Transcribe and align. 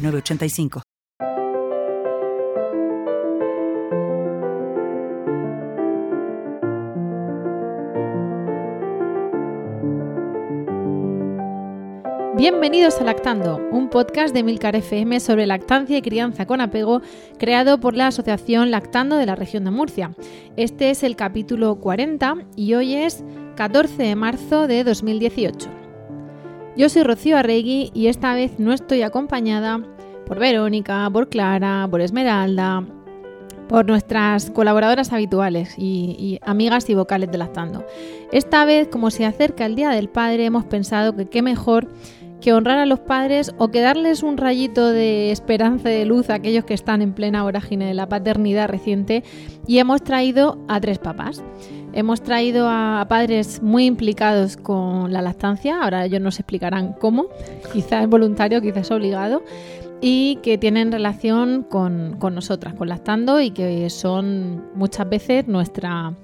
985. 0.00 0.82
Bienvenidos 12.36 13.00
a 13.00 13.04
Lactando, 13.04 13.60
un 13.72 13.90
podcast 13.90 14.32
de 14.32 14.44
Milcar 14.44 14.76
FM 14.76 15.18
sobre 15.18 15.44
lactancia 15.44 15.98
y 15.98 16.02
crianza 16.02 16.46
con 16.46 16.60
apego, 16.60 17.02
creado 17.36 17.80
por 17.80 17.96
la 17.96 18.06
Asociación 18.06 18.70
Lactando 18.70 19.16
de 19.16 19.26
la 19.26 19.34
región 19.34 19.64
de 19.64 19.72
Murcia. 19.72 20.14
Este 20.56 20.90
es 20.90 21.02
el 21.02 21.16
capítulo 21.16 21.80
40 21.80 22.36
y 22.54 22.74
hoy 22.74 22.94
es 22.94 23.24
14 23.56 24.04
de 24.04 24.14
marzo 24.14 24.68
de 24.68 24.84
2018. 24.84 25.77
Yo 26.78 26.88
soy 26.88 27.02
Rocío 27.02 27.36
Arregui 27.36 27.90
y 27.92 28.06
esta 28.06 28.34
vez 28.34 28.60
no 28.60 28.72
estoy 28.72 29.02
acompañada 29.02 29.82
por 30.24 30.38
Verónica, 30.38 31.10
por 31.12 31.28
Clara, 31.28 31.88
por 31.90 32.00
Esmeralda, 32.00 32.86
por 33.68 33.84
nuestras 33.84 34.52
colaboradoras 34.52 35.12
habituales 35.12 35.74
y, 35.76 36.38
amigas 36.40 36.88
y 36.88 36.94
vocales 36.94 37.32
de 37.32 37.38
Lactando. 37.38 37.84
Esta 38.30 38.64
vez, 38.64 38.86
como 38.86 39.10
se 39.10 39.26
acerca 39.26 39.66
el 39.66 39.74
Día 39.74 39.90
del 39.90 40.08
Padre, 40.08 40.44
hemos 40.44 40.66
pensado 40.66 41.16
que 41.16 41.26
qué 41.26 41.42
mejor 41.42 41.88
que 42.40 42.52
honrar 42.52 42.78
a 42.78 42.86
los 42.86 43.00
padres 43.00 43.52
o 43.58 43.72
que 43.72 43.80
darles 43.80 44.22
un 44.22 44.36
rayito 44.36 44.92
de 44.92 45.32
esperanza 45.32 45.90
y 45.90 45.96
de 45.96 46.04
luz 46.04 46.30
a 46.30 46.34
aquellos 46.34 46.64
que 46.64 46.74
están 46.74 47.02
en 47.02 47.12
plena 47.12 47.42
vorágine 47.42 47.86
de 47.86 47.94
la 47.94 48.08
paternidad 48.08 48.68
reciente 48.68 49.24
y 49.66 49.78
hemos 49.78 50.04
traído 50.04 50.64
a 50.68 50.80
tres 50.80 51.00
papás. 51.00 51.42
Hemos 51.98 52.22
traído 52.22 52.68
a 52.68 53.04
padres 53.08 53.60
muy 53.60 53.84
implicados 53.84 54.56
con 54.56 55.12
la 55.12 55.20
lactancia, 55.20 55.82
ahora 55.82 56.04
ellos 56.04 56.20
nos 56.20 56.38
explicarán 56.38 56.92
cómo, 56.92 57.26
quizás 57.72 58.04
es 58.04 58.08
voluntario, 58.08 58.62
quizás 58.62 58.92
obligado, 58.92 59.42
y 60.00 60.36
que 60.36 60.58
tienen 60.58 60.92
relación 60.92 61.64
con, 61.64 62.16
nosotras, 62.20 62.74
con 62.74 62.88
lactando 62.88 63.40
y 63.40 63.50
que 63.50 63.90
son 63.90 64.64
muchas 64.76 65.08
veces 65.08 65.48
nuestra 65.48 66.14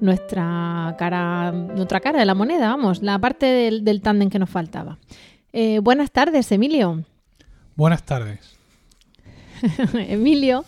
nuestra 0.00 0.94
cara, 0.96 1.50
nuestra 1.50 1.98
cara 1.98 2.20
de 2.20 2.24
la 2.24 2.36
moneda, 2.36 2.68
vamos, 2.68 3.02
la 3.02 3.18
parte 3.18 3.46
del, 3.46 3.82
del 3.82 4.00
tándem 4.00 4.30
que 4.30 4.38
nos 4.38 4.48
faltaba. 4.48 4.98
Eh, 5.52 5.80
buenas 5.80 6.12
tardes, 6.12 6.52
Emilio. 6.52 7.02
Buenas 7.74 8.04
tardes. 8.04 8.57
Emilio, 9.94 10.64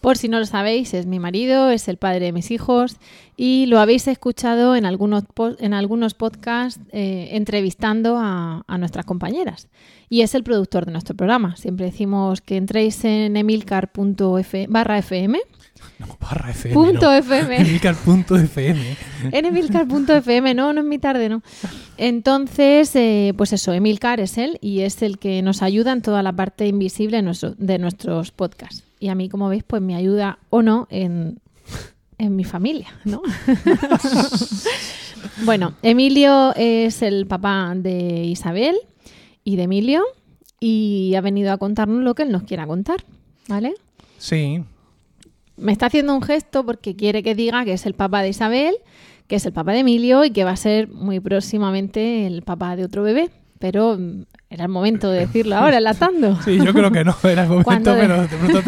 por 0.00 0.16
si 0.16 0.28
no 0.28 0.38
lo 0.38 0.46
sabéis, 0.46 0.94
es 0.94 1.06
mi 1.06 1.18
marido, 1.18 1.70
es 1.70 1.88
el 1.88 1.96
padre 1.96 2.26
de 2.26 2.32
mis 2.32 2.50
hijos 2.50 2.96
y 3.36 3.66
lo 3.66 3.80
habéis 3.80 4.06
escuchado 4.06 4.76
en 4.76 4.86
algunos, 4.86 5.24
en 5.58 5.74
algunos 5.74 6.14
podcasts 6.14 6.80
eh, 6.92 7.30
entrevistando 7.32 8.16
a, 8.18 8.64
nuestras 8.78 9.06
compañeras. 9.06 9.68
Y 10.08 10.20
es 10.20 10.34
el 10.34 10.44
productor 10.44 10.86
de 10.86 10.92
nuestro 10.92 11.16
programa. 11.16 11.56
Siempre 11.56 11.86
decimos 11.86 12.40
que 12.40 12.56
entréis 12.56 13.04
en 13.04 13.36
emilcar.f 13.36 14.66
barra 14.68 14.98
fm 14.98 15.40
no, 15.98 16.18
barra 16.20 16.50
FM. 16.50 16.74
Punto 16.74 17.12
FM. 17.12 17.56
Emilcar.fm. 17.60 18.96
En 19.32 19.44
Emilcar.fm, 19.44 20.54
no, 20.54 20.72
no 20.72 20.80
es 20.80 20.86
mi 20.86 20.98
tarde, 20.98 21.28
no. 21.28 21.42
Entonces, 21.96 22.94
eh, 22.96 23.32
pues 23.36 23.52
eso, 23.52 23.72
Emilcar 23.72 24.20
es 24.20 24.38
él 24.38 24.58
y 24.60 24.80
es 24.80 25.02
el 25.02 25.18
que 25.18 25.42
nos 25.42 25.62
ayuda 25.62 25.92
en 25.92 26.02
toda 26.02 26.22
la 26.22 26.32
parte 26.32 26.66
invisible 26.66 27.18
de, 27.18 27.22
nuestro, 27.22 27.54
de 27.56 27.78
nuestros 27.78 28.30
podcasts. 28.30 28.84
Y 28.98 29.08
a 29.08 29.14
mí, 29.14 29.28
como 29.28 29.48
veis, 29.48 29.64
pues 29.64 29.82
me 29.82 29.94
ayuda 29.94 30.38
o 30.50 30.62
no 30.62 30.86
en, 30.90 31.40
en 32.18 32.36
mi 32.36 32.44
familia, 32.44 32.88
¿no? 33.04 33.22
bueno, 35.44 35.74
Emilio 35.82 36.54
es 36.56 37.02
el 37.02 37.26
papá 37.26 37.72
de 37.76 38.24
Isabel 38.24 38.76
y 39.44 39.56
de 39.56 39.64
Emilio 39.64 40.02
y 40.60 41.14
ha 41.16 41.20
venido 41.20 41.52
a 41.52 41.58
contarnos 41.58 42.02
lo 42.02 42.14
que 42.14 42.22
él 42.22 42.32
nos 42.32 42.44
quiera 42.44 42.66
contar, 42.66 43.04
¿vale? 43.48 43.74
Sí, 44.18 44.64
me 45.56 45.72
está 45.72 45.86
haciendo 45.86 46.14
un 46.14 46.22
gesto 46.22 46.64
porque 46.64 46.96
quiere 46.96 47.22
que 47.22 47.34
diga 47.34 47.64
que 47.64 47.72
es 47.72 47.86
el 47.86 47.94
papá 47.94 48.22
de 48.22 48.30
Isabel, 48.30 48.74
que 49.26 49.36
es 49.36 49.46
el 49.46 49.52
papá 49.52 49.72
de 49.72 49.80
Emilio 49.80 50.24
y 50.24 50.30
que 50.30 50.44
va 50.44 50.50
a 50.50 50.56
ser 50.56 50.88
muy 50.88 51.20
próximamente 51.20 52.26
el 52.26 52.42
papá 52.42 52.76
de 52.76 52.84
otro 52.84 53.02
bebé. 53.02 53.30
Pero 53.60 53.96
mm, 53.98 54.24
era 54.50 54.64
el 54.64 54.70
momento 54.70 55.10
de 55.10 55.20
decirlo 55.20 55.56
ahora, 55.56 55.78
enlatando. 55.78 56.40
Sí, 56.42 56.58
yo 56.58 56.74
creo 56.74 56.90
que 56.90 57.04
no 57.04 57.16
era 57.22 57.44
el 57.44 57.48
momento, 57.48 57.94
pero 57.98 58.22
de 58.22 58.28
pronto 58.28 58.60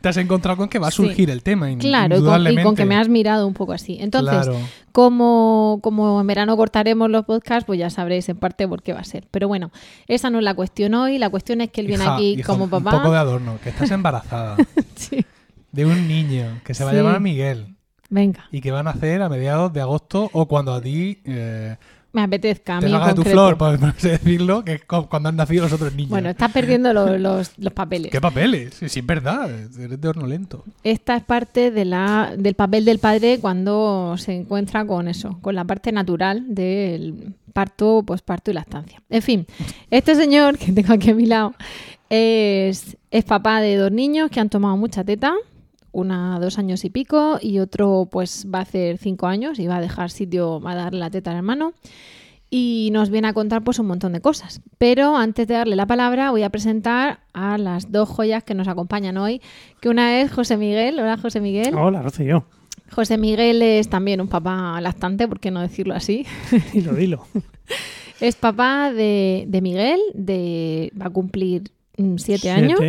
te, 0.00 0.08
has 0.08 0.16
encontrado 0.16 0.56
con 0.56 0.68
que 0.68 0.78
va 0.78 0.88
a 0.88 0.90
surgir 0.92 1.30
el 1.30 1.42
tema. 1.42 1.68
Claro, 1.78 2.16
y 2.48 2.62
con, 2.62 2.74
que 2.74 2.84
me 2.84 2.96
has 2.96 3.08
mirado 3.08 3.46
un 3.46 3.54
poco 3.54 3.72
así. 3.72 3.98
Entonces, 4.00 4.48
como, 4.92 5.80
como 5.82 6.20
en 6.20 6.26
verano 6.26 6.56
cortaremos 6.56 7.10
los 7.10 7.24
podcasts, 7.24 7.64
pues 7.66 7.78
ya 7.78 7.90
sabréis 7.90 8.28
en 8.28 8.38
parte 8.38 8.66
por 8.66 8.82
qué 8.82 8.92
va 8.92 9.00
a 9.00 9.04
ser. 9.04 9.26
Pero 9.30 9.48
bueno, 9.48 9.72
esa 10.06 10.30
no 10.30 10.38
es 10.38 10.44
la 10.44 10.54
cuestión 10.54 10.94
hoy. 10.94 11.18
La 11.18 11.28
cuestión 11.28 11.60
es 11.60 11.70
que 11.70 11.80
él 11.82 11.88
viene 11.88 12.04
aquí 12.06 12.40
como 12.42 12.70
papá. 12.70 12.94
Un 12.94 13.02
poco 13.02 13.12
de 13.12 13.18
adorno, 13.18 13.58
que 13.62 13.70
estás 13.70 13.90
embarazada. 13.90 14.56
sí 14.94 15.24
de 15.72 15.86
un 15.86 16.08
niño 16.08 16.60
que 16.64 16.74
se 16.74 16.84
va 16.84 16.90
a 16.90 16.94
llamar 16.94 17.20
Miguel. 17.20 17.76
Venga. 18.08 18.46
Y 18.50 18.60
que 18.60 18.72
van 18.72 18.88
a 18.88 18.90
hacer 18.90 19.22
a 19.22 19.28
mediados 19.28 19.72
de 19.72 19.80
agosto 19.80 20.28
o 20.32 20.46
cuando 20.46 20.74
a 20.74 20.80
ti... 20.80 21.20
Eh, 21.24 21.76
me 22.12 22.22
apetezca 22.22 22.78
a 22.78 22.80
mí 22.80 22.92
te 22.92 23.14
tu 23.14 23.22
flor, 23.22 23.56
por 23.56 23.78
decirlo, 23.94 24.64
que 24.64 24.74
es 24.74 24.84
cuando 24.84 25.28
han 25.28 25.36
nacido 25.36 25.62
los 25.64 25.72
otros 25.72 25.94
niños. 25.94 26.10
Bueno, 26.10 26.30
estás 26.30 26.50
perdiendo 26.50 26.92
los, 26.92 27.52
papeles. 27.72 28.10
¿Qué 28.10 28.20
papeles? 28.20 28.74
Sí, 28.74 28.98
es 28.98 29.06
verdad, 29.06 29.48
eres 29.48 30.00
de 30.00 30.08
horno 30.08 30.26
lento. 30.26 30.64
Esta 30.82 31.16
es 31.16 31.22
parte 31.22 31.70
de 31.70 31.84
la, 31.84 32.34
del 32.36 32.54
papel 32.54 32.84
del 32.84 32.98
padre 32.98 33.38
cuando 33.40 34.16
se 34.18 34.34
encuentra 34.34 34.84
con 34.84 35.06
eso, 35.06 35.38
con 35.40 35.54
la 35.54 35.64
parte 35.64 35.92
natural 35.92 36.52
del 36.52 37.34
parto, 37.52 38.02
posparto 38.04 38.50
y 38.50 38.54
lactancia. 38.54 39.00
En 39.08 39.22
fin, 39.22 39.46
este 39.90 40.16
señor 40.16 40.58
que 40.58 40.72
tengo 40.72 40.92
aquí 40.92 41.10
a 41.10 41.14
mi 41.14 41.26
lado 41.26 41.54
es, 42.08 42.96
es 43.12 43.24
papá 43.24 43.60
de 43.60 43.76
dos 43.76 43.92
niños 43.92 44.30
que 44.32 44.40
han 44.40 44.48
tomado 44.48 44.76
mucha 44.76 45.04
teta 45.04 45.34
una 45.92 46.38
dos 46.38 46.58
años 46.58 46.84
y 46.84 46.90
pico 46.90 47.38
y 47.40 47.58
otro 47.58 48.08
pues 48.10 48.46
va 48.52 48.60
a 48.60 48.62
hacer 48.62 48.98
cinco 48.98 49.26
años 49.26 49.58
y 49.58 49.66
va 49.66 49.76
a 49.76 49.80
dejar 49.80 50.10
sitio, 50.10 50.60
va 50.60 50.72
a 50.72 50.76
darle 50.76 51.00
la 51.00 51.10
teta 51.10 51.30
al 51.30 51.38
hermano 51.38 51.74
y 52.50 52.90
nos 52.92 53.10
viene 53.10 53.28
a 53.28 53.32
contar 53.32 53.62
pues 53.62 53.78
un 53.78 53.86
montón 53.86 54.12
de 54.12 54.20
cosas. 54.20 54.60
Pero 54.78 55.16
antes 55.16 55.46
de 55.46 55.54
darle 55.54 55.76
la 55.76 55.86
palabra 55.86 56.30
voy 56.30 56.42
a 56.42 56.50
presentar 56.50 57.20
a 57.32 57.56
las 57.58 57.92
dos 57.92 58.08
joyas 58.08 58.42
que 58.42 58.54
nos 58.54 58.68
acompañan 58.68 59.16
hoy, 59.16 59.40
que 59.80 59.88
una 59.88 60.20
es 60.20 60.32
José 60.32 60.56
Miguel. 60.56 60.98
Hola 60.98 61.16
José 61.16 61.40
Miguel. 61.40 61.74
Hola, 61.74 62.02
Rocío. 62.02 62.44
José 62.90 63.18
Miguel 63.18 63.62
es 63.62 63.88
también 63.88 64.20
un 64.20 64.26
papá 64.26 64.80
lactante, 64.80 65.28
¿por 65.28 65.38
qué 65.38 65.52
no 65.52 65.60
decirlo 65.60 65.94
así? 65.94 66.26
dilo, 66.72 66.92
dilo. 66.94 67.24
es 68.20 68.34
papá 68.34 68.92
de, 68.92 69.44
de 69.46 69.60
Miguel, 69.60 70.00
de, 70.14 70.92
va 71.00 71.06
a 71.06 71.10
cumplir 71.10 71.70
Mm, 72.00 72.16
siete, 72.16 72.50
años. 72.50 72.80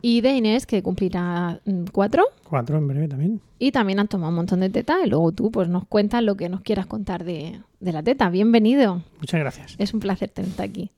Y 0.00 0.22
de 0.22 0.32
Inés, 0.32 0.64
que 0.64 0.82
cumplirá 0.82 1.60
mm, 1.66 1.84
cuatro. 1.92 2.24
Cuatro 2.44 2.78
en 2.78 2.88
breve 2.88 3.06
también. 3.06 3.40
Y 3.58 3.70
también 3.70 4.00
han 4.00 4.08
tomado 4.08 4.30
un 4.30 4.36
montón 4.36 4.60
de 4.60 4.70
teta. 4.70 4.96
Y 5.04 5.10
luego 5.10 5.30
tú 5.32 5.50
pues 5.50 5.68
nos 5.68 5.86
cuentas 5.86 6.22
lo 6.22 6.36
que 6.36 6.48
nos 6.48 6.62
quieras 6.62 6.86
contar 6.86 7.24
de, 7.24 7.60
la 7.80 8.02
teta. 8.02 8.30
Bienvenido. 8.30 9.02
Muchas 9.18 9.40
gracias. 9.40 9.74
Es 9.76 9.92
un 9.92 10.00
placer 10.00 10.30
tenerte 10.30 10.62
aquí. 10.62 10.90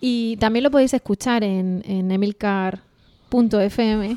Y 0.00 0.36
también 0.36 0.64
lo 0.64 0.70
podéis 0.70 0.92
escuchar 0.92 1.44
en, 1.44 1.82
en 1.86 2.10
emilcar.fm, 2.10 4.16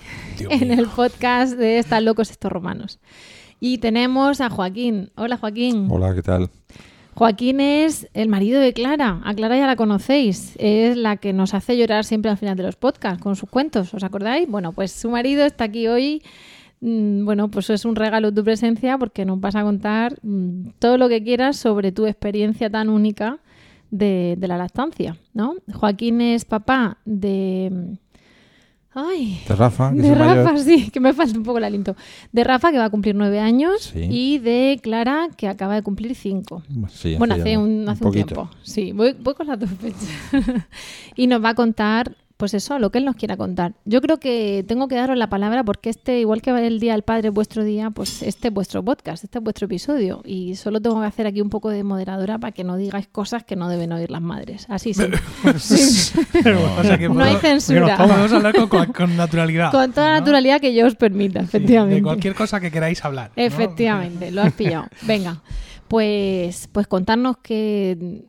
en 0.49 0.71
el 0.71 0.87
podcast 0.87 1.57
de 1.57 1.79
Están 1.79 2.03
locos 2.03 2.29
estos 2.29 2.51
romanos. 2.51 2.99
Y 3.61 3.77
tenemos 3.77 4.41
a 4.41 4.49
Joaquín. 4.49 5.11
Hola 5.15 5.37
Joaquín. 5.37 5.87
Hola, 5.89 6.13
¿qué 6.13 6.23
tal? 6.23 6.49
Joaquín 7.15 7.59
es 7.59 8.07
el 8.13 8.29
marido 8.29 8.61
de 8.61 8.73
Clara. 8.73 9.21
A 9.23 9.33
Clara 9.33 9.57
ya 9.57 9.67
la 9.67 9.75
conocéis. 9.75 10.55
Es 10.57 10.95
la 10.95 11.17
que 11.17 11.33
nos 11.33 11.53
hace 11.53 11.77
llorar 11.77 12.05
siempre 12.05 12.31
al 12.31 12.37
final 12.37 12.55
de 12.55 12.63
los 12.63 12.75
podcasts 12.75 13.21
con 13.21 13.35
sus 13.35 13.49
cuentos. 13.49 13.93
¿Os 13.93 14.03
acordáis? 14.03 14.49
Bueno, 14.49 14.71
pues 14.71 14.91
su 14.91 15.09
marido 15.09 15.45
está 15.45 15.65
aquí 15.65 15.87
hoy. 15.87 16.23
Mm, 16.81 17.25
bueno, 17.25 17.49
pues 17.49 17.69
es 17.69 17.83
un 17.83 17.95
regalo 17.95 18.33
tu 18.33 18.43
presencia 18.43 18.97
porque 18.97 19.25
nos 19.25 19.39
vas 19.39 19.55
a 19.55 19.63
contar 19.63 20.17
mm, 20.21 20.69
todo 20.79 20.97
lo 20.97 21.09
que 21.09 21.23
quieras 21.23 21.57
sobre 21.57 21.91
tu 21.91 22.05
experiencia 22.05 22.69
tan 22.69 22.89
única 22.89 23.39
de, 23.91 24.35
de 24.37 24.47
la 24.47 24.57
lactancia, 24.57 25.17
¿no? 25.33 25.55
Joaquín 25.73 26.21
es 26.21 26.45
papá 26.45 26.99
de 27.05 27.97
Ay, 28.91 29.41
de 29.47 29.55
Rafa. 29.55 29.91
de 29.91 30.15
Rafa, 30.15 30.57
sí, 30.57 30.89
que 30.89 30.99
me 30.99 31.13
falta 31.13 31.37
un 31.37 31.43
poco 31.43 31.59
el 31.59 31.63
aliento. 31.63 31.95
De 32.31 32.43
Rafa, 32.43 32.71
que 32.71 32.79
va 32.79 32.85
a 32.85 32.89
cumplir 32.89 33.13
nueve 33.13 33.39
años, 33.39 33.93
y 33.95 34.39
de 34.39 34.79
Clara, 34.81 35.29
que 35.37 35.47
acaba 35.47 35.75
de 35.75 35.83
cumplir 35.83 36.15
cinco. 36.15 36.63
bueno, 37.17 37.35
hace, 37.35 37.57
un, 37.57 37.87
hace 37.87 38.03
un, 38.03 38.11
tiempo. 38.11 38.49
Sí, 38.63 38.91
voy, 38.91 39.13
con 39.13 39.47
las 39.47 39.59
dos 39.59 39.69
fechas. 39.69 40.09
y 41.15 41.27
nos 41.27 41.43
va 41.43 41.49
a 41.49 41.55
contar 41.55 42.15
pues 42.39 42.53
eso, 42.53 42.79
lo 42.79 42.89
que 42.89 42.99
él 42.99 43.03
nos 43.05 43.17
quiera 43.17 43.35
contar. 43.35 43.73
Yo 43.83 43.99
creo 43.99 44.17
que 44.17 44.63
tengo 44.65 44.87
que 44.87 44.95
daros 44.95 45.17
la 45.17 45.27
palabra 45.27 45.65
porque 45.65 45.89
este, 45.89 46.21
igual 46.21 46.41
que 46.41 46.51
el 46.51 46.79
Día 46.79 46.93
del 46.93 47.01
Padre 47.01 47.31
vuestro 47.31 47.65
día, 47.65 47.89
pues 47.89 48.23
este 48.23 48.47
es 48.47 48.53
vuestro 48.53 48.81
podcast, 48.81 49.25
este 49.25 49.39
es 49.39 49.43
vuestro 49.43 49.65
episodio. 49.65 50.21
Y 50.23 50.55
solo 50.55 50.79
tengo 50.81 51.01
que 51.01 51.05
hacer 51.07 51.27
aquí 51.27 51.41
un 51.41 51.49
poco 51.49 51.69
de 51.69 51.83
moderadora 51.83 52.37
para 52.37 52.53
que 52.53 52.63
no 52.63 52.77
digáis 52.77 53.07
cosas 53.09 53.43
que 53.43 53.57
no 53.57 53.67
deben 53.67 53.91
oír 53.91 54.09
las 54.09 54.21
madres. 54.21 54.65
Así 54.69 54.93
sí. 54.93 55.03
O 55.43 56.83
sea 56.83 56.97
que 56.97 57.09
no 57.09 57.21
hay 57.21 57.35
censura. 57.35 57.97
Podemos 57.97 58.31
hablar 58.31 58.55
con, 58.55 58.69
con- 58.69 58.93
con 58.93 59.17
naturalidad. 59.17 59.71
Con 59.71 59.91
toda 59.91 60.07
la 60.07 60.13
¿no? 60.13 60.19
naturalidad 60.21 60.61
que 60.61 60.73
yo 60.73 60.87
os 60.87 60.95
permita, 60.95 61.41
Sí, 61.41 61.45
efectivamente. 61.47 61.95
de 61.95 62.03
cualquier 62.03 62.35
cosa 62.35 62.61
que 62.61 62.71
queráis 62.71 63.03
hablar. 63.03 63.31
¿no? 63.35 63.43
Efectivamente, 63.43 64.31
lo 64.31 64.43
has 64.43 64.53
pillado. 64.53 64.85
Venga, 65.01 65.41
pues, 65.89 66.69
pues 66.71 66.87
contarnos 66.87 67.35
que 67.43 68.23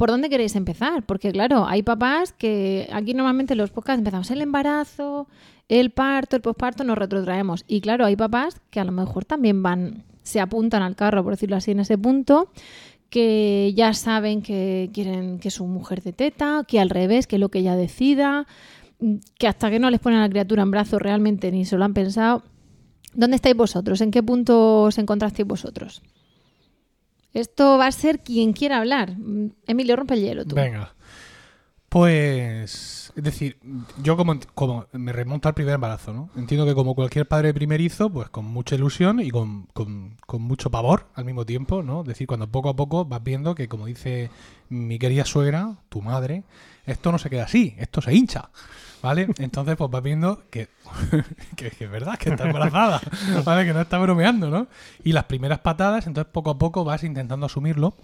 por 0.00 0.08
dónde 0.08 0.30
queréis 0.30 0.56
empezar, 0.56 1.04
porque 1.04 1.30
claro, 1.30 1.66
hay 1.66 1.82
papás 1.82 2.32
que 2.32 2.88
aquí 2.90 3.12
normalmente 3.12 3.54
los 3.54 3.70
podcasts 3.70 3.98
empezamos 3.98 4.30
el 4.30 4.40
embarazo, 4.40 5.28
el 5.68 5.90
parto, 5.90 6.36
el 6.36 6.40
posparto, 6.40 6.84
nos 6.84 6.96
retrotraemos. 6.96 7.66
Y 7.68 7.82
claro, 7.82 8.06
hay 8.06 8.16
papás 8.16 8.62
que 8.70 8.80
a 8.80 8.84
lo 8.84 8.92
mejor 8.92 9.26
también 9.26 9.62
van, 9.62 10.04
se 10.22 10.40
apuntan 10.40 10.82
al 10.82 10.96
carro, 10.96 11.22
por 11.22 11.34
decirlo 11.34 11.56
así, 11.56 11.72
en 11.72 11.80
ese 11.80 11.98
punto, 11.98 12.50
que 13.10 13.74
ya 13.76 13.92
saben 13.92 14.40
que 14.40 14.88
quieren 14.94 15.38
que 15.38 15.50
su 15.50 15.66
mujer 15.66 16.02
de 16.02 16.14
teta, 16.14 16.64
que 16.66 16.80
al 16.80 16.88
revés, 16.88 17.26
que 17.26 17.36
lo 17.36 17.50
que 17.50 17.58
ella 17.58 17.76
decida, 17.76 18.46
que 19.38 19.48
hasta 19.48 19.68
que 19.68 19.80
no 19.80 19.90
les 19.90 20.00
ponen 20.00 20.20
a 20.20 20.22
la 20.22 20.30
criatura 20.30 20.62
en 20.62 20.70
brazos 20.70 21.02
realmente 21.02 21.52
ni 21.52 21.66
se 21.66 21.76
lo 21.76 21.84
han 21.84 21.92
pensado. 21.92 22.42
¿Dónde 23.12 23.36
estáis 23.36 23.54
vosotros? 23.54 24.00
¿En 24.00 24.12
qué 24.12 24.22
punto 24.22 24.84
os 24.84 24.96
encontrasteis 24.96 25.46
vosotros? 25.46 26.00
Esto 27.34 27.78
va 27.78 27.86
a 27.86 27.92
ser 27.92 28.20
quien 28.20 28.52
quiera 28.52 28.78
hablar. 28.78 29.16
Emilio, 29.66 29.96
rompe 29.96 30.14
el 30.14 30.20
hielo 30.22 30.44
tú. 30.44 30.56
Venga. 30.56 30.94
Pues, 31.88 33.12
es 33.16 33.24
decir, 33.24 33.58
yo 34.00 34.16
como, 34.16 34.38
como 34.54 34.86
me 34.92 35.12
remonto 35.12 35.48
al 35.48 35.54
primer 35.54 35.74
embarazo, 35.74 36.12
¿no? 36.14 36.30
Entiendo 36.36 36.64
que 36.64 36.72
como 36.74 36.94
cualquier 36.94 37.26
padre 37.26 37.52
primerizo, 37.52 38.08
pues 38.10 38.28
con 38.30 38.44
mucha 38.44 38.76
ilusión 38.76 39.18
y 39.18 39.30
con, 39.32 39.66
con- 39.72 40.16
con 40.24 40.40
mucho 40.42 40.70
pavor 40.70 41.08
al 41.16 41.24
mismo 41.24 41.44
tiempo, 41.44 41.82
¿no? 41.82 42.02
Es 42.02 42.06
decir, 42.06 42.28
cuando 42.28 42.46
poco 42.48 42.68
a 42.68 42.76
poco 42.76 43.04
vas 43.06 43.24
viendo 43.24 43.56
que, 43.56 43.66
como 43.68 43.86
dice 43.86 44.30
mi 44.68 45.00
querida 45.00 45.24
suegra, 45.24 45.78
tu 45.88 46.00
madre, 46.00 46.44
esto 46.86 47.10
no 47.10 47.18
se 47.18 47.28
queda 47.28 47.42
así, 47.44 47.74
esto 47.76 48.00
se 48.00 48.14
hincha, 48.14 48.50
¿vale? 49.02 49.28
Entonces, 49.38 49.76
pues 49.76 49.90
vas 49.90 50.02
viendo 50.02 50.42
que, 50.50 50.68
que, 51.56 51.70
que 51.70 51.84
es 51.84 51.90
verdad, 51.90 52.18
que 52.18 52.30
está 52.30 52.46
embarazada, 52.46 53.00
¿vale? 53.44 53.64
Que 53.64 53.72
no 53.72 53.80
está 53.80 53.98
bromeando, 53.98 54.50
¿no? 54.50 54.68
Y 55.04 55.12
las 55.12 55.24
primeras 55.24 55.60
patadas, 55.60 56.06
entonces 56.06 56.30
poco 56.32 56.50
a 56.50 56.58
poco 56.58 56.84
vas 56.84 57.04
intentando 57.04 57.46
asumirlo. 57.46 57.96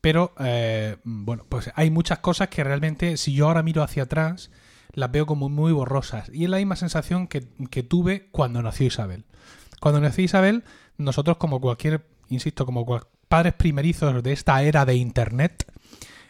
Pero, 0.00 0.34
eh, 0.38 0.96
bueno, 1.04 1.44
pues 1.48 1.70
hay 1.76 1.90
muchas 1.90 2.18
cosas 2.18 2.48
que 2.48 2.62
realmente, 2.62 3.16
si 3.16 3.32
yo 3.34 3.46
ahora 3.46 3.62
miro 3.62 3.82
hacia 3.82 4.02
atrás, 4.02 4.50
las 4.92 5.10
veo 5.10 5.24
como 5.26 5.48
muy 5.48 5.72
borrosas. 5.72 6.30
Y 6.32 6.44
es 6.44 6.50
la 6.50 6.58
misma 6.58 6.76
sensación 6.76 7.26
que, 7.26 7.46
que 7.70 7.82
tuve 7.82 8.28
cuando 8.30 8.60
nació 8.62 8.86
Isabel. 8.86 9.24
Cuando 9.80 10.00
nació 10.00 10.24
Isabel, 10.24 10.62
nosotros 10.98 11.38
como 11.38 11.60
cualquier, 11.60 12.06
insisto, 12.28 12.66
como 12.66 12.84
cual- 12.84 13.06
padres 13.28 13.54
primerizos 13.54 14.22
de 14.22 14.32
esta 14.32 14.62
era 14.62 14.84
de 14.84 14.94
Internet, 14.96 15.64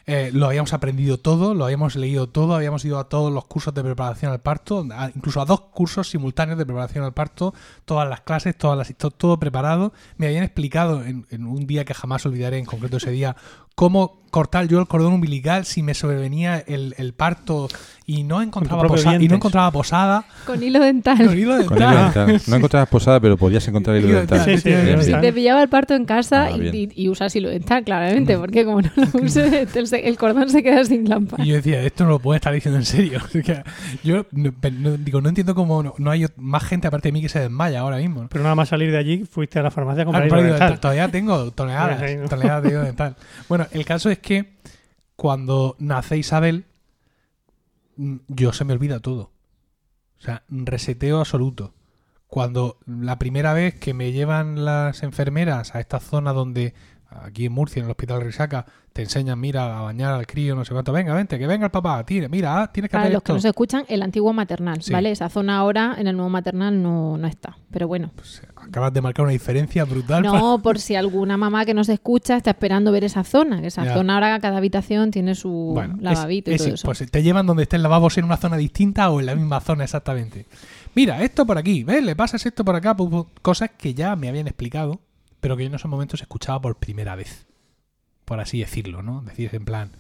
eh, 0.07 0.31
lo 0.33 0.47
habíamos 0.47 0.73
aprendido 0.73 1.19
todo, 1.19 1.55
lo 1.55 1.65
habíamos 1.65 1.97
leído 1.97 2.29
todo, 2.29 2.55
habíamos 2.55 2.85
ido 2.85 2.99
a 2.99 3.09
todos 3.09 3.33
los 3.33 3.47
cursos 3.47 3.73
de 3.75 3.83
preparación 3.83 4.33
al 4.33 4.41
parto, 4.41 4.87
incluso 5.15 5.41
a 5.41 5.45
dos 5.47 5.61
cursos 5.73 6.11
simultáneos 6.11 6.59
de 6.59 6.67
preparación 6.67 7.05
al 7.05 7.15
parto, 7.15 7.55
todas 7.85 8.09
las 8.09 8.21
clases, 8.21 8.57
todas 8.57 8.77
las, 8.77 8.95
to- 8.97 9.11
todo 9.11 9.39
preparado. 9.39 9.93
Me 10.19 10.27
habían 10.27 10.45
explicado 10.45 11.03
en 11.05 11.47
un 11.47 11.67
día 11.67 11.85
que 11.85 11.95
jamás 11.95 12.27
olvidaré, 12.27 12.59
en 12.59 12.67
concreto 12.67 12.99
ese 12.99 13.11
día, 13.11 13.35
cómo 13.75 14.23
cortar 14.31 14.67
yo 14.67 14.81
el 14.81 14.89
cordón 14.89 15.13
umbilical 15.13 15.65
si 15.65 15.85
me 15.85 15.95
sobrevenía 15.95 16.59
el, 16.67 16.97
el 16.99 17.13
parto 17.13 17.69
y 18.05 18.25
no 18.25 18.43
encontraba, 18.43 18.81
propio 18.83 18.97
posa- 19.03 19.15
y 19.23 19.29
no 19.29 19.37
encontraba 19.37 19.71
posada. 19.71 20.25
Con 20.45 20.61
hilo 20.61 20.81
dental. 20.81 21.25
Con 21.25 21.39
hilo 21.39 21.65
Con 21.65 21.77
hilo 21.79 21.89
dental. 21.91 22.43
No 22.49 22.57
encontrabas 22.57 22.89
posada, 22.89 23.21
pero 23.21 23.37
podías 23.37 23.67
encontrar 23.69 23.97
hilo 23.97 24.09
Hilo 24.09 24.19
dental. 24.19 24.39
dental, 24.45 24.57
Sí, 24.61 24.69
sí. 24.71 24.77
Si 25.05 25.07
dental. 25.07 25.21
te 25.21 25.33
pillaba 25.33 25.63
el 25.63 25.69
parto 25.69 25.95
en 25.95 26.05
casa 26.05 26.47
Ah, 26.47 26.51
y, 26.51 26.61
bien. 26.61 26.75
y- 26.75 27.03
y 27.05 27.09
usas 27.09 27.35
hilo 27.37 27.49
dental, 27.49 27.85
claramente, 27.85 28.37
porque 28.37 28.65
como 28.65 28.83
no 28.83 28.91
lo 28.97 29.07
uses, 29.23 29.75
el, 29.77 29.95
el 30.05 30.17
cordón 30.19 30.51
se 30.51 30.65
queda 30.65 30.85
sin 30.85 31.09
lámpara. 31.09 31.43
Y 31.45 31.49
yo 31.51 31.55
decía, 31.55 31.81
esto 31.83 32.03
no 32.03 32.11
lo 32.11 32.19
puede 32.19 32.39
estar 32.39 32.53
diciendo 32.53 32.79
en 32.81 32.85
serio. 32.87 33.21
Yo 34.03 34.27
no, 34.33 34.53
no- 34.81 34.97
digo, 34.99 35.21
no 35.21 35.29
entiendo 35.29 35.55
cómo 35.55 35.81
no, 35.83 35.95
no 35.97 36.11
hay 36.11 36.27
más 36.37 36.65
gente 36.65 36.89
aparte 36.89 37.09
de 37.09 37.13
mí 37.13 37.23
que 37.23 37.29
se 37.29 37.39
desmaya 37.39 37.81
ahora 37.81 37.99
mismo. 37.99 38.27
Pero 38.31 38.43
nada 38.43 38.57
más 38.57 38.69
salir 38.69 38.91
de 38.91 38.99
allí, 38.99 39.25
fuiste 39.31 39.61
a 39.61 39.63
la 39.63 39.71
farmacia 39.71 40.01
a 40.01 40.03
Ah, 40.03 40.07
comprar 40.07 40.29
pero 40.29 40.41
hilo 40.41 40.51
dental. 40.51 40.81
Todavía 40.81 41.09
tengo 41.09 41.51
toneladas, 41.53 42.03
toneladas 42.29 42.63
de 42.65 42.69
hilo 42.71 42.83
dental. 42.83 43.17
Bueno, 43.49 43.64
el 43.73 43.85
caso 43.85 44.11
es 44.11 44.19
que 44.19 44.55
cuando 45.17 45.77
nace 45.79 46.17
Isabel, 46.17 46.65
mm, 47.97 48.17
yo 48.29 48.53
se 48.53 48.65
me 48.65 48.73
olvida 48.73 49.01
todo. 49.01 49.31
O 50.19 50.23
sea, 50.23 50.43
reseteo 50.49 51.21
absoluto. 51.21 51.75
Cuando 52.27 52.79
la 52.87 53.19
primera 53.19 53.53
vez 53.53 53.75
que 53.75 53.95
me 53.95 54.13
llevan 54.13 54.65
las 54.65 55.03
enfermeras 55.03 55.75
a 55.75 55.81
esta 55.81 56.01
zona 56.01 56.33
donde, 56.33 56.75
aquí 57.23 57.47
en 57.47 57.53
Murcia, 57.53 57.81
en 57.81 57.85
el 57.87 57.91
Hospital 57.91 58.21
Risaca, 58.23 58.67
te 58.93 59.03
enseñan, 59.03 59.41
mira, 59.41 59.79
a 59.79 59.83
bañar 59.83 60.13
al 60.13 60.27
crío, 60.27 60.55
no 60.55 60.65
sé 60.65 60.73
cuánto, 60.73 60.93
venga, 60.93 61.13
vente, 61.15 61.37
que 61.39 61.47
venga 61.49 61.67
el 61.67 61.71
papá, 61.73 62.05
tira, 62.07 62.29
mira, 62.29 62.63
ah, 62.63 62.73
tienes 62.73 62.89
que 62.89 62.93
Para 62.93 63.05
hacer 63.05 63.13
los 63.15 63.23
que 63.23 63.33
esto. 63.33 63.35
nos 63.35 63.45
escuchan, 63.45 63.85
el 63.89 64.03
antiguo 64.03 64.33
maternal, 64.33 64.81
Sí. 64.83 64.93
¿vale? 64.93 65.11
Esa 65.11 65.29
zona 65.29 65.57
ahora 65.59 65.97
en 65.99 66.07
el 66.07 66.17
nuevo 66.17 66.31
maternal 66.31 66.81
no, 66.81 67.17
no 67.19 67.27
está. 67.27 67.57
Pero 67.73 67.89
bueno, 67.89 68.13
Pues, 68.15 68.41
acabas 68.55 68.93
de 68.93 69.01
marcar 69.01 69.25
una 69.25 69.33
diferencia 69.33 69.85
brutal. 69.85 70.23
no 70.23 70.61
por 70.63 70.79
si 70.79 70.95
alguna 70.95 71.37
mamá 71.37 71.65
que 71.65 71.75
nos 71.75 71.89
escucha 71.89 72.37
está 72.37 72.51
esperando 72.51 72.93
ver 72.93 73.03
esa 73.03 73.25
zona. 73.25 73.61
Que 73.61 73.67
esa 73.67 73.85
Ya. 73.85 73.95
zona 73.95 74.15
ahora 74.15 74.39
cada 74.39 74.59
habitación 74.59 75.11
tiene 75.11 75.35
su 75.35 75.73
Bueno, 75.75 75.97
lavabito 76.01 76.53
es- 76.53 76.55
y 76.57 76.59
todo 76.59 76.69
es- 76.69 76.75
eso. 76.81 76.87
Pues 76.87 77.11
te 77.11 77.23
llevan 77.23 77.47
donde 77.47 77.65
esté 77.65 77.75
el 77.77 77.83
lavabo 77.83 78.09
en 78.15 78.25
una 78.25 78.37
zona 78.37 78.57
distinta 78.57 79.11
o 79.11 79.19
en 79.19 79.27
la 79.27 79.35
misma 79.35 79.61
zona 79.61 79.83
exactamente. 79.85 80.47
Mira, 80.95 81.21
esto 81.25 81.45
por 81.45 81.59
aquí, 81.59 81.83
¿ves? 81.83 82.05
Le 82.05 82.15
pasas 82.15 82.47
esto 82.47 82.65
por 82.65 82.77
acá, 82.77 82.97
cosas 83.43 83.71
que 83.77 83.93
ya 83.95 84.15
me 84.15 84.29
habían 84.29 84.47
explicado, 84.47 85.01
pero 85.45 85.59
que 85.59 85.65
yo 85.65 85.69
en 85.69 85.75
esos 85.75 85.91
momentos 85.91 86.23
escuchaba 86.23 86.59
por 86.63 86.79
primera 86.79 87.17
vez. 87.17 87.47
Por 88.25 88.41
así 88.41 88.61
decirlo, 88.61 89.03
¿no? 89.03 89.21
Decir 89.21 89.51
en 89.53 89.67
plan, 89.67 89.91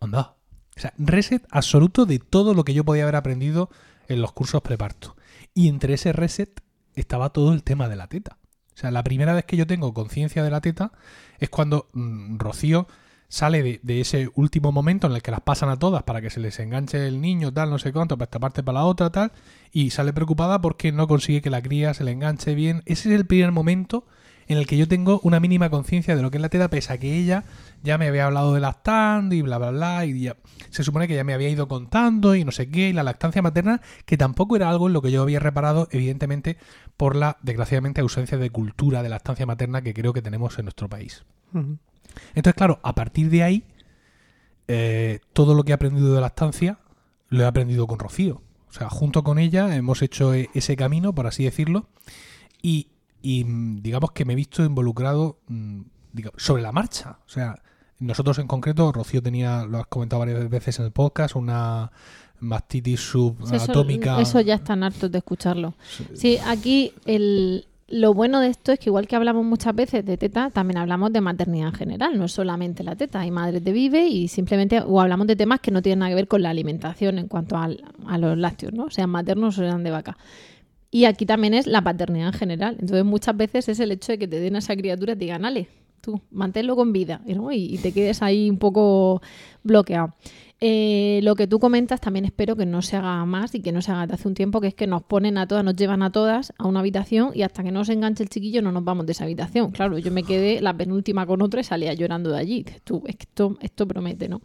onda. 0.00 0.34
O 0.76 0.80
sea, 0.80 0.92
reset 0.98 1.46
absoluto 1.52 2.04
de 2.04 2.18
todo 2.18 2.52
lo 2.52 2.64
que 2.64 2.74
yo 2.74 2.82
podía 2.82 3.04
haber 3.04 3.14
aprendido 3.14 3.70
en 4.08 4.20
los 4.20 4.32
cursos 4.32 4.60
preparto. 4.60 5.14
Y 5.54 5.68
entre 5.68 5.94
ese 5.94 6.12
reset 6.12 6.62
estaba 6.96 7.30
todo 7.30 7.52
el 7.52 7.62
tema 7.62 7.88
de 7.88 7.94
la 7.94 8.08
teta. 8.08 8.38
O 8.74 8.76
sea, 8.76 8.90
la 8.90 9.04
primera 9.04 9.34
vez 9.34 9.44
que 9.44 9.56
yo 9.56 9.68
tengo 9.68 9.94
conciencia 9.94 10.42
de 10.42 10.50
la 10.50 10.60
teta 10.60 10.90
es 11.38 11.48
cuando 11.48 11.86
mm, 11.92 12.38
Rocío 12.38 12.88
sale 13.28 13.62
de, 13.62 13.78
de 13.84 14.00
ese 14.00 14.32
último 14.34 14.72
momento 14.72 15.06
en 15.06 15.12
el 15.12 15.22
que 15.22 15.30
las 15.30 15.42
pasan 15.42 15.68
a 15.68 15.78
todas 15.78 16.02
para 16.02 16.20
que 16.20 16.30
se 16.30 16.40
les 16.40 16.58
enganche 16.58 17.06
el 17.06 17.20
niño, 17.20 17.52
tal, 17.52 17.70
no 17.70 17.78
sé 17.78 17.92
cuánto, 17.92 18.18
para 18.18 18.24
esta 18.24 18.40
parte 18.40 18.64
para 18.64 18.80
la 18.80 18.84
otra, 18.86 19.10
tal, 19.10 19.30
y 19.70 19.90
sale 19.90 20.12
preocupada 20.12 20.60
porque 20.60 20.90
no 20.90 21.06
consigue 21.06 21.40
que 21.40 21.50
la 21.50 21.62
cría 21.62 21.94
se 21.94 22.02
le 22.02 22.10
enganche 22.10 22.56
bien. 22.56 22.82
Ese 22.84 23.10
es 23.10 23.14
el 23.14 23.26
primer 23.26 23.52
momento 23.52 24.06
en 24.52 24.58
el 24.58 24.66
que 24.66 24.76
yo 24.76 24.86
tengo 24.88 25.20
una 25.22 25.40
mínima 25.40 25.70
conciencia 25.70 26.14
de 26.14 26.22
lo 26.22 26.30
que 26.30 26.38
es 26.38 26.42
la 26.42 26.48
teta, 26.48 26.68
pese 26.68 26.92
a 26.92 26.98
que 26.98 27.16
ella 27.16 27.44
ya 27.82 27.98
me 27.98 28.08
había 28.08 28.26
hablado 28.26 28.54
de 28.54 28.60
lactando 28.60 29.34
y 29.34 29.42
bla, 29.42 29.58
bla, 29.58 29.70
bla, 29.70 30.06
y 30.06 30.20
ya, 30.20 30.36
se 30.70 30.84
supone 30.84 31.08
que 31.08 31.14
ya 31.14 31.24
me 31.24 31.34
había 31.34 31.48
ido 31.48 31.68
contando 31.68 32.34
y 32.34 32.44
no 32.44 32.52
sé 32.52 32.70
qué, 32.70 32.90
y 32.90 32.92
la 32.92 33.02
lactancia 33.02 33.42
materna, 33.42 33.80
que 34.06 34.16
tampoco 34.16 34.56
era 34.56 34.70
algo 34.70 34.86
en 34.86 34.92
lo 34.92 35.02
que 35.02 35.10
yo 35.10 35.22
había 35.22 35.40
reparado, 35.40 35.88
evidentemente, 35.90 36.56
por 36.96 37.16
la, 37.16 37.38
desgraciadamente, 37.42 38.00
ausencia 38.00 38.38
de 38.38 38.50
cultura 38.50 39.02
de 39.02 39.08
lactancia 39.08 39.46
materna 39.46 39.82
que 39.82 39.94
creo 39.94 40.12
que 40.12 40.22
tenemos 40.22 40.58
en 40.58 40.66
nuestro 40.66 40.88
país. 40.88 41.24
Entonces, 42.34 42.54
claro, 42.54 42.78
a 42.82 42.94
partir 42.94 43.30
de 43.30 43.42
ahí, 43.42 43.64
eh, 44.68 45.20
todo 45.32 45.54
lo 45.54 45.64
que 45.64 45.72
he 45.72 45.74
aprendido 45.74 46.14
de 46.14 46.20
lactancia 46.20 46.78
lo 47.28 47.42
he 47.42 47.46
aprendido 47.46 47.86
con 47.86 47.98
Rocío. 47.98 48.42
O 48.68 48.72
sea, 48.72 48.88
junto 48.88 49.22
con 49.22 49.38
ella 49.38 49.74
hemos 49.76 50.02
hecho 50.02 50.32
e- 50.34 50.48
ese 50.54 50.76
camino, 50.76 51.14
por 51.14 51.26
así 51.26 51.44
decirlo, 51.44 51.88
y, 52.62 52.88
y, 53.22 53.44
mm, 53.44 53.82
digamos 53.82 54.12
que 54.12 54.24
me 54.24 54.32
he 54.32 54.36
visto 54.36 54.64
involucrado 54.64 55.38
mm, 55.48 55.80
sobre 56.36 56.62
la 56.62 56.72
marcha. 56.72 57.18
O 57.26 57.28
sea, 57.28 57.54
nosotros 57.98 58.38
en 58.38 58.46
concreto, 58.48 58.90
Rocío 58.92 59.22
tenía, 59.22 59.64
lo 59.64 59.78
has 59.78 59.86
comentado 59.86 60.20
varias 60.20 60.48
veces 60.50 60.78
en 60.80 60.86
el 60.86 60.92
podcast, 60.92 61.36
una 61.36 61.90
mastitis 62.40 63.00
Sí, 63.00 63.08
eso, 63.08 63.44
subatómica. 63.46 64.20
eso 64.20 64.40
ya 64.40 64.54
están 64.56 64.82
hartos 64.82 65.10
de 65.10 65.18
escucharlo. 65.18 65.74
Sí, 66.14 66.38
aquí 66.44 66.92
el, 67.06 67.66
lo 67.86 68.12
bueno 68.14 68.40
de 68.40 68.48
esto 68.48 68.72
es 68.72 68.80
que 68.80 68.90
igual 68.90 69.06
que 69.06 69.14
hablamos 69.14 69.44
muchas 69.44 69.74
veces 69.76 70.04
de 70.04 70.16
teta, 70.16 70.50
también 70.50 70.78
hablamos 70.78 71.12
de 71.12 71.20
maternidad 71.20 71.68
en 71.68 71.74
general, 71.74 72.18
no 72.18 72.24
es 72.24 72.32
solamente 72.32 72.82
la 72.82 72.96
teta, 72.96 73.20
hay 73.20 73.30
madres 73.30 73.62
de 73.62 73.70
vive 73.72 74.06
y 74.08 74.26
simplemente 74.26 74.80
o 74.84 75.00
hablamos 75.00 75.28
de 75.28 75.36
temas 75.36 75.60
que 75.60 75.70
no 75.70 75.82
tienen 75.82 76.00
nada 76.00 76.10
que 76.10 76.16
ver 76.16 76.26
con 76.26 76.42
la 76.42 76.50
alimentación 76.50 77.18
en 77.20 77.28
cuanto 77.28 77.56
al- 77.56 77.84
a 78.08 78.18
los 78.18 78.36
lácteos, 78.36 78.72
¿no? 78.72 78.90
Sean 78.90 79.10
maternos 79.10 79.56
o 79.58 79.60
sean 79.60 79.84
de 79.84 79.90
vaca. 79.92 80.16
Y 80.94 81.06
aquí 81.06 81.24
también 81.24 81.54
es 81.54 81.66
la 81.66 81.82
paternidad 81.82 82.28
en 82.28 82.32
general. 82.34 82.76
Entonces 82.78 83.04
muchas 83.06 83.34
veces 83.34 83.66
es 83.70 83.80
el 83.80 83.92
hecho 83.92 84.12
de 84.12 84.18
que 84.18 84.28
te 84.28 84.38
den 84.38 84.56
a 84.56 84.58
esa 84.58 84.76
criatura 84.76 85.14
y 85.14 85.16
te 85.16 85.24
digan, 85.24 85.46
ale, 85.46 85.66
tú, 86.02 86.20
manténlo 86.30 86.76
con 86.76 86.92
vida 86.92 87.22
y, 87.26 87.74
y 87.74 87.78
te 87.78 87.92
quedes 87.92 88.20
ahí 88.20 88.50
un 88.50 88.58
poco 88.58 89.22
bloqueado. 89.62 90.14
Eh, 90.64 91.18
lo 91.24 91.34
que 91.34 91.48
tú 91.48 91.58
comentas 91.58 92.00
también 92.00 92.24
espero 92.24 92.54
que 92.54 92.66
no 92.66 92.82
se 92.82 92.96
haga 92.96 93.24
más 93.24 93.52
y 93.56 93.60
que 93.62 93.72
no 93.72 93.82
se 93.82 93.90
haga 93.90 94.06
de 94.06 94.14
hace 94.14 94.28
un 94.28 94.34
tiempo, 94.34 94.60
que 94.60 94.68
es 94.68 94.74
que 94.74 94.86
nos 94.86 95.02
ponen 95.02 95.36
a 95.36 95.48
todas, 95.48 95.64
nos 95.64 95.74
llevan 95.74 96.04
a 96.04 96.12
todas 96.12 96.52
a 96.56 96.68
una 96.68 96.78
habitación 96.78 97.32
y 97.34 97.42
hasta 97.42 97.64
que 97.64 97.72
no 97.72 97.84
se 97.84 97.94
enganche 97.94 98.22
el 98.22 98.28
chiquillo 98.28 98.62
no 98.62 98.70
nos 98.70 98.84
vamos 98.84 99.04
de 99.06 99.10
esa 99.10 99.24
habitación. 99.24 99.72
Claro, 99.72 99.98
yo 99.98 100.12
me 100.12 100.22
quedé 100.22 100.60
la 100.60 100.72
penúltima 100.72 101.26
con 101.26 101.42
otra 101.42 101.62
y 101.62 101.64
salía 101.64 101.92
llorando 101.94 102.30
de 102.30 102.38
allí. 102.38 102.64
Tú, 102.84 103.02
esto, 103.08 103.58
esto 103.60 103.88
promete, 103.88 104.28
¿no? 104.28 104.40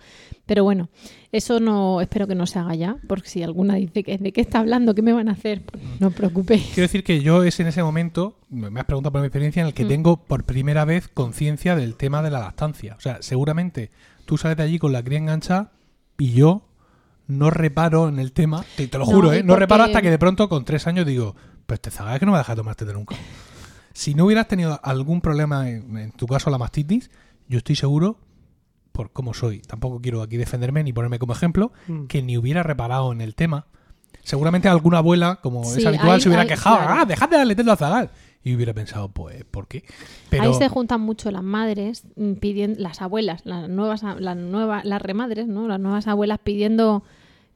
Pero 0.48 0.64
bueno, 0.64 0.90
eso 1.32 1.60
no 1.60 2.02
espero 2.02 2.26
que 2.26 2.34
no 2.34 2.48
se 2.48 2.58
haga 2.58 2.74
ya, 2.74 2.98
porque 3.08 3.30
si 3.30 3.44
alguna 3.44 3.76
dice 3.76 4.02
que 4.04 4.18
de 4.18 4.32
qué 4.32 4.42
está 4.42 4.58
hablando, 4.58 4.96
qué 4.96 5.04
me 5.04 5.14
van 5.14 5.30
a 5.30 5.34
hacer, 5.34 5.62
pues 5.62 5.84
no 6.00 6.08
os 6.08 6.14
preocupéis. 6.16 6.64
Quiero 6.74 6.82
decir 6.88 7.04
que 7.04 7.22
yo 7.22 7.44
es 7.44 7.60
en 7.60 7.68
ese 7.68 7.84
momento, 7.84 8.40
me 8.50 8.80
has 8.80 8.86
preguntado 8.88 9.12
por 9.12 9.22
mi 9.22 9.28
experiencia, 9.28 9.62
en 9.62 9.68
el 9.68 9.76
que 9.76 9.86
Mm. 9.86 9.90
tengo 9.90 10.18
por 10.18 10.46
primera 10.46 10.84
vez 10.84 11.10
conciencia 11.10 11.76
del 11.76 11.94
tema 11.96 12.24
de 12.24 12.32
la 12.32 12.40
lactancia. 12.40 12.96
O 12.98 13.02
sea, 13.02 13.20
seguramente 13.22 13.92
tú 14.26 14.38
sales 14.40 14.58
de 14.58 14.64
allí 14.64 14.80
con 14.80 14.92
la 14.94 15.04
cría 15.04 15.20
enganchada 15.20 15.74
y 16.18 16.32
yo 16.34 16.64
no 17.28 17.50
reparo 17.50 18.08
en 18.10 18.20
el 18.20 18.32
tema, 18.32 18.64
te, 18.76 18.88
te 18.88 18.98
lo 18.98 19.06
No, 19.06 19.12
juro, 19.12 19.34
¿eh? 19.34 19.44
No 19.44 19.50
porque- 19.54 19.60
reparo 19.62 19.84
hasta 19.84 20.02
que 20.02 20.10
de 20.10 20.18
pronto 20.20 20.48
con 20.50 20.64
tres 20.66 20.88
años 20.88 21.06
digo, 21.06 21.36
pues 21.66 21.82
te 21.82 21.92
zagas 21.92 22.20
que 22.20 22.26
no 22.26 22.32
me 22.32 22.38
dejas 22.38 22.56
tomarte 22.56 22.86
de 22.86 22.94
nunca. 22.94 23.16
Si 23.94 24.14
no 24.14 24.26
hubieras 24.26 24.48
tenido 24.48 24.80
algún 24.84 25.22
problema, 25.22 25.70
en, 25.72 25.98
en 25.98 26.12
tu 26.12 26.28
caso 26.28 26.52
la 26.52 26.60
mastitis, 26.60 27.10
yo 27.48 27.58
estoy 27.58 27.76
seguro, 27.76 28.20
por 28.92 29.12
cómo 29.12 29.34
soy, 29.34 29.60
tampoco 29.62 30.00
quiero 30.02 30.22
aquí 30.22 30.38
defenderme 30.38 30.84
ni 30.84 30.94
ponerme 30.94 31.18
como 31.18 31.34
ejemplo, 31.34 31.72
Mm. 31.88 32.06
que 32.06 32.22
ni 32.22 32.38
hubiera 32.38 32.62
reparado 32.62 33.12
en 33.12 33.22
el 33.22 33.34
tema. 33.34 33.66
Seguramente 34.24 34.68
alguna 34.70 35.00
abuela, 35.00 35.40
como 35.42 35.64
Sí, 35.64 35.80
es 35.80 35.86
habitual, 35.88 36.22
se 36.22 36.30
hubiera 36.30 36.46
quejado, 36.46 36.78
claro. 36.78 36.94
ah, 37.02 37.06
dejad 37.06 37.28
de 37.30 37.38
darle 37.38 37.56
teta 37.56 37.74
a 37.74 37.76
Zagal. 37.76 38.12
Y 38.48 38.56
hubiera 38.56 38.74
pensado, 38.74 39.10
pues, 39.10 39.44
¿por 39.44 39.68
qué? 39.68 39.84
Pero 40.30 40.44
Ahí 40.44 40.54
se 40.54 40.70
juntan 40.70 41.02
mucho 41.02 41.32
las 41.32 41.44
madres 41.44 42.04
pidiendo, 42.40 42.80
las 42.80 43.02
abuelas, 43.02 43.46
las 43.46 43.68
nuevas, 43.68 44.04
las 44.04 44.38
nuevas, 44.38 44.86
las 44.86 45.02
remadres, 45.02 45.48
¿no? 45.48 45.68
Las 45.68 45.80
nuevas 45.80 46.08
abuelas 46.08 46.40
pidiendo, 46.44 47.04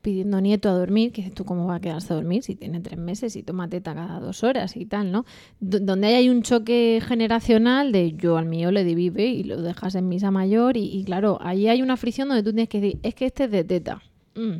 pidiendo 0.01 0.41
nieto 0.41 0.67
a 0.69 0.73
dormir, 0.73 1.11
que 1.11 1.21
dices 1.21 1.35
tú 1.35 1.45
cómo 1.45 1.65
va 1.67 1.75
a 1.75 1.79
quedarse 1.79 2.11
a 2.11 2.15
dormir 2.15 2.43
si 2.43 2.55
tiene 2.55 2.79
tres 2.81 2.99
meses 2.99 3.35
y 3.35 3.43
toma 3.43 3.69
teta 3.69 3.93
cada 3.93 4.19
dos 4.19 4.43
horas 4.43 4.75
y 4.75 4.85
tal, 4.85 5.11
¿no? 5.11 5.25
D- 5.59 5.79
donde 5.79 6.07
hay 6.07 6.27
un 6.29 6.41
choque 6.41 7.01
generacional 7.07 7.91
de 7.91 8.13
yo 8.13 8.37
al 8.37 8.45
mío 8.47 8.71
le 8.71 8.83
di 8.83 8.95
vive 8.95 9.27
y 9.27 9.43
lo 9.43 9.61
dejas 9.61 9.95
en 9.95 10.09
misa 10.09 10.29
mayor 10.31 10.75
y, 10.75 10.85
y 10.85 11.03
claro, 11.05 11.37
ahí 11.41 11.67
hay 11.67 11.81
una 11.81 11.97
fricción 11.97 12.27
donde 12.27 12.43
tú 12.43 12.49
tienes 12.51 12.67
que 12.69 12.81
decir, 12.81 12.99
es 13.03 13.15
que 13.15 13.27
este 13.27 13.43
es 13.45 13.51
de 13.51 13.63
teta. 13.63 14.01
Mm. 14.35 14.57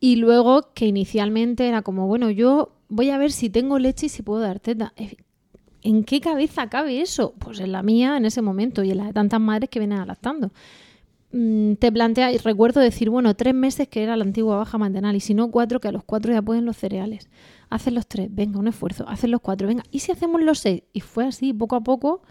Y 0.00 0.16
luego 0.16 0.72
que 0.74 0.86
inicialmente 0.86 1.68
era 1.68 1.82
como, 1.82 2.06
bueno, 2.06 2.30
yo 2.30 2.72
voy 2.88 3.10
a 3.10 3.18
ver 3.18 3.30
si 3.32 3.50
tengo 3.50 3.78
leche 3.78 4.06
y 4.06 4.08
si 4.08 4.22
puedo 4.22 4.40
dar 4.42 4.58
teta. 4.60 4.92
¿En 5.82 6.04
qué 6.04 6.20
cabeza 6.20 6.68
cabe 6.68 7.00
eso? 7.00 7.34
Pues 7.38 7.60
en 7.60 7.72
la 7.72 7.82
mía 7.82 8.16
en 8.16 8.24
ese 8.24 8.42
momento 8.42 8.84
y 8.84 8.90
en 8.92 8.98
la 8.98 9.06
de 9.06 9.12
tantas 9.12 9.40
madres 9.40 9.68
que 9.70 9.78
vienen 9.80 9.98
adaptando. 9.98 10.52
Mm, 11.32 11.74
Te 11.76 11.90
plantea, 11.90 12.32
y 12.32 12.38
recuerdo 12.38 12.80
decir, 12.80 13.10
bueno, 13.10 13.34
tres 13.34 13.54
meses 13.54 13.88
que 13.88 14.02
era 14.02 14.16
la 14.16 14.24
antigua 14.24 14.56
baja 14.56 14.78
mantenal 14.78 15.16
y 15.16 15.20
si 15.20 15.34
no 15.34 15.50
cuatro, 15.50 15.80
que 15.80 15.88
a 15.88 15.92
los 15.92 16.04
cuatro 16.04 16.32
ya 16.32 16.42
pueden 16.42 16.64
los 16.66 16.76
cereales. 16.76 17.28
Hacen 17.70 17.94
los 17.94 18.06
tres, 18.06 18.28
venga, 18.32 18.58
un 18.58 18.68
esfuerzo, 18.68 19.08
hacen 19.08 19.30
los 19.30 19.40
cuatro, 19.40 19.66
venga, 19.66 19.82
¿y 19.90 20.00
si 20.00 20.12
hacemos 20.12 20.42
los 20.42 20.58
seis? 20.60 20.82
Y 20.92 21.00
fue 21.00 21.24
así, 21.26 21.52
poco 21.54 21.76
a 21.76 21.80
poco, 21.82 22.22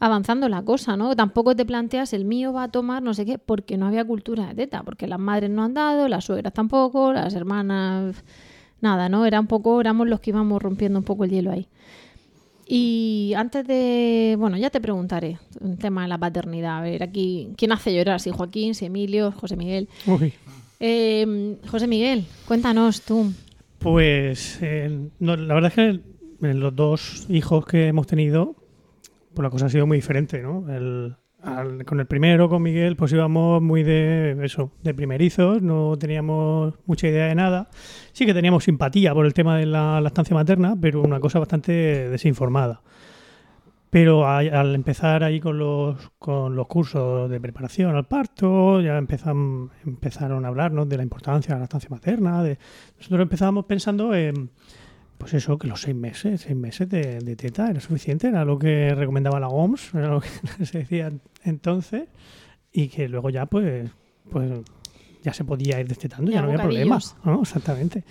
avanzando 0.00 0.48
la 0.48 0.62
cosa, 0.62 0.96
¿no? 0.96 1.14
Tampoco 1.16 1.54
te 1.56 1.64
planteas, 1.64 2.12
el 2.12 2.24
mío 2.24 2.52
va 2.52 2.64
a 2.64 2.68
tomar 2.68 3.02
no 3.02 3.14
sé 3.14 3.24
qué, 3.24 3.38
porque 3.38 3.76
no 3.76 3.86
había 3.86 4.04
cultura 4.04 4.48
de 4.48 4.54
teta, 4.54 4.82
porque 4.82 5.06
las 5.06 5.20
madres 5.20 5.50
no 5.50 5.62
han 5.62 5.74
dado, 5.74 6.08
las 6.08 6.24
suegras 6.24 6.52
tampoco, 6.54 7.12
las 7.12 7.34
hermanas, 7.34 8.24
nada, 8.80 9.08
¿no? 9.08 9.26
Era 9.26 9.40
un 9.40 9.46
poco, 9.46 9.80
éramos 9.80 10.08
los 10.08 10.20
que 10.20 10.30
íbamos 10.30 10.60
rompiendo 10.62 10.98
un 10.98 11.04
poco 11.04 11.24
el 11.24 11.30
hielo 11.30 11.52
ahí. 11.52 11.68
Y 12.72 13.32
antes 13.36 13.66
de, 13.66 14.36
bueno, 14.38 14.56
ya 14.56 14.70
te 14.70 14.80
preguntaré 14.80 15.38
un 15.60 15.76
tema 15.76 16.02
de 16.02 16.08
la 16.08 16.18
paternidad. 16.18 16.78
A 16.78 16.82
ver, 16.82 17.02
aquí, 17.02 17.48
¿quién 17.56 17.72
hace 17.72 17.92
llorar? 17.92 18.20
Si 18.20 18.30
Joaquín, 18.30 18.76
si 18.76 18.84
Emilio, 18.84 19.32
José 19.32 19.56
Miguel. 19.56 19.88
Uy. 20.06 20.32
Eh, 20.78 21.56
José 21.68 21.88
Miguel, 21.88 22.24
cuéntanos 22.46 23.02
tú. 23.02 23.32
Pues 23.80 24.58
eh, 24.62 25.08
no, 25.18 25.34
la 25.36 25.54
verdad 25.54 25.72
es 25.76 26.00
que 26.40 26.46
los 26.46 26.76
dos 26.76 27.26
hijos 27.28 27.66
que 27.66 27.88
hemos 27.88 28.06
tenido, 28.06 28.54
pues 29.34 29.42
la 29.42 29.50
cosa 29.50 29.66
ha 29.66 29.70
sido 29.70 29.88
muy 29.88 29.98
diferente, 29.98 30.40
¿no? 30.40 30.64
El- 30.72 31.16
al- 31.42 31.84
con 31.84 32.00
el 32.00 32.06
primero, 32.06 32.48
con 32.48 32.62
Miguel, 32.62 32.96
pues 32.96 33.12
íbamos 33.12 33.62
muy 33.62 33.82
de 33.82 34.36
eso, 34.42 34.72
de 34.82 34.94
primerizos, 34.94 35.62
no 35.62 35.96
teníamos 35.98 36.74
mucha 36.86 37.08
idea 37.08 37.26
de 37.26 37.34
nada. 37.34 37.68
Sí 38.12 38.26
que 38.26 38.34
teníamos 38.34 38.64
simpatía 38.64 39.14
por 39.14 39.26
el 39.26 39.34
tema 39.34 39.56
de 39.56 39.66
la 39.66 40.00
lactancia 40.00 40.34
materna, 40.34 40.76
pero 40.80 41.02
una 41.02 41.20
cosa 41.20 41.38
bastante 41.38 42.08
desinformada. 42.10 42.82
Pero 43.90 44.24
a- 44.24 44.38
al 44.38 44.74
empezar 44.76 45.24
ahí 45.24 45.40
con 45.40 45.58
los, 45.58 46.10
con 46.20 46.54
los 46.54 46.68
cursos 46.68 47.28
de 47.28 47.40
preparación 47.40 47.96
al 47.96 48.04
parto, 48.06 48.80
ya 48.80 48.96
empezam- 49.00 49.70
empezaron 49.84 50.44
a 50.44 50.48
hablarnos 50.48 50.88
de 50.88 50.96
la 50.96 51.02
importancia 51.02 51.54
de 51.54 51.58
la 51.58 51.64
lactancia 51.64 51.88
materna. 51.90 52.40
De, 52.44 52.56
nosotros 52.98 53.20
empezábamos 53.22 53.64
pensando 53.64 54.14
en, 54.14 54.50
pues 55.20 55.34
eso, 55.34 55.58
que 55.58 55.68
los 55.68 55.82
seis 55.82 55.94
meses, 55.94 56.40
seis 56.40 56.56
meses 56.56 56.88
de, 56.88 57.18
de 57.20 57.36
teta 57.36 57.70
era 57.70 57.78
suficiente, 57.80 58.26
era 58.28 58.44
lo 58.44 58.58
que 58.58 58.94
recomendaba 58.94 59.38
la 59.38 59.48
OMS, 59.48 59.94
era 59.94 60.08
lo 60.08 60.20
que 60.20 60.28
se 60.64 60.78
decía 60.78 61.12
entonces, 61.44 62.08
y 62.72 62.88
que 62.88 63.08
luego 63.08 63.30
ya 63.30 63.46
pues, 63.46 63.90
pues 64.30 64.50
ya 65.22 65.32
se 65.34 65.44
podía 65.44 65.78
ir 65.78 65.86
destetando, 65.86 66.30
ya, 66.32 66.36
Ya 66.38 66.42
no 66.42 66.48
había 66.48 66.62
problema. 66.62 66.96
bocadillos. 66.96 67.16
¿no? 67.24 67.42
Exactamente. 67.42 68.04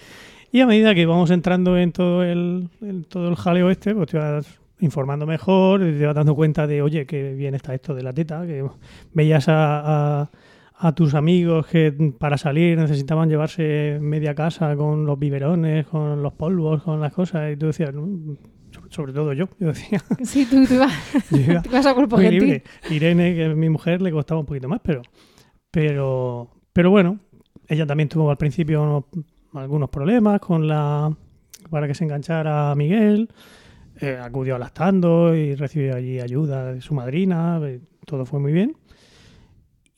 Y 0.52 0.62
a 0.62 0.68
medida 0.68 0.94
que 0.96 1.02
íbamos 1.02 1.30
entrando 1.32 1.78
en 1.78 1.92
todo 1.92 2.24
el, 2.24 2.70
en 2.82 3.04
todo 3.04 3.28
el 3.30 3.36
jaleo 3.36 3.70
este, 3.70 3.94
pues 3.96 4.10
te 4.10 4.18
ibas 4.18 4.46
informando 4.80 5.26
mejor, 5.26 5.82
te 5.82 5.90
ibas 5.98 6.16
dando 6.16 6.36
cuenta 6.36 6.66
de, 6.68 6.82
oye, 6.82 7.06
qué 7.06 7.34
bien 7.34 7.54
está 7.56 7.74
esto 7.76 7.94
de 7.94 8.04
la 8.04 8.14
teta, 8.14 8.46
que 8.46 8.64
veías 9.14 9.50
a, 9.50 10.22
a- 10.22 10.30
a 10.82 10.94
tus 10.96 11.14
amigos 11.14 11.68
que 11.68 11.92
para 12.18 12.38
salir 12.38 12.78
necesitaban 12.78 13.28
llevarse 13.30 13.98
media 14.02 14.34
casa 14.34 14.76
con 14.78 15.06
los 15.06 15.20
biberones, 15.20 15.86
con 15.88 16.24
los 16.24 16.32
polvos, 16.34 16.84
con 16.84 17.02
las 17.02 17.12
cosas, 17.12 17.52
y 17.52 17.58
tú 17.58 17.66
decías, 17.68 17.94
"Mm, 17.94 18.36
sobre, 18.90 19.12
todo 19.12 19.34
yo, 19.34 19.50
yo 19.60 19.68
decía, 19.68 20.00
Sí, 20.24 20.46
tú, 20.50 20.66
tú 20.66 20.76
yo 21.36 21.62
ibas 21.66 21.86
a 21.86 21.94
cuerpo 21.94 22.18
gentil. 22.18 22.40
libre. 22.44 22.64
Irene, 22.90 23.34
que 23.36 23.50
es 23.52 23.56
mi 23.58 23.68
mujer, 23.70 24.02
le 24.02 24.12
costaba 24.12 24.40
un 24.40 24.46
poquito 24.46 24.70
más, 24.70 24.80
pero, 24.82 25.02
pero, 25.72 26.50
pero 26.74 26.90
bueno, 26.92 27.20
ella 27.68 27.86
también 27.86 28.10
tuvo 28.10 28.30
al 28.32 28.38
principio 28.38 28.82
unos- 28.84 29.04
algunos 29.54 29.90
problemas 29.90 30.40
con 30.40 30.68
la 30.68 31.12
para 31.70 31.88
que 31.88 31.94
se 31.94 32.04
enganchara 32.06 32.72
a 32.72 32.76
Miguel. 32.76 33.30
Eh, 34.02 34.18
acudió 34.22 34.56
a 34.56 34.60
lactando 34.60 35.36
y 35.36 35.56
recibió 35.56 35.96
allí 35.96 36.20
ayuda 36.22 36.74
de 36.74 36.82
su 36.82 36.94
madrina. 36.94 37.60
eh, 37.64 37.82
todo 38.06 38.26
fue 38.26 38.40
muy 38.40 38.54
bien. 38.54 38.76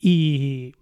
Y, 0.04 0.74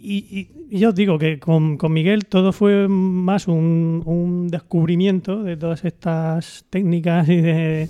y, 0.00 0.48
yo 0.70 0.88
os 0.88 0.94
digo 0.94 1.18
que 1.18 1.38
con, 1.38 1.76
con 1.76 1.92
Miguel 1.92 2.24
todo 2.24 2.54
fue 2.54 2.88
más 2.88 3.46
un, 3.48 4.02
un 4.06 4.48
descubrimiento 4.48 5.42
de 5.42 5.58
todas 5.58 5.84
estas 5.84 6.64
técnicas 6.70 7.28
y 7.28 7.42
de 7.42 7.88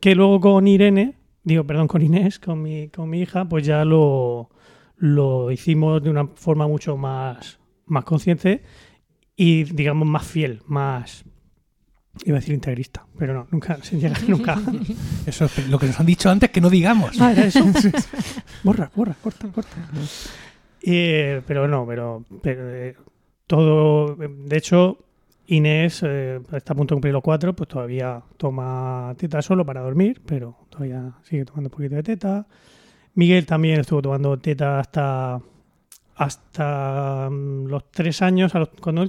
que 0.00 0.16
luego 0.16 0.40
con 0.40 0.66
Irene, 0.66 1.14
digo, 1.44 1.62
perdón, 1.64 1.86
con 1.86 2.02
Inés, 2.02 2.40
con 2.40 2.60
mi, 2.60 2.88
con 2.88 3.08
mi 3.08 3.20
hija, 3.20 3.48
pues 3.48 3.64
ya 3.64 3.84
lo, 3.84 4.50
lo 4.96 5.52
hicimos 5.52 6.02
de 6.02 6.10
una 6.10 6.26
forma 6.26 6.66
mucho 6.66 6.96
más, 6.96 7.60
más 7.86 8.04
consciente 8.04 8.62
y, 9.36 9.62
digamos, 9.62 10.08
más 10.08 10.26
fiel, 10.26 10.60
más, 10.66 11.24
iba 12.24 12.36
a 12.36 12.40
decir 12.40 12.54
integrista, 12.54 13.04
pero 13.18 13.34
no, 13.34 13.46
nunca, 13.50 13.78
sin 13.82 14.00
llegar 14.00 14.28
nunca. 14.28 14.58
eso 15.26 15.44
es 15.46 15.68
lo 15.68 15.78
que 15.78 15.86
nos 15.86 15.98
han 16.00 16.06
dicho 16.06 16.30
antes 16.30 16.50
que 16.50 16.60
no 16.60 16.70
digamos. 16.70 17.20
Ah, 17.20 17.32
era 17.32 17.46
eso. 17.46 17.64
borra, 18.62 18.90
borra, 18.94 19.14
corta, 19.22 19.48
corta. 19.48 19.76
Eh, 20.82 21.42
pero 21.46 21.66
no, 21.66 21.86
pero, 21.86 22.24
pero, 22.42 22.70
eh, 22.74 22.94
todo, 23.46 24.16
de 24.16 24.56
hecho, 24.56 24.98
Inés 25.46 26.02
eh, 26.04 26.40
está 26.52 26.72
a 26.72 26.76
punto 26.76 26.94
de 26.94 26.96
cumplir 26.96 27.12
los 27.14 27.22
cuatro, 27.22 27.54
pues 27.54 27.68
todavía 27.68 28.22
toma 28.36 29.14
teta 29.18 29.42
solo 29.42 29.64
para 29.64 29.80
dormir, 29.80 30.22
pero 30.24 30.56
todavía 30.70 31.12
sigue 31.22 31.44
tomando 31.44 31.68
un 31.68 31.72
poquito 31.72 31.94
de 31.96 32.02
teta. 32.02 32.46
Miguel 33.14 33.46
también 33.46 33.80
estuvo 33.80 34.02
tomando 34.02 34.38
teta 34.38 34.78
hasta 34.80 35.40
hasta 36.16 37.28
mm, 37.30 37.66
los 37.66 37.90
tres 37.90 38.22
años, 38.22 38.54
a 38.54 38.60
los- 38.60 38.68
cuando 38.80 39.02
él 39.02 39.08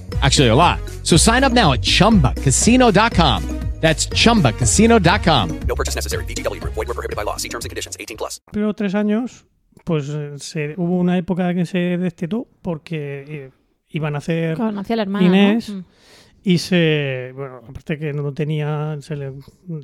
Actually, 0.21 0.49
a 0.49 0.55
lot. 0.55 0.79
So 1.03 1.17
sign 1.17 1.43
up 1.43 1.53
now 1.53 1.73
at 1.73 1.81
chumbacasino.com. 1.81 3.61
That's 3.81 4.07
chumbacasino.com. 4.09 5.59
No 5.67 5.75
purchase 5.75 5.95
necessary. 5.95 6.23
VGW 6.25 6.61
Group. 6.61 6.73
Void 6.75 6.87
were 6.87 6.93
prohibited 6.93 7.15
by 7.15 7.23
law. 7.23 7.37
See 7.37 7.49
terms 7.49 7.65
and 7.65 7.71
conditions. 7.71 7.97
18 7.99 8.15
plus. 8.15 8.39
Pero 8.51 8.73
tres 8.75 8.93
años, 8.93 9.45
pues 9.83 10.07
eh, 10.09 10.33
se, 10.37 10.75
hubo 10.77 10.97
una 10.97 11.17
época 11.17 11.53
que 11.53 11.65
se 11.65 11.97
destetó 11.97 12.47
porque 12.61 13.25
eh, 13.27 13.51
iban 13.89 14.15
a 14.15 14.19
hacer 14.19 14.59
la 14.59 15.01
hermana, 15.01 15.25
Inés 15.25 15.69
¿no? 15.69 15.79
Mm. 15.79 15.85
y 16.43 16.57
se, 16.59 17.31
bueno, 17.35 17.61
aparte 17.67 17.97
que 17.97 18.13
no 18.13 18.31
tenía, 18.33 18.97
se 19.01 19.15
le, 19.15 19.33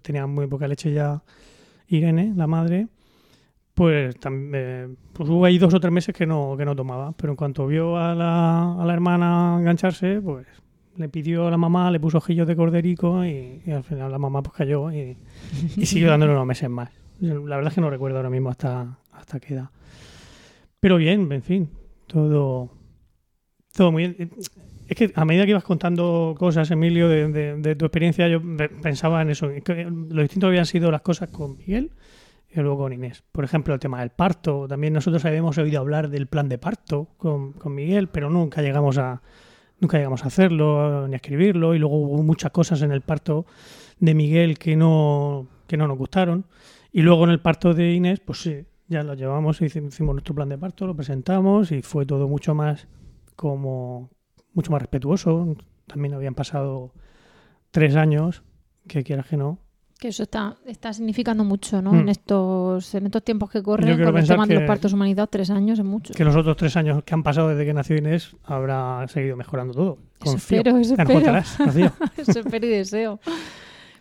tenía 0.03 0.27
muy 0.27 0.47
poca 0.47 0.67
leche 0.67 0.93
ya 0.93 1.23
Irene, 1.87 2.33
la 2.35 2.47
madre, 2.47 2.87
pues, 3.77 4.15
eh, 4.25 4.87
pues 5.13 5.29
hubo 5.29 5.45
ahí 5.45 5.59
dos 5.59 5.71
o 5.71 5.79
tres 5.79 5.93
meses 5.93 6.15
que 6.15 6.25
no, 6.25 6.55
que 6.57 6.65
no 6.65 6.75
tomaba, 6.75 7.11
pero 7.11 7.33
en 7.33 7.37
cuanto 7.37 7.67
vio 7.67 7.95
a 7.95 8.15
la, 8.15 8.73
a 8.73 8.83
la 8.83 8.91
hermana 8.91 9.55
engancharse, 9.59 10.19
pues 10.19 10.47
le 10.95 11.09
pidió 11.09 11.45
a 11.45 11.51
la 11.51 11.57
mamá, 11.57 11.91
le 11.91 11.99
puso 11.99 12.17
ojillos 12.17 12.47
de 12.47 12.55
corderico 12.55 13.23
y, 13.23 13.61
al 13.71 13.83
final 13.83 14.11
la 14.11 14.17
mamá 14.17 14.41
pues 14.41 14.55
cayó 14.57 14.91
y, 14.91 15.15
siguió 15.85 16.09
dándole 16.09 16.31
unos 16.33 16.47
meses 16.47 16.67
más. 16.71 16.89
La 17.19 17.55
verdad 17.55 17.67
es 17.67 17.75
que 17.75 17.81
no 17.81 17.91
recuerdo 17.91 18.17
ahora 18.17 18.31
mismo 18.31 18.49
hasta, 18.49 18.97
hasta 19.11 19.39
qué 19.39 19.53
edad. 19.53 19.69
Pero 20.79 20.97
bien, 20.97 21.31
en 21.31 21.43
fin, 21.43 21.69
todo, 22.07 22.71
todo 23.75 23.91
muy 23.91 24.07
bien. 24.07 24.31
Es 24.87 24.97
que 24.97 25.11
a 25.13 25.23
medida 25.23 25.43
que 25.43 25.51
ibas 25.51 25.63
contando 25.63 26.33
cosas, 26.39 26.71
Emilio, 26.71 27.09
de, 27.09 27.27
de- 27.31 27.57
de 27.57 27.75
tu 27.75 27.85
experiencia, 27.85 28.27
yo 28.27 28.41
pe- 28.41 28.69
pensaba 28.69 29.21
en 29.21 29.29
eso. 29.29 29.47
lo 29.47 30.21
distinto 30.23 30.47
habían 30.47 30.65
sido 30.65 30.89
las 30.89 31.01
cosas 31.01 31.29
con 31.29 31.57
Miguel 31.57 31.91
y 32.61 32.63
luego 32.63 32.79
con 32.83 32.93
Inés. 32.93 33.23
Por 33.31 33.43
ejemplo, 33.43 33.73
el 33.73 33.79
tema 33.79 33.99
del 33.99 34.09
parto. 34.09 34.67
También 34.67 34.93
nosotros 34.93 35.23
habíamos 35.25 35.57
oído 35.57 35.79
hablar 35.79 36.09
del 36.09 36.27
plan 36.27 36.49
de 36.49 36.57
parto 36.57 37.09
con, 37.17 37.53
con 37.53 37.73
Miguel, 37.75 38.07
pero 38.09 38.29
nunca 38.29 38.61
llegamos 38.61 38.97
a 38.97 39.21
nunca 39.79 39.97
llegamos 39.97 40.23
a 40.23 40.27
hacerlo 40.27 41.07
ni 41.07 41.13
a 41.13 41.17
escribirlo. 41.17 41.75
Y 41.75 41.79
luego 41.79 41.97
hubo 41.97 42.23
muchas 42.23 42.51
cosas 42.51 42.81
en 42.81 42.91
el 42.91 43.01
parto 43.01 43.45
de 43.99 44.13
Miguel 44.13 44.57
que 44.57 44.75
no, 44.75 45.47
que 45.67 45.77
no 45.77 45.87
nos 45.87 45.97
gustaron. 45.97 46.45
Y 46.91 47.01
luego 47.01 47.25
en 47.25 47.31
el 47.31 47.39
parto 47.39 47.73
de 47.73 47.93
Inés, 47.93 48.19
pues 48.19 48.41
sí, 48.41 48.65
ya 48.87 49.03
lo 49.03 49.13
llevamos, 49.13 49.61
hici- 49.61 49.85
hicimos 49.87 50.15
nuestro 50.15 50.33
plan 50.33 50.49
de 50.49 50.57
parto, 50.57 50.87
lo 50.87 50.95
presentamos 50.95 51.71
y 51.71 51.81
fue 51.81 52.05
todo 52.05 52.27
mucho 52.27 52.55
más 52.55 52.87
como 53.35 54.09
mucho 54.53 54.71
más 54.71 54.81
respetuoso. 54.81 55.55
También 55.85 56.13
habían 56.15 56.33
pasado 56.33 56.93
tres 57.71 57.95
años, 57.95 58.43
que 58.87 59.03
quieras 59.03 59.27
que 59.27 59.37
no. 59.37 59.59
Que 59.99 60.09
eso 60.09 60.23
está, 60.23 60.55
está 60.67 60.93
significando 60.93 61.43
mucho, 61.43 61.81
¿no? 61.81 61.91
Mm. 61.91 61.99
En 62.01 62.09
estos 62.09 62.93
en 62.93 63.07
estos 63.07 63.23
tiempos 63.23 63.49
que 63.49 63.63
corren, 63.63 63.97
con 63.97 64.07
el 64.07 64.13
pensar 64.13 64.35
tema 64.35 64.45
de 64.45 64.53
los 64.55 64.63
partos 64.63 64.93
humanizados, 64.93 65.29
tres 65.31 65.49
años 65.49 65.79
es 65.79 65.85
mucho. 65.85 66.13
Que 66.13 66.23
los 66.23 66.35
otros 66.35 66.55
tres 66.55 66.77
años 66.77 67.03
que 67.03 67.13
han 67.15 67.23
pasado 67.23 67.49
desde 67.49 67.65
que 67.65 67.73
nació 67.73 67.97
Inés 67.97 68.35
habrá 68.45 69.07
seguido 69.07 69.35
mejorando 69.35 69.73
todo. 69.73 69.97
Eso 70.21 70.31
Confío. 70.31 70.57
espero, 70.59 70.77
eso 70.77 70.91
espero. 70.93 71.13
contarás, 71.13 71.57
Rocío. 71.57 71.91
Eso 72.17 72.39
espero 72.39 72.65
y 72.67 72.69
deseo. 72.69 73.19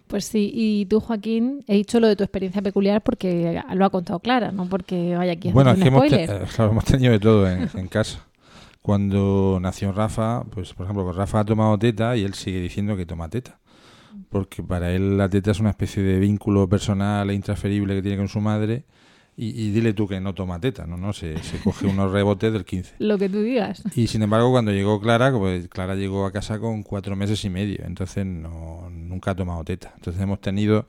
Pues 0.07 0.25
sí, 0.27 0.51
y 0.55 0.87
tú, 0.87 1.01
Joaquín, 1.01 1.65
he 1.67 1.75
dicho 1.75 1.99
lo 1.99 2.07
de 2.09 2.15
tu 2.15 2.23
experiencia 2.25 2.61
peculiar 2.63 3.03
porque 3.03 3.61
lo 3.75 3.85
ha 3.87 3.91
contado 3.91 4.21
Clara, 4.21 4.53
no 4.53 4.67
porque 4.67 5.17
vaya 5.17 5.33
aquí 5.33 5.49
a 5.49 5.53
Bueno, 5.53 5.71
es 5.71 5.81
hacer 5.81 5.85
que 5.85 5.89
un 5.89 6.05
hemos, 6.05 6.11
te- 6.11 6.25
spoiler. 6.27 6.43
eh, 6.43 6.47
claro, 6.55 6.71
hemos 6.73 6.85
tenido 6.85 7.13
de 7.13 7.19
todo 7.21 7.51
en, 7.51 7.69
en 7.75 7.89
casa. 7.89 8.21
Cuando 8.83 9.59
nació 9.61 9.91
Rafa, 9.93 10.45
pues 10.51 10.73
por 10.75 10.85
ejemplo, 10.85 11.05
pues 11.05 11.17
Rafa 11.17 11.41
ha 11.41 11.45
tomado 11.45 11.77
teta 11.79 12.17
y 12.17 12.23
él 12.23 12.35
sigue 12.35 12.61
diciendo 12.61 12.97
que 12.97 13.05
toma 13.07 13.29
teta. 13.29 13.59
Porque 14.29 14.63
para 14.63 14.93
él 14.93 15.17
la 15.17 15.29
teta 15.29 15.51
es 15.51 15.61
una 15.61 15.71
especie 15.71 16.03
de 16.03 16.19
vínculo 16.19 16.69
personal 16.69 17.31
e 17.31 17.35
intransferible 17.35 17.95
que 17.95 18.03
tiene 18.03 18.17
con 18.17 18.29
su 18.29 18.41
madre. 18.41 18.85
Y, 19.39 19.49
y 19.49 19.71
dile 19.71 19.93
tú 19.93 20.09
que 20.09 20.19
no 20.19 20.35
toma 20.35 20.59
teta, 20.59 20.87
¿no? 20.87 20.97
no 20.97 21.13
se, 21.13 21.37
se 21.43 21.59
coge 21.59 21.87
unos 21.87 22.11
rebotes 22.11 22.51
del 22.53 22.65
15. 22.65 22.95
Lo 23.01 23.19
que 23.19 23.29
tú 23.29 23.43
digas. 23.43 23.83
Y 23.95 24.07
sin 24.07 24.23
embargo, 24.23 24.51
cuando 24.51 24.73
llegó 24.73 24.99
Clara, 24.99 25.31
pues 25.31 25.69
Clara 25.69 25.95
llegó 25.95 26.25
a 26.25 26.33
casa 26.33 26.59
con 26.59 26.83
cuatro 26.83 27.17
meses 27.17 27.45
y 27.45 27.51
medio, 27.51 27.85
entonces 27.85 28.25
no, 28.25 28.89
nunca 28.91 29.33
ha 29.33 29.35
tomado 29.35 29.63
teta. 29.63 29.93
Entonces 29.97 30.23
hemos 30.23 30.41
tenido 30.41 30.89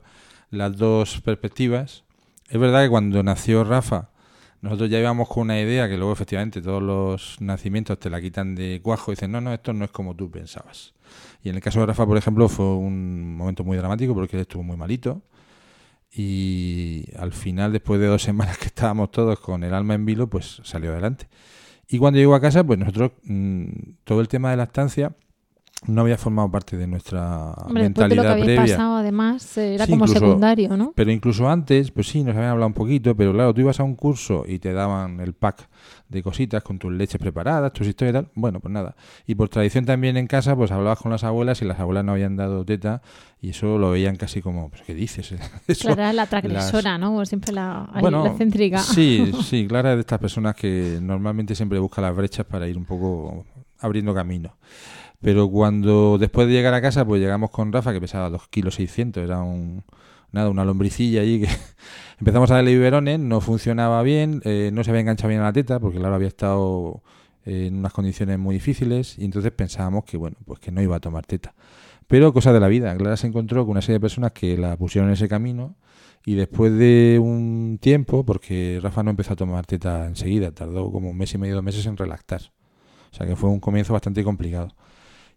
las 0.50 0.76
dos 0.78 1.20
perspectivas. 1.20 2.04
Es 2.48 2.58
verdad 2.58 2.84
que 2.84 2.88
cuando 2.88 3.22
nació 3.22 3.64
Rafa, 3.64 4.08
nosotros 4.60 4.90
ya 4.90 4.98
íbamos 4.98 5.28
con 5.28 5.42
una 5.42 5.60
idea 5.60 5.88
que 5.88 5.96
luego 5.96 6.12
efectivamente 6.12 6.60
todos 6.60 6.82
los 6.82 7.40
nacimientos 7.40 7.98
te 7.98 8.10
la 8.10 8.20
quitan 8.20 8.54
de 8.54 8.80
cuajo 8.82 9.12
y 9.12 9.14
dicen, 9.14 9.30
no, 9.30 9.40
no, 9.40 9.52
esto 9.52 9.72
no 9.72 9.84
es 9.84 9.90
como 9.90 10.16
tú 10.16 10.30
pensabas. 10.30 10.94
Y 11.42 11.48
en 11.50 11.56
el 11.56 11.60
caso 11.62 11.80
de 11.80 11.86
Rafa, 11.86 12.04
por 12.06 12.16
ejemplo, 12.16 12.48
fue 12.48 12.66
un 12.66 13.36
momento 13.36 13.64
muy 13.64 13.76
dramático 13.76 14.14
porque 14.14 14.36
él 14.36 14.42
estuvo 14.42 14.62
muy 14.62 14.76
malito. 14.76 15.22
Y 16.12 17.04
al 17.18 17.32
final, 17.32 17.72
después 17.72 18.00
de 18.00 18.06
dos 18.06 18.22
semanas 18.28 18.58
que 18.58 18.66
estábamos 18.66 19.10
todos 19.10 19.38
con 19.40 19.62
el 19.64 19.74
alma 19.74 19.94
en 19.94 20.04
vilo, 20.04 20.28
pues 20.28 20.60
salió 20.64 20.92
adelante. 20.92 21.28
Y 21.88 21.98
cuando 21.98 22.18
llegó 22.18 22.34
a 22.34 22.40
casa, 22.40 22.64
pues 22.64 22.78
nosotros, 22.78 23.12
mm, 23.24 23.66
todo 24.04 24.20
el 24.20 24.28
tema 24.28 24.50
de 24.50 24.56
lactancia 24.58 25.12
no 25.86 26.00
había 26.02 26.18
formado 26.18 26.50
parte 26.50 26.76
de 26.76 26.86
nuestra 26.88 27.52
Hombre, 27.52 27.84
de 27.84 27.88
lo 27.90 27.94
que 27.94 28.00
mentalidad 28.00 28.38
previa. 28.40 28.56
pasado, 28.62 28.96
además, 28.96 29.56
eh, 29.58 29.74
era 29.76 29.86
Sí, 29.86 29.92
como 29.92 30.04
incluso- 30.06 30.26
secundario, 30.26 30.76
¿no? 30.76 30.92
Pero 30.96 31.12
incluso 31.12 31.48
antes, 31.48 31.92
pues 31.92 32.08
sí, 32.08 32.24
nos 32.24 32.34
habían 32.34 32.50
hablado 32.50 32.66
un 32.66 32.74
poquito, 32.74 33.14
pero 33.16 33.32
claro, 33.32 33.54
tú 33.54 33.60
ibas 33.60 33.78
a 33.78 33.84
un 33.84 33.94
curso 33.94 34.44
y 34.46 34.58
te 34.58 34.72
daban 34.72 35.20
el 35.20 35.34
pack 35.34 35.68
de 36.08 36.22
cositas 36.22 36.62
con 36.62 36.78
tus 36.78 36.92
leches 36.92 37.20
preparadas, 37.20 37.72
tus 37.72 37.86
historias 37.86 38.12
y 38.12 38.18
tal. 38.24 38.30
Bueno, 38.34 38.60
pues 38.60 38.72
nada. 38.72 38.96
Y 39.26 39.34
por 39.34 39.48
tradición 39.48 39.84
también 39.84 40.16
en 40.16 40.26
casa, 40.26 40.56
pues 40.56 40.70
hablabas 40.70 40.98
con 41.00 41.12
las 41.12 41.24
abuelas 41.24 41.60
y 41.62 41.64
las 41.66 41.78
abuelas 41.80 42.04
no 42.04 42.12
habían 42.12 42.36
dado 42.36 42.64
teta 42.64 43.02
y 43.40 43.50
eso 43.50 43.78
lo 43.78 43.90
veían 43.90 44.16
casi 44.16 44.40
como, 44.40 44.70
pues, 44.70 44.82
¿qué 44.82 44.94
dices? 44.94 45.32
Eso, 45.68 45.82
Clara 45.88 46.04
era 46.04 46.12
la 46.12 46.22
las- 46.22 46.30
transgresora, 46.30 46.98
¿no? 46.98 47.08
Como 47.08 47.24
siempre 47.26 47.52
la, 47.52 47.88
bueno, 48.00 48.24
la 48.24 48.30
excéntrica. 48.30 48.78
Sí, 48.78 49.32
sí, 49.44 49.66
Clara 49.68 49.90
es 49.90 49.96
de 49.96 50.00
estas 50.00 50.18
personas 50.18 50.54
que 50.56 50.98
normalmente 51.00 51.54
siempre 51.54 51.78
busca 51.78 52.00
las 52.00 52.16
brechas 52.16 52.46
para 52.46 52.66
ir 52.66 52.76
un 52.78 52.84
poco 52.84 53.44
abriendo 53.80 54.14
camino. 54.14 54.56
Pero 55.20 55.48
cuando 55.50 56.16
después 56.18 56.46
de 56.46 56.52
llegar 56.54 56.74
a 56.74 56.80
casa, 56.80 57.04
pues 57.04 57.20
llegamos 57.20 57.50
con 57.50 57.72
Rafa, 57.72 57.92
que 57.92 58.00
pesaba 58.00 58.30
2 58.30 58.48
kilos 58.48 58.76
600, 58.76 59.22
era 59.24 59.40
un, 59.40 59.82
nada, 60.32 60.50
una 60.50 60.64
lombricilla 60.64 61.22
allí 61.22 61.40
que 61.42 61.48
empezamos 62.18 62.50
a 62.50 62.54
darle 62.54 62.72
biberones, 62.72 63.18
no 63.18 63.40
funcionaba 63.40 64.02
bien, 64.02 64.40
eh, 64.44 64.70
no 64.72 64.84
se 64.84 64.90
había 64.90 65.00
enganchado 65.00 65.28
bien 65.28 65.40
a 65.40 65.44
la 65.44 65.52
teta, 65.52 65.80
porque 65.80 65.98
Clara 65.98 66.16
había 66.16 66.28
estado 66.28 67.02
en 67.44 67.76
unas 67.76 67.92
condiciones 67.92 68.38
muy 68.38 68.54
difíciles, 68.54 69.18
y 69.18 69.24
entonces 69.24 69.52
pensábamos 69.52 70.04
que, 70.04 70.16
bueno, 70.16 70.36
pues 70.44 70.60
que 70.60 70.70
no 70.70 70.82
iba 70.82 70.96
a 70.96 71.00
tomar 71.00 71.24
teta. 71.26 71.54
Pero 72.06 72.32
cosa 72.32 72.52
de 72.52 72.60
la 72.60 72.68
vida, 72.68 72.96
Clara 72.96 73.16
se 73.16 73.26
encontró 73.26 73.64
con 73.64 73.72
una 73.72 73.82
serie 73.82 73.94
de 73.94 74.00
personas 74.00 74.32
que 74.32 74.56
la 74.56 74.76
pusieron 74.76 75.08
en 75.08 75.14
ese 75.14 75.28
camino, 75.28 75.76
y 76.24 76.34
después 76.34 76.76
de 76.76 77.18
un 77.22 77.78
tiempo, 77.80 78.24
porque 78.24 78.80
Rafa 78.82 79.02
no 79.02 79.10
empezó 79.10 79.32
a 79.32 79.36
tomar 79.36 79.64
teta 79.66 80.06
enseguida, 80.06 80.50
tardó 80.52 80.90
como 80.92 81.10
un 81.10 81.16
mes 81.16 81.32
y 81.34 81.38
medio, 81.38 81.54
dos 81.54 81.64
meses 81.64 81.86
en 81.86 81.96
relactar. 81.96 82.42
O 83.10 83.16
sea 83.16 83.26
que 83.26 83.36
fue 83.36 83.48
un 83.48 83.60
comienzo 83.60 83.94
bastante 83.94 84.22
complicado. 84.22 84.74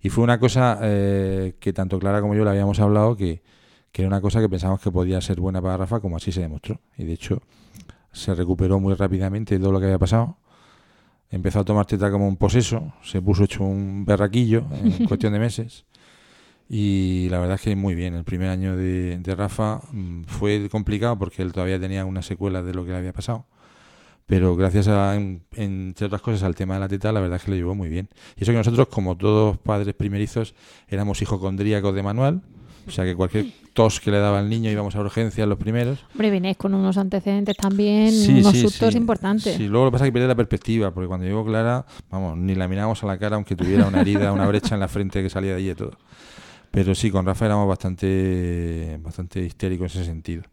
Y 0.02 0.10
fue 0.10 0.24
una 0.24 0.40
cosa 0.40 0.80
eh, 0.82 1.56
que 1.60 1.72
tanto 1.74 2.00
Clara 2.00 2.20
como 2.22 2.36
yo 2.36 2.44
le 2.44 2.50
habíamos 2.50 2.80
hablado, 2.80 3.16
que, 3.16 3.42
que 3.92 4.02
era 4.04 4.08
una 4.10 4.22
cosa 4.22 4.40
que 4.40 4.50
pensábamos 4.50 4.82
que 4.82 4.92
podía 4.92 5.20
ser 5.22 5.40
buena 5.40 5.62
para 5.62 5.78
Rafa, 5.78 6.00
como 6.00 6.18
así 6.18 6.32
se 6.32 6.42
demostró. 6.42 6.80
Y 6.98 7.04
de 7.06 7.14
hecho, 7.14 7.42
se 8.12 8.34
recuperó 8.36 8.80
muy 8.80 8.94
rápidamente 8.94 9.56
de 9.56 9.62
todo 9.62 9.72
lo 9.72 9.80
que 9.80 9.86
había 9.86 10.00
pasado. 10.00 10.38
Empezó 11.30 11.60
a 11.60 11.64
tomar 11.66 11.86
teta 11.86 12.12
como 12.12 12.28
un 12.28 12.36
poseso, 12.38 12.94
se 13.04 13.22
puso 13.22 13.44
hecho 13.46 13.64
un 13.64 14.04
berraquillo 14.06 14.64
en 14.84 15.06
cuestión 15.08 15.34
de 15.34 15.40
meses. 15.40 15.86
Y 16.70 17.28
la 17.30 17.40
verdad 17.40 17.56
es 17.56 17.62
que 17.62 17.76
muy 17.76 17.96
bien. 17.96 18.14
El 18.16 18.24
primer 18.24 18.50
año 18.50 18.76
de, 18.78 19.18
de 19.18 19.36
Rafa 19.36 19.82
mm, 19.92 20.24
fue 20.24 20.70
complicado 20.70 21.18
porque 21.18 21.42
él 21.42 21.52
todavía 21.52 21.80
tenía 21.80 22.06
una 22.06 22.22
secuela 22.22 22.62
de 22.64 22.74
lo 22.74 22.86
que 22.86 22.92
le 22.92 22.98
había 22.98 23.14
pasado. 23.14 23.46
Pero 24.26 24.56
gracias 24.56 24.88
a, 24.88 25.16
en- 25.16 25.44
entre 25.56 26.08
otras 26.08 26.22
cosas, 26.22 26.44
al 26.44 26.56
tema 26.56 26.76
de 26.76 26.80
la 26.82 26.88
teta, 26.88 27.12
la 27.12 27.20
verdad 27.20 27.38
es 27.38 27.44
que 27.44 27.52
lo 27.52 27.58
llevó 27.58 27.76
muy 27.76 27.90
bien. 27.90 28.08
Y 28.38 28.44
eso 28.44 28.52
que 28.54 28.58
nosotros, 28.58 28.88
como 28.88 29.18
todos 29.18 29.58
padres 29.58 29.94
primerizos, 29.96 30.56
éramos 30.88 31.22
hijocondríacos 31.22 31.94
de 31.94 32.04
manual. 32.04 32.42
O 32.88 32.92
sea 32.92 33.06
que 33.06 33.16
cualquier 33.16 33.46
tos 33.74 34.00
que 34.00 34.12
le 34.12 34.18
daba 34.20 34.40
al 34.40 34.50
niño 34.50 34.70
íbamos 34.70 34.96
a 34.96 35.00
urgencias 35.00 35.48
los 35.48 35.58
primeros. 35.58 36.00
Hombre, 36.14 36.30
venís 36.30 36.58
con 36.58 36.74
unos 36.74 36.98
antecedentes 36.98 37.56
también, 37.56 38.12
Sí, 38.12 38.40
unos 38.40 38.52
sí, 38.54 38.62
sustos 38.62 38.92
sí. 38.94 38.98
importantes. 38.98 39.56
Sí, 39.56 39.68
luego 39.68 39.86
lo 39.86 39.92
que 39.92 39.94
pasa 39.94 40.06
es 40.06 40.10
que 40.10 40.14
pierde 40.14 40.28
la 40.28 40.36
perspectiva, 40.36 40.92
porque 40.94 41.08
cuando 41.08 41.26
llegó 41.26 41.46
Clara, 41.46 41.86
vamos, 42.10 42.38
ni 42.38 42.56
la 42.56 42.68
mirábamos 42.68 43.04
a 43.04 43.08
la 43.08 43.18
cara 43.18 43.36
aunque 43.36 43.56
tuviera 43.56 43.88
una 43.88 44.02
herida, 44.02 44.34
una 44.34 44.48
brecha 44.48 44.74
en 44.76 44.82
la 44.82 44.88
frente 44.88 45.22
que 45.24 45.30
salía 45.30 45.52
de 45.52 45.58
allí 45.58 45.70
y 45.72 45.76
todo. 45.76 45.92
Pero 46.72 46.96
sí, 46.96 47.12
con 47.12 47.26
Rafa 47.26 47.46
éramos 47.46 47.68
bastante, 47.68 48.98
bastante 49.02 49.42
histéricos 49.44 49.94
en 49.96 50.02
ese 50.02 50.10
sentido. 50.10 50.44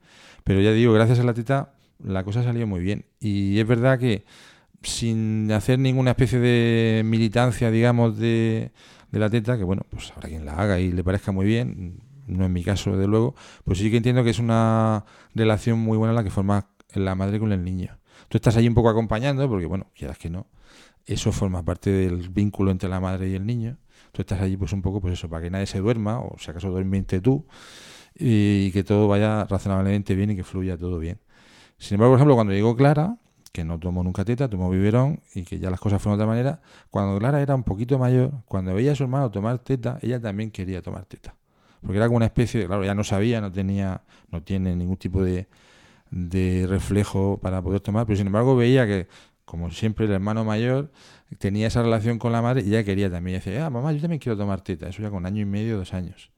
Pero 0.44 0.60
ya 0.60 0.72
digo, 0.72 0.92
gracias 0.92 1.18
a 1.20 1.22
la 1.24 1.34
teta, 1.34 1.72
la 2.02 2.24
cosa 2.24 2.42
salió 2.42 2.66
muy 2.66 2.80
bien. 2.80 3.04
Y 3.20 3.58
es 3.58 3.66
verdad 3.66 3.98
que 3.98 4.24
sin 4.82 5.50
hacer 5.52 5.78
ninguna 5.78 6.10
especie 6.12 6.38
de 6.38 7.02
militancia, 7.04 7.70
digamos, 7.70 8.16
de, 8.18 8.70
de 9.10 9.18
la 9.18 9.28
teta, 9.30 9.56
que 9.58 9.64
bueno, 9.64 9.82
pues 9.90 10.12
habrá 10.14 10.28
quien 10.28 10.44
la 10.44 10.54
haga 10.54 10.78
y 10.80 10.92
le 10.92 11.02
parezca 11.04 11.32
muy 11.32 11.46
bien, 11.46 12.00
no 12.28 12.44
en 12.44 12.52
mi 12.52 12.62
caso, 12.62 12.92
desde 12.92 13.06
luego, 13.06 13.34
pues 13.64 13.78
sí 13.78 13.90
que 13.90 13.98
entiendo 13.98 14.24
que 14.24 14.30
es 14.30 14.38
una 14.38 15.04
relación 15.34 15.78
muy 15.78 15.98
buena 15.98 16.14
la 16.14 16.24
que 16.24 16.30
forma 16.30 16.68
la 16.94 17.14
madre 17.14 17.38
con 17.38 17.52
el 17.52 17.64
niño. 17.64 17.98
Tú 18.28 18.36
estás 18.38 18.56
ahí 18.56 18.68
un 18.68 18.74
poco 18.74 18.88
acompañando, 18.88 19.48
porque 19.48 19.66
bueno, 19.66 19.86
quieras 19.94 20.18
que 20.18 20.30
no, 20.30 20.46
eso 21.06 21.32
forma 21.32 21.64
parte 21.64 21.90
del 21.90 22.28
vínculo 22.28 22.70
entre 22.70 22.88
la 22.88 23.00
madre 23.00 23.28
y 23.28 23.34
el 23.34 23.46
niño. 23.46 23.78
Tú 24.12 24.22
estás 24.22 24.40
allí 24.40 24.56
pues 24.56 24.72
un 24.72 24.82
poco, 24.82 25.00
pues 25.00 25.14
eso, 25.14 25.28
para 25.28 25.42
que 25.42 25.50
nadie 25.50 25.66
se 25.66 25.78
duerma, 25.78 26.20
o 26.20 26.36
si 26.38 26.50
acaso 26.50 26.70
duermente 26.70 27.20
tú, 27.20 27.46
y 28.14 28.70
que 28.72 28.84
todo 28.84 29.08
vaya 29.08 29.44
razonablemente 29.44 30.14
bien 30.14 30.30
y 30.30 30.36
que 30.36 30.44
fluya 30.44 30.76
todo 30.76 30.98
bien. 30.98 31.20
Sin 31.78 31.94
embargo, 31.94 32.12
por 32.12 32.18
ejemplo, 32.18 32.34
cuando 32.34 32.52
llegó 32.52 32.76
Clara, 32.76 33.16
que 33.52 33.64
no 33.64 33.78
tomó 33.78 34.02
nunca 34.04 34.24
teta, 34.24 34.48
tomó 34.48 34.70
biberón 34.70 35.20
y 35.34 35.44
que 35.44 35.58
ya 35.58 35.70
las 35.70 35.80
cosas 35.80 36.02
fueron 36.02 36.18
de 36.18 36.24
otra 36.24 36.32
manera, 36.32 36.60
cuando 36.90 37.18
Clara 37.18 37.40
era 37.40 37.54
un 37.54 37.64
poquito 37.64 37.98
mayor, 37.98 38.32
cuando 38.46 38.74
veía 38.74 38.92
a 38.92 38.94
su 38.94 39.04
hermano 39.04 39.30
tomar 39.30 39.58
teta, 39.60 39.98
ella 40.02 40.20
también 40.20 40.50
quería 40.50 40.82
tomar 40.82 41.06
teta. 41.06 41.34
Porque 41.82 41.96
era 41.96 42.06
como 42.06 42.16
una 42.16 42.26
especie 42.26 42.60
de, 42.60 42.66
claro, 42.66 42.84
ya 42.84 42.94
no 42.94 43.04
sabía, 43.04 43.40
no 43.40 43.52
tenía, 43.52 44.02
no 44.30 44.42
tiene 44.42 44.74
ningún 44.74 44.96
tipo 44.96 45.22
de, 45.22 45.48
de 46.10 46.66
reflejo 46.68 47.38
para 47.40 47.62
poder 47.62 47.80
tomar, 47.80 48.06
pero 48.06 48.16
sin 48.16 48.26
embargo 48.26 48.56
veía 48.56 48.86
que, 48.86 49.08
como 49.44 49.70
siempre, 49.70 50.06
el 50.06 50.12
hermano 50.12 50.44
mayor 50.44 50.90
tenía 51.38 51.66
esa 51.66 51.82
relación 51.82 52.18
con 52.18 52.32
la 52.32 52.42
madre 52.42 52.62
y 52.62 52.68
ella 52.68 52.84
quería 52.84 53.10
también. 53.10 53.36
Y 53.36 53.38
decía, 53.38 53.66
ah, 53.66 53.70
mamá, 53.70 53.92
yo 53.92 54.00
también 54.00 54.18
quiero 54.18 54.36
tomar 54.36 54.60
teta. 54.62 54.88
Eso 54.88 55.02
ya 55.02 55.10
con 55.10 55.26
año 55.26 55.42
y 55.42 55.44
medio, 55.44 55.76
dos 55.76 55.94
años. 55.94 56.30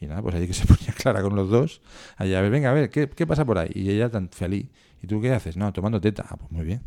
Y 0.00 0.06
nada, 0.06 0.22
pues 0.22 0.34
ahí 0.34 0.46
que 0.46 0.54
se 0.54 0.66
ponía 0.66 0.92
clara 0.92 1.22
con 1.22 1.34
los 1.34 1.48
dos. 1.48 1.80
Allá, 2.16 2.38
a 2.38 2.42
ver, 2.42 2.50
venga, 2.50 2.70
a 2.70 2.74
ver, 2.74 2.90
¿qué, 2.90 3.08
qué 3.08 3.26
pasa 3.26 3.44
por 3.44 3.58
ahí? 3.58 3.70
Y 3.74 3.90
ella 3.90 4.08
tan 4.08 4.28
feliz. 4.30 4.68
¿Y 5.02 5.06
tú 5.06 5.20
qué 5.20 5.32
haces? 5.32 5.56
No, 5.56 5.72
tomando 5.72 6.00
teta. 6.00 6.26
Ah, 6.28 6.36
pues 6.36 6.50
muy 6.50 6.64
bien. 6.64 6.82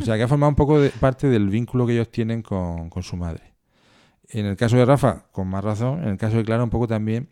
O 0.00 0.04
sea, 0.04 0.16
que 0.16 0.24
ha 0.24 0.28
formado 0.28 0.50
un 0.50 0.56
poco 0.56 0.80
de 0.80 0.90
parte 0.90 1.28
del 1.28 1.48
vínculo 1.48 1.86
que 1.86 1.94
ellos 1.94 2.10
tienen 2.10 2.42
con, 2.42 2.90
con 2.90 3.02
su 3.02 3.16
madre. 3.16 3.51
En 4.32 4.46
el 4.46 4.56
caso 4.56 4.76
de 4.76 4.84
Rafa, 4.84 5.26
con 5.32 5.48
más 5.48 5.62
razón. 5.62 6.02
En 6.02 6.08
el 6.10 6.18
caso 6.18 6.36
de 6.38 6.44
Clara, 6.44 6.64
un 6.64 6.70
poco 6.70 6.88
también, 6.88 7.28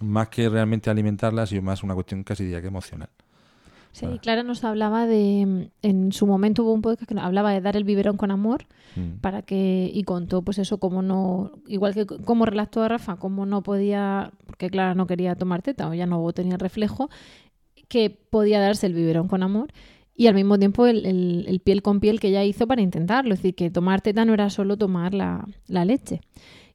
más 0.00 0.28
que 0.28 0.48
realmente 0.48 0.90
alimentarla, 0.90 1.42
ha 1.42 1.46
sido 1.46 1.62
más 1.62 1.82
una 1.82 1.94
cuestión 1.94 2.24
casi 2.24 2.44
diría 2.44 2.60
que 2.60 2.68
emocional. 2.68 3.08
Sí, 3.92 4.06
Clara 4.20 4.42
nos 4.42 4.64
hablaba 4.64 5.06
de, 5.06 5.70
en 5.82 6.12
su 6.12 6.26
momento 6.26 6.64
hubo 6.64 6.72
un 6.72 6.82
podcast 6.82 7.08
que 7.08 7.14
nos 7.14 7.24
hablaba 7.24 7.52
de 7.52 7.60
dar 7.60 7.76
el 7.76 7.84
biberón 7.84 8.16
con 8.16 8.30
amor 8.32 8.66
Mm. 8.96 9.18
para 9.20 9.42
que 9.42 9.90
y 9.92 10.04
contó 10.04 10.42
pues 10.42 10.58
eso 10.58 10.78
como 10.78 11.02
no 11.02 11.50
igual 11.66 11.94
que 11.94 12.06
como 12.06 12.46
relató 12.46 12.82
a 12.82 12.88
Rafa 12.88 13.16
como 13.16 13.44
no 13.44 13.62
podía 13.62 14.30
porque 14.46 14.70
Clara 14.70 14.94
no 14.94 15.08
quería 15.08 15.34
tomar 15.34 15.62
teta 15.62 15.88
o 15.88 15.94
ya 15.94 16.06
no 16.06 16.32
tenía 16.32 16.56
reflejo 16.56 17.10
que 17.88 18.10
podía 18.10 18.60
darse 18.60 18.86
el 18.86 18.94
biberón 18.94 19.26
con 19.26 19.42
amor 19.42 19.72
y 20.16 20.26
al 20.28 20.34
mismo 20.34 20.58
tiempo 20.58 20.86
el, 20.86 21.04
el- 21.06 21.44
el 21.48 21.60
piel 21.60 21.82
con 21.82 22.00
piel 22.00 22.20
que 22.20 22.28
ella 22.28 22.44
hizo 22.44 22.66
para 22.66 22.82
intentarlo. 22.82 23.34
Es 23.34 23.40
decir 23.40 23.54
que 23.54 23.70
tomar 23.70 24.00
teta 24.00 24.24
no 24.24 24.32
era 24.34 24.48
solo 24.50 24.76
tomar 24.76 25.12
la, 25.14 25.46
la 25.66 25.84
leche. 25.84 26.20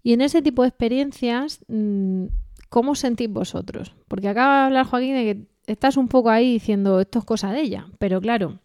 Y 0.04 0.14
en 0.14 0.22
ese 0.22 0.42
tipo 0.42 0.62
de 0.64 0.70
experiencias 0.70 1.60
mm, 1.68 2.26
¿cómo 2.70 2.96
sentís 2.96 3.30
vosotros? 3.30 3.96
porque 4.08 4.28
acaba 4.30 4.60
de 4.60 4.66
hablar 4.68 4.86
Joaquín 4.86 5.14
de 5.16 5.24
que 5.24 5.48
estás 5.72 5.98
un 5.98 6.08
poco 6.08 6.30
ahí 6.30 6.54
diciendo 6.54 7.00
esto 7.00 7.20
es 7.20 7.26
cosa 7.26 7.52
de 7.52 7.62
ella 7.62 7.88
pero 8.00 8.20
claro 8.22 8.60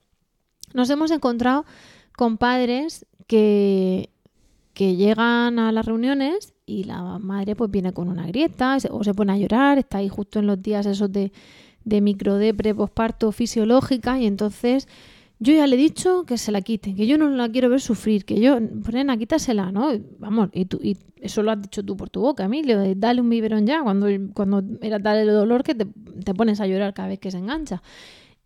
nos 0.75 0.89
hemos 0.91 1.11
encontrado 1.11 1.65
con 2.17 2.37
padres 2.39 3.07
que, 3.27 4.11
que 4.75 4.97
llegan 4.97 5.59
a 5.59 5.73
las 5.73 5.87
reuniones 5.87 6.55
y 6.67 6.85
la 6.85 7.19
madre 7.19 7.57
pues 7.57 7.71
viene 7.71 7.93
con 7.93 8.09
una 8.09 8.27
grieta 8.27 8.77
o 8.91 9.05
se 9.05 9.15
pone 9.15 9.33
a 9.33 9.39
llorar, 9.39 9.79
está 9.79 9.99
ahí 9.99 10.09
justo 10.09 10.39
en 10.39 10.47
los 10.47 10.63
días 10.63 10.87
esos 10.87 11.11
de, 11.13 11.33
de 11.85 12.01
microdepre 12.01 12.75
posparto 12.75 13.33
fisiológica 13.33 14.19
y 14.19 14.27
entonces 14.27 14.89
yo 15.41 15.53
ya 15.53 15.67
le 15.67 15.75
he 15.77 15.79
dicho 15.79 16.25
que 16.25 16.39
se 16.39 16.53
la 16.53 16.63
quite, 16.63 16.95
que 16.95 17.07
yo 17.07 17.19
no 17.19 17.29
la 17.29 17.49
quiero 17.49 17.69
ver 17.69 17.81
sufrir, 17.81 18.25
que 18.25 18.41
yo, 18.41 18.57
Brena, 18.61 19.17
quítasela, 19.17 19.73
¿no? 19.73 19.89
Vamos, 20.19 20.49
y, 20.53 20.65
tú, 20.65 20.79
y 20.83 20.97
eso 21.21 21.43
lo 21.43 21.51
has 21.51 21.61
dicho 21.61 21.83
tú 21.83 21.97
por 21.97 22.09
tu 22.09 22.21
boca, 22.21 22.45
Emilio, 22.45 22.79
de 22.79 22.95
dale 22.95 23.21
un 23.21 23.29
biberón 23.29 23.67
ya, 23.67 23.83
cuando, 23.83 24.07
cuando 24.33 24.63
era 24.81 24.99
tal 25.01 25.19
el 25.19 25.27
dolor 25.27 25.63
que 25.63 25.75
te, 25.75 25.87
te 26.25 26.35
pones 26.35 26.61
a 26.61 26.67
llorar 26.67 26.95
cada 26.95 27.09
vez 27.09 27.19
que 27.19 27.31
se 27.31 27.39
engancha. 27.39 27.83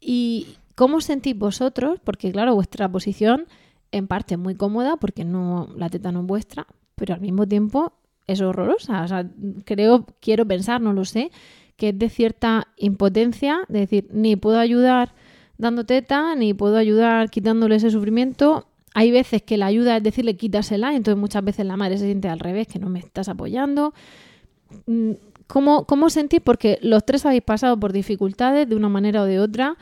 ¿Y 0.01 0.49
cómo 0.75 1.01
sentís 1.01 1.37
vosotros? 1.37 2.01
Porque 2.03 2.33
claro, 2.33 2.55
vuestra 2.55 2.91
posición 2.91 3.47
en 3.93 4.07
parte 4.07 4.35
es 4.35 4.41
muy 4.41 4.55
cómoda 4.55 4.97
porque 4.97 5.25
no 5.25 5.69
la 5.77 5.89
teta 5.91 6.11
no 6.11 6.21
es 6.21 6.27
vuestra, 6.27 6.67
pero 6.95 7.15
al 7.15 7.21
mismo 7.21 7.47
tiempo 7.47 7.93
es 8.27 8.41
horrorosa. 8.41 9.03
O 9.03 9.09
sea, 9.09 9.29
creo, 9.65 10.07
quiero 10.21 10.47
pensar, 10.47 10.81
no 10.81 10.93
lo 10.93 11.05
sé, 11.05 11.31
que 11.79 11.91
es 11.91 11.99
de 11.99 12.11
cierta 12.11 12.67
impotencia, 12.77 13.61
de 13.69 13.81
decir, 13.81 14.09
ni 14.13 14.35
puedo 14.35 14.59
ayudar 14.59 15.15
dando 15.59 15.85
teta, 15.85 16.35
ni 16.35 16.53
puedo 16.53 16.77
ayudar 16.77 17.31
quitándole 17.31 17.77
ese 17.77 17.91
sufrimiento. 17.91 18.67
Hay 18.95 19.13
veces 19.13 19.43
que 19.43 19.57
la 19.57 19.67
ayuda 19.67 19.97
es 19.97 20.03
decirle 20.03 20.37
quítasela, 20.37 20.95
entonces 20.95 21.19
muchas 21.19 21.45
veces 21.45 21.65
la 21.65 21.77
madre 21.77 21.97
se 21.97 22.07
siente 22.07 22.29
al 22.29 22.41
revés, 22.41 22.67
que 22.67 22.81
no 22.81 22.91
me 22.91 22.99
estás 22.99 23.29
apoyando. 23.29 23.95
Mm, 24.87 25.13
¿Cómo, 25.47 25.87
¿Cómo 25.87 26.11
sentís? 26.11 26.41
Porque 26.41 26.79
los 26.83 27.07
tres 27.07 27.25
habéis 27.25 27.43
pasado 27.43 27.79
por 27.79 27.93
dificultades 27.93 28.69
de 28.69 28.75
una 28.75 28.89
manera 28.89 29.23
o 29.23 29.25
de 29.25 29.39
otra 29.39 29.79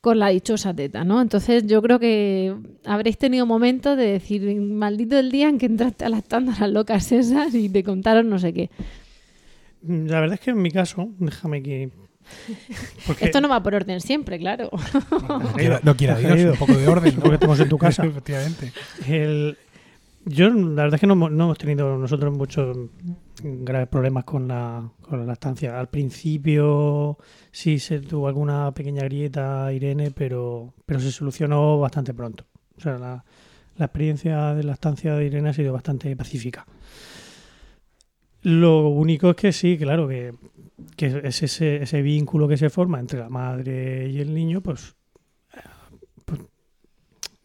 con 0.00 0.18
la 0.18 0.28
dichosa 0.28 0.74
teta, 0.74 1.04
¿no? 1.04 1.22
Entonces 1.22 1.64
yo 1.66 1.80
creo 1.80 2.00
que 2.00 2.56
habréis 2.84 3.18
tenido 3.18 3.46
momentos 3.46 3.96
de 3.96 4.06
decir, 4.06 4.60
maldito 4.60 5.16
el 5.16 5.30
día 5.30 5.48
en 5.48 5.58
que 5.58 5.66
entraste 5.66 6.04
a 6.04 6.08
las 6.08 6.24
tandas 6.24 6.60
locas 6.70 7.12
esas 7.12 7.54
y 7.54 7.68
te 7.68 7.84
contaron 7.84 8.28
no 8.28 8.40
sé 8.40 8.52
qué. 8.52 8.70
Mm, 9.86 10.06
La 10.06 10.20
verdad 10.20 10.34
es 10.34 10.40
que 10.40 10.50
en 10.50 10.60
mi 10.62 10.70
caso, 10.70 11.08
déjame 11.18 11.62
que... 11.62 11.90
porque- 13.06 13.24
Esto 13.26 13.40
no 13.40 13.48
va 13.48 13.62
por 13.62 13.74
orden 13.74 14.00
siempre, 14.00 14.38
claro. 14.38 14.70
No 15.28 15.52
quiera, 15.54 15.80
no 15.82 15.96
quiera 15.96 16.16
Dios, 16.18 16.32
Querido, 16.32 16.52
un 16.52 16.58
poco 16.58 16.74
de 16.74 16.88
orden. 16.88 17.14
¿no? 17.16 17.20
Porque 17.22 17.34
estamos 17.36 17.60
en 17.60 17.68
tu 17.68 17.78
casa. 17.78 18.04
Efectivamente. 18.06 18.72
El- 19.06 19.56
yo, 20.28 20.50
la 20.50 20.82
verdad 20.82 20.94
es 20.94 21.00
que 21.00 21.06
no, 21.06 21.12
hemos- 21.12 21.30
no 21.30 21.44
hemos 21.44 21.58
tenido 21.58 21.96
nosotros 21.96 22.36
muchos 22.36 22.76
graves 23.42 23.86
problemas 23.88 24.24
con 24.24 24.48
la, 24.48 24.90
con 25.02 25.20
la 25.20 25.24
lactancia. 25.26 25.78
Al 25.78 25.88
principio 25.88 27.16
sí 27.52 27.78
se 27.78 28.00
tuvo 28.00 28.26
alguna 28.26 28.72
pequeña 28.72 29.02
grieta, 29.04 29.72
Irene, 29.72 30.10
pero, 30.10 30.74
pero 30.84 30.98
se 30.98 31.12
solucionó 31.12 31.78
bastante 31.78 32.12
pronto. 32.12 32.44
O 32.76 32.80
sea, 32.80 32.98
la, 32.98 33.24
la 33.76 33.84
experiencia 33.84 34.52
de 34.54 34.64
lactancia 34.64 35.14
de 35.14 35.26
Irene 35.26 35.50
ha 35.50 35.52
sido 35.52 35.72
bastante 35.72 36.16
pacífica. 36.16 36.66
Lo 38.48 38.88
único 38.88 39.30
es 39.30 39.36
que 39.36 39.52
sí, 39.52 39.76
claro, 39.76 40.06
que, 40.06 40.32
que 40.96 41.20
es 41.24 41.42
ese, 41.42 41.82
ese 41.82 42.00
vínculo 42.02 42.46
que 42.46 42.56
se 42.56 42.70
forma 42.70 43.00
entre 43.00 43.18
la 43.18 43.28
madre 43.28 44.08
y 44.08 44.20
el 44.20 44.32
niño, 44.34 44.60
pues 44.60 44.94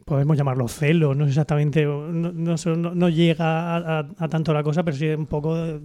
podemos 0.04 0.36
llamarlo 0.36 0.66
celo, 0.68 1.14
no 1.14 1.24
es 1.24 1.30
exactamente, 1.30 1.84
no, 1.84 2.10
no, 2.12 2.56
no- 2.94 3.08
llega 3.08 3.76
a, 3.76 3.98
a- 4.00 4.08
a 4.18 4.28
tanto 4.28 4.52
la 4.52 4.62
cosa, 4.62 4.82
pero 4.82 4.96
sí 4.96 5.08
un 5.08 5.26
poco 5.26 5.56
de, 5.56 5.78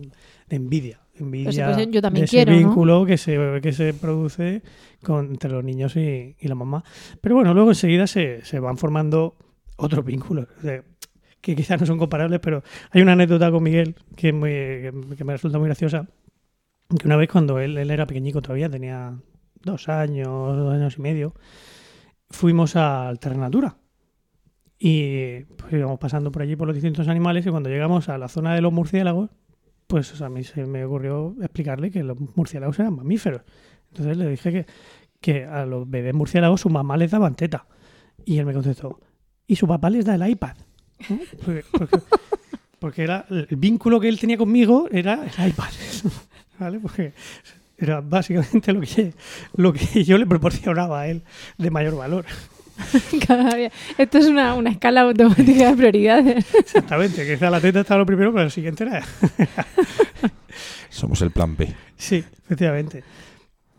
de 0.50 0.56
envidia. 0.56 1.00
Envidia 1.20 1.66
pues, 1.74 1.88
yo 1.92 2.02
también 2.02 2.22
de 2.22 2.26
ese 2.26 2.36
quiero, 2.36 2.52
¿no? 2.52 2.58
vínculo 2.58 3.06
que, 3.06 3.18
se, 3.18 3.60
que 3.62 3.72
se 3.74 3.94
produce 3.94 4.62
con, 5.04 5.28
entre 5.28 5.52
los 5.52 5.64
niños 5.64 5.96
y, 5.96 6.36
y 6.40 6.48
la 6.48 6.56
mamá. 6.56 6.84
Pero 7.22 7.36
bueno, 7.36 7.54
luego 7.54 7.70
enseguida 7.70 8.06
se, 8.08 8.44
se 8.44 8.60
van 8.60 8.78
formando 8.78 9.36
otros 9.78 10.04
vínculos. 10.04 10.48
o 10.58 10.62
sea, 10.62 10.84
que 11.42 11.56
quizás 11.56 11.80
no 11.80 11.86
son 11.86 11.98
comparables, 11.98 12.40
pero 12.40 12.64
hay 12.92 13.02
una 13.02 13.14
anécdota 13.14 13.52
con 13.52 13.64
Miguel 13.64 13.96
que, 14.16 14.34
muy- 14.34 15.16
que, 15.16 15.24
me 15.24 15.34
resulta 15.34 15.58
muy 15.60 15.68
graciosa. 15.68 16.08
Que 17.00 17.06
una 17.08 17.18
vez 17.18 17.30
cuando 17.30 17.60
él, 17.60 17.78
él 17.78 17.92
era 17.92 18.06
pequeñico 18.06 18.42
todavía, 18.42 18.70
tenía 18.70 19.18
dos 19.64 19.90
años, 19.90 20.28
dos 20.28 20.74
años 20.74 20.98
y 20.98 21.02
medio, 21.02 21.34
fuimos 22.30 22.76
a 22.76 23.08
Alternatura. 23.10 23.78
Y 24.80 25.40
pues 25.58 25.74
íbamos 25.74 26.00
pasando 26.00 26.32
por 26.32 26.44
allí 26.44 26.56
por 26.56 26.68
los 26.68 26.76
distintos 26.76 27.08
animales 27.08 27.46
y 27.46 27.50
cuando 27.50 27.70
llegamos 27.70 28.10
a 28.10 28.18
la 28.18 28.28
zona 28.28 28.54
de 28.54 28.62
los 28.62 28.72
murciélagos, 28.72 29.32
pues 29.88 30.22
a 30.22 30.30
mí 30.30 30.44
se 30.44 30.66
me 30.66 30.86
ocurrió 30.86 31.36
explicarle 31.42 31.92
que 31.92 32.04
los 32.04 32.18
murciélagos 32.36 32.78
eran 32.80 32.96
mamíferos. 32.96 33.42
Entonces 33.90 34.18
le 34.18 34.28
dije 34.30 34.52
que, 34.52 34.66
que 35.20 35.46
a 35.46 35.66
los 35.66 35.90
bebés 35.90 36.14
murciélagos 36.14 36.62
su 36.62 36.70
mamá 36.70 36.96
les 36.98 37.12
daban 37.12 37.36
teta. 37.36 37.68
Y 38.26 38.38
él 38.38 38.46
me 38.46 38.54
contestó, 38.54 39.00
y 39.48 39.56
su 39.56 39.68
papá 39.68 39.90
les 39.90 40.06
da 40.06 40.16
el 40.16 40.30
iPad. 40.30 40.58
Porque, 41.44 41.64
porque- 41.72 41.98
porque 42.80 43.04
era 43.04 43.26
el 43.30 43.48
vínculo 43.58 44.00
que 44.00 44.08
él 44.08 44.20
tenía 44.20 44.38
conmigo 44.38 44.88
era 44.92 45.24
el 45.24 45.50
iPad. 45.50 45.70
¿Vale? 46.60 46.80
Porque 46.80 47.14
era 47.78 48.02
básicamente 48.02 48.72
lo 48.74 48.82
que, 48.82 49.14
lo 49.56 49.74
que 49.74 50.04
yo 50.04 50.18
le 50.18 50.26
proporcionaba 50.26 51.02
a 51.02 51.08
él 51.08 51.24
de 51.58 51.72
mayor 51.72 51.96
valor. 51.96 52.26
Esto 53.98 54.18
es 54.20 54.28
una, 54.28 54.54
una 54.54 54.70
escala 54.70 55.02
automática 55.02 55.70
de 55.72 55.76
prioridades. 55.76 56.46
Exactamente, 56.60 57.26
que 57.26 57.50
la 57.50 57.60
teta 57.60 57.80
estaba 57.82 58.00
lo 58.00 58.06
primero, 58.06 58.32
pero 58.32 58.44
el 58.46 58.52
siguiente 58.52 58.84
era. 58.84 59.04
Somos 60.90 61.22
el 61.22 61.32
plan 61.32 61.56
B. 61.56 61.74
Sí, 61.98 62.24
efectivamente. 62.46 63.04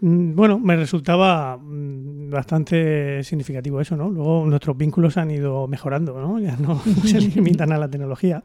Mm, 0.01 0.35
Bueno, 0.35 0.59
me 0.59 0.77
resultaba 0.77 1.57
mm, 1.57 2.31
bastante 2.31 3.23
significativo 3.25 3.81
eso, 3.81 3.97
¿no? 3.97 4.09
Luego 4.11 4.45
nuestros 4.47 4.77
vínculos 4.77 5.17
han 5.17 5.31
ido 5.31 5.67
mejorando, 5.67 6.21
¿no? 6.21 6.39
Ya 6.39 6.57
no 6.57 6.81
se 7.05 7.21
limitan 7.21 7.73
a 7.73 7.79
la 7.79 7.89
tecnología. 7.91 8.43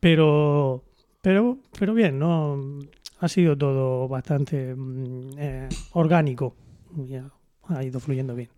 Pero, 0.00 0.84
pero, 1.22 1.58
pero 1.78 1.94
bien, 1.94 2.18
¿no? 2.18 2.58
Ha 3.20 3.28
sido 3.28 3.56
todo 3.56 4.08
bastante 4.08 4.74
mm, 4.74 5.30
eh, 5.38 5.68
orgánico. 5.92 6.54
Ya 7.08 7.30
ha 7.68 7.82
ido 7.82 7.98
fluyendo 8.00 8.34
bien. 8.34 8.50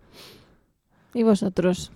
¿Y 1.15 1.23
vosotros? 1.23 1.93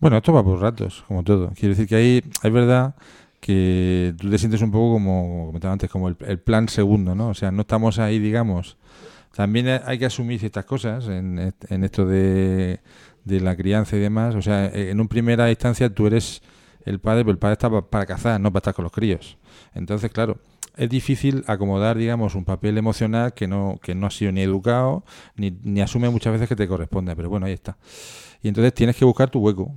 Bueno, 0.00 0.18
esto 0.18 0.32
va 0.32 0.44
por 0.44 0.60
ratos, 0.60 1.04
como 1.08 1.24
todo. 1.24 1.50
Quiero 1.54 1.70
decir 1.70 1.88
que 1.88 1.96
ahí 1.96 2.22
es 2.42 2.52
verdad 2.52 2.94
que 3.40 4.14
tú 4.18 4.30
te 4.30 4.38
sientes 4.38 4.62
un 4.62 4.70
poco 4.70 4.94
como, 4.94 5.22
como 5.28 5.46
comentaba 5.46 5.72
antes, 5.72 5.90
como 5.90 6.08
el, 6.08 6.16
el 6.20 6.38
plan 6.40 6.68
segundo, 6.68 7.14
¿no? 7.14 7.28
O 7.30 7.34
sea, 7.34 7.50
no 7.50 7.62
estamos 7.62 7.98
ahí, 7.98 8.18
digamos, 8.18 8.76
También 9.34 9.68
hay 9.84 9.98
que 9.98 10.06
asumir 10.06 10.40
ciertas 10.40 10.64
cosas 10.64 11.06
en, 11.08 11.38
est- 11.38 11.70
en 11.70 11.84
esto 11.84 12.06
de, 12.06 12.80
de 13.24 13.40
la 13.40 13.56
crianza 13.56 13.96
y 13.96 14.00
demás. 14.00 14.34
O 14.34 14.42
sea, 14.42 14.66
en 14.66 14.98
una 15.00 15.08
primera 15.08 15.48
instancia 15.50 15.92
tú 15.92 16.06
eres 16.06 16.42
el 16.84 16.98
padre, 17.00 17.22
pero 17.24 17.32
el 17.32 17.38
padre 17.38 17.52
está 17.54 17.70
pa- 17.70 17.88
para 17.88 18.06
cazar, 18.06 18.40
no 18.40 18.50
para 18.52 18.60
estar 18.60 18.74
con 18.74 18.82
los 18.84 18.92
críos. 18.92 19.38
Entonces, 19.74 20.10
claro, 20.10 20.38
es 20.76 20.88
difícil 20.88 21.44
acomodar, 21.46 21.96
digamos, 21.98 22.34
un 22.34 22.44
papel 22.44 22.78
emocional 22.78 23.34
que 23.34 23.46
no, 23.48 23.78
que 23.82 23.94
no 23.94 24.06
ha 24.06 24.10
sido 24.10 24.32
ni 24.32 24.40
educado, 24.42 25.04
ni, 25.36 25.50
ni 25.62 25.80
asume 25.80 26.08
muchas 26.10 26.32
veces 26.32 26.48
que 26.48 26.56
te 26.56 26.66
corresponde. 26.68 27.14
Pero 27.14 27.28
bueno, 27.30 27.46
ahí 27.46 27.52
está. 27.52 27.76
Y 28.42 28.48
entonces 28.48 28.72
tienes 28.74 28.96
que 28.96 29.04
buscar 29.04 29.30
tu 29.30 29.40
hueco 29.40 29.72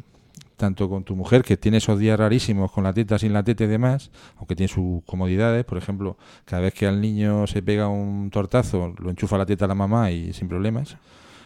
tanto 0.62 0.88
con 0.88 1.04
tu 1.04 1.15
mujer, 1.15 1.41
que 1.41 1.58
tiene 1.58 1.78
esos 1.78 1.97
días 1.97 2.19
rarísimos 2.19 2.71
con 2.71 2.84
la 2.84 2.93
teta, 2.93 3.17
sin 3.17 3.34
la 3.34 3.43
teta 3.43 3.63
y 3.63 3.67
demás, 3.67 4.12
aunque 4.38 4.56
tiene 4.56 4.71
sus 4.71 5.04
comodidades, 5.06 5.65
por 5.65 5.80
ejemplo, 5.80 6.17
cada 6.45 6.62
vez 6.62 6.76
que 6.76 6.86
al 6.86 7.02
niño 7.02 7.47
se 7.47 7.63
pega 7.63 7.88
un 7.88 8.30
tortazo, 8.30 8.93
lo 9.00 9.10
enchufa 9.10 9.39
la 9.39 9.47
teta 9.47 9.65
a 9.65 9.67
la 9.67 9.74
mamá 9.74 10.12
y 10.12 10.34
sin 10.34 10.47
problemas. 10.47 10.97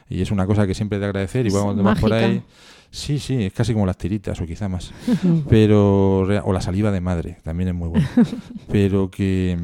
Y 0.09 0.21
es 0.21 0.31
una 0.31 0.45
cosa 0.45 0.67
que 0.67 0.73
siempre 0.73 0.99
de 0.99 1.05
agradecer. 1.05 1.47
Igual 1.47 1.63
cuando 1.63 1.83
vas 1.83 1.97
por 1.97 2.09
mágica. 2.09 2.29
ahí. 2.29 2.43
Sí, 2.91 3.19
sí, 3.19 3.45
es 3.45 3.53
casi 3.53 3.71
como 3.71 3.85
las 3.85 3.97
tiritas 3.97 4.39
o 4.41 4.45
quizá 4.45 4.67
más. 4.67 4.91
Pero, 5.49 6.19
o 6.23 6.53
la 6.53 6.61
saliva 6.61 6.91
de 6.91 6.99
madre, 6.99 7.37
también 7.41 7.69
es 7.69 7.75
muy 7.75 7.87
bueno. 7.87 8.07
Pero 8.69 9.09
que 9.09 9.57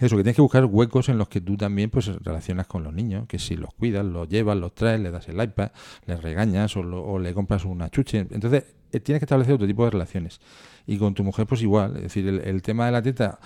eso, 0.00 0.16
que 0.16 0.22
tienes 0.22 0.36
que 0.36 0.42
buscar 0.42 0.64
huecos 0.64 1.08
en 1.08 1.18
los 1.18 1.28
que 1.28 1.40
tú 1.40 1.56
también 1.56 1.90
pues 1.90 2.06
relacionas 2.22 2.66
con 2.66 2.82
los 2.84 2.92
niños, 2.92 3.26
que 3.26 3.38
si 3.38 3.56
los 3.56 3.72
cuidas, 3.74 4.04
los 4.04 4.28
llevas, 4.28 4.56
los 4.56 4.74
traes, 4.74 5.00
le 5.00 5.10
das 5.10 5.28
el 5.28 5.42
iPad, 5.42 5.70
les 6.06 6.22
regañas 6.22 6.76
o, 6.76 6.82
lo- 6.82 7.02
o 7.04 7.18
le 7.18 7.32
compras 7.32 7.64
una 7.64 7.88
chuche. 7.90 8.26
Entonces, 8.30 8.64
eh, 8.92 9.00
tienes 9.00 9.20
que 9.20 9.24
establecer 9.24 9.54
otro 9.54 9.66
tipo 9.66 9.84
de 9.84 9.90
relaciones. 9.90 10.40
Y 10.86 10.98
con 10.98 11.14
tu 11.14 11.24
mujer, 11.24 11.46
pues 11.46 11.62
igual. 11.62 11.96
Es 11.96 12.02
decir, 12.04 12.26
el, 12.28 12.62
tema 12.62 12.86
de 12.86 12.92
la 12.92 13.02
teta, 13.02 13.38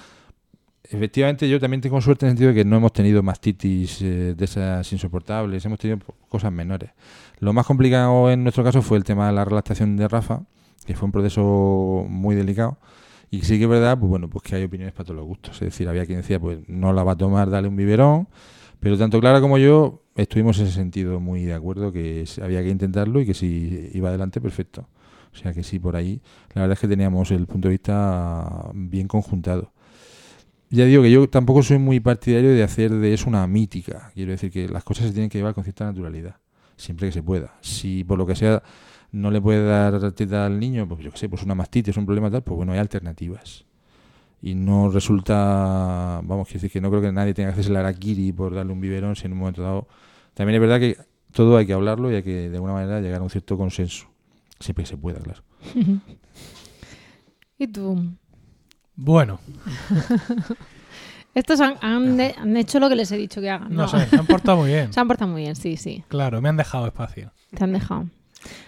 efectivamente 0.84 1.48
yo 1.48 1.60
también 1.60 1.80
tengo 1.80 2.00
suerte 2.00 2.26
en 2.26 2.30
el 2.30 2.32
sentido 2.36 2.48
de 2.50 2.54
que 2.56 2.64
no 2.64 2.76
hemos 2.76 2.92
tenido 2.92 3.22
mastitis 3.22 4.02
eh, 4.02 4.34
de 4.36 4.44
esas 4.44 4.92
insoportables, 4.92 5.64
hemos 5.64 5.78
tenido 5.78 5.98
cosas 6.28 6.52
menores. 6.52 6.90
Lo 7.38 7.52
más 7.52 7.66
complicado 7.66 8.30
en 8.30 8.42
nuestro 8.42 8.64
caso 8.64 8.82
fue 8.82 8.98
el 8.98 9.04
tema 9.04 9.26
de 9.28 9.32
la 9.34 9.44
relactación 9.44 9.96
de 9.96 10.08
Rafa, 10.08 10.42
que 10.86 10.94
fue 10.94 11.06
un 11.06 11.12
proceso 11.12 12.04
muy 12.08 12.34
delicado. 12.34 12.78
Y 13.30 13.42
sí 13.42 13.58
que 13.58 13.64
es 13.64 13.70
verdad, 13.70 13.98
pues 13.98 14.10
bueno, 14.10 14.28
pues 14.28 14.42
que 14.42 14.56
hay 14.56 14.64
opiniones 14.64 14.92
para 14.92 15.04
todos 15.04 15.16
los 15.16 15.26
gustos. 15.26 15.54
Es 15.56 15.60
decir, 15.60 15.88
había 15.88 16.04
quien 16.04 16.18
decía, 16.18 16.40
pues 16.40 16.58
no 16.68 16.92
la 16.92 17.04
va 17.04 17.12
a 17.12 17.16
tomar, 17.16 17.48
dale 17.48 17.68
un 17.68 17.76
biberón. 17.76 18.28
Pero 18.80 18.98
tanto 18.98 19.20
Clara 19.20 19.40
como 19.40 19.58
yo 19.58 20.02
estuvimos 20.16 20.58
en 20.58 20.66
ese 20.66 20.74
sentido 20.74 21.20
muy 21.20 21.44
de 21.44 21.54
acuerdo, 21.54 21.92
que 21.92 22.24
había 22.42 22.62
que 22.62 22.70
intentarlo 22.70 23.20
y 23.20 23.26
que 23.26 23.34
si 23.34 23.90
iba 23.92 24.08
adelante, 24.08 24.40
perfecto. 24.40 24.88
O 25.32 25.36
sea 25.36 25.52
que 25.52 25.62
sí, 25.62 25.78
por 25.78 25.94
ahí, 25.94 26.20
la 26.54 26.62
verdad 26.62 26.72
es 26.72 26.80
que 26.80 26.88
teníamos 26.88 27.30
el 27.30 27.46
punto 27.46 27.68
de 27.68 27.72
vista 27.72 28.70
bien 28.74 29.06
conjuntado. 29.06 29.72
Ya 30.70 30.84
digo 30.84 31.02
que 31.02 31.10
yo 31.10 31.28
tampoco 31.28 31.62
soy 31.62 31.78
muy 31.78 32.00
partidario 32.00 32.50
de 32.50 32.62
hacer 32.62 32.92
de 32.92 33.12
eso 33.12 33.28
una 33.28 33.46
mítica. 33.46 34.10
Quiero 34.14 34.32
decir 34.32 34.50
que 34.50 34.68
las 34.68 34.82
cosas 34.82 35.06
se 35.06 35.12
tienen 35.12 35.28
que 35.28 35.38
llevar 35.38 35.54
con 35.54 35.64
cierta 35.64 35.84
naturalidad, 35.84 36.36
siempre 36.76 37.08
que 37.08 37.12
se 37.12 37.22
pueda. 37.22 37.54
Si 37.60 38.02
por 38.04 38.18
lo 38.18 38.26
que 38.26 38.34
sea 38.34 38.62
no 39.12 39.30
le 39.30 39.40
puede 39.40 39.64
dar 39.64 40.12
teta 40.12 40.46
al 40.46 40.58
niño, 40.60 40.86
pues 40.88 41.00
yo 41.02 41.10
qué 41.10 41.18
sé, 41.18 41.28
pues 41.28 41.42
una 41.42 41.54
mastitis, 41.54 41.96
un 41.96 42.06
problema 42.06 42.30
tal, 42.30 42.42
pues 42.42 42.56
bueno, 42.56 42.72
hay 42.72 42.78
alternativas. 42.78 43.64
Y 44.42 44.54
no 44.54 44.88
resulta, 44.88 46.20
vamos, 46.24 46.46
quiero 46.48 46.60
decir 46.62 46.70
que 46.70 46.80
no 46.80 46.88
creo 46.90 47.02
que 47.02 47.12
nadie 47.12 47.34
tenga 47.34 47.48
que 47.50 47.52
hacerse 47.54 47.72
la 47.72 47.80
araquiri 47.80 48.32
por 48.32 48.54
darle 48.54 48.72
un 48.72 48.80
biberón 48.80 49.14
si 49.16 49.26
en 49.26 49.32
un 49.32 49.38
momento 49.38 49.62
dado. 49.62 49.86
También 50.34 50.54
es 50.54 50.60
verdad 50.60 50.80
que 50.80 50.96
todo 51.32 51.56
hay 51.58 51.66
que 51.66 51.72
hablarlo 51.74 52.10
y 52.10 52.14
hay 52.14 52.22
que 52.22 52.48
de 52.48 52.56
alguna 52.56 52.72
manera 52.72 53.00
llegar 53.00 53.20
a 53.20 53.24
un 53.24 53.30
cierto 53.30 53.56
consenso. 53.58 54.06
Siempre 54.58 54.84
que 54.84 54.88
se 54.90 54.96
pueda, 54.96 55.20
claro. 55.20 55.42
¿Y 57.58 57.66
tú? 57.68 58.02
Bueno, 58.96 59.38
Estos 61.34 61.60
han, 61.60 61.74
han 61.80 62.16
de- 62.16 62.34
han 62.36 62.56
hecho 62.56 62.80
lo 62.80 62.88
que 62.88 62.96
les 62.96 63.10
he 63.12 63.16
dicho 63.16 63.40
que 63.40 63.50
hagan. 63.50 63.72
no 63.72 63.86
sé, 63.86 64.04
se 64.08 64.16
han 64.16 64.26
portado 64.26 64.58
muy 64.58 64.68
bien. 64.72 64.92
Se 64.92 64.98
han 65.00 65.06
portado 65.06 65.30
muy 65.30 65.42
bien, 65.42 65.54
sí, 65.54 65.76
sí. 65.76 66.02
Claro, 66.08 66.40
me 66.42 66.48
han 66.48 66.56
dejado 66.56 66.86
espacio. 66.86 67.32
Te 67.54 67.62
han 67.62 67.72
dejado. 67.72 68.06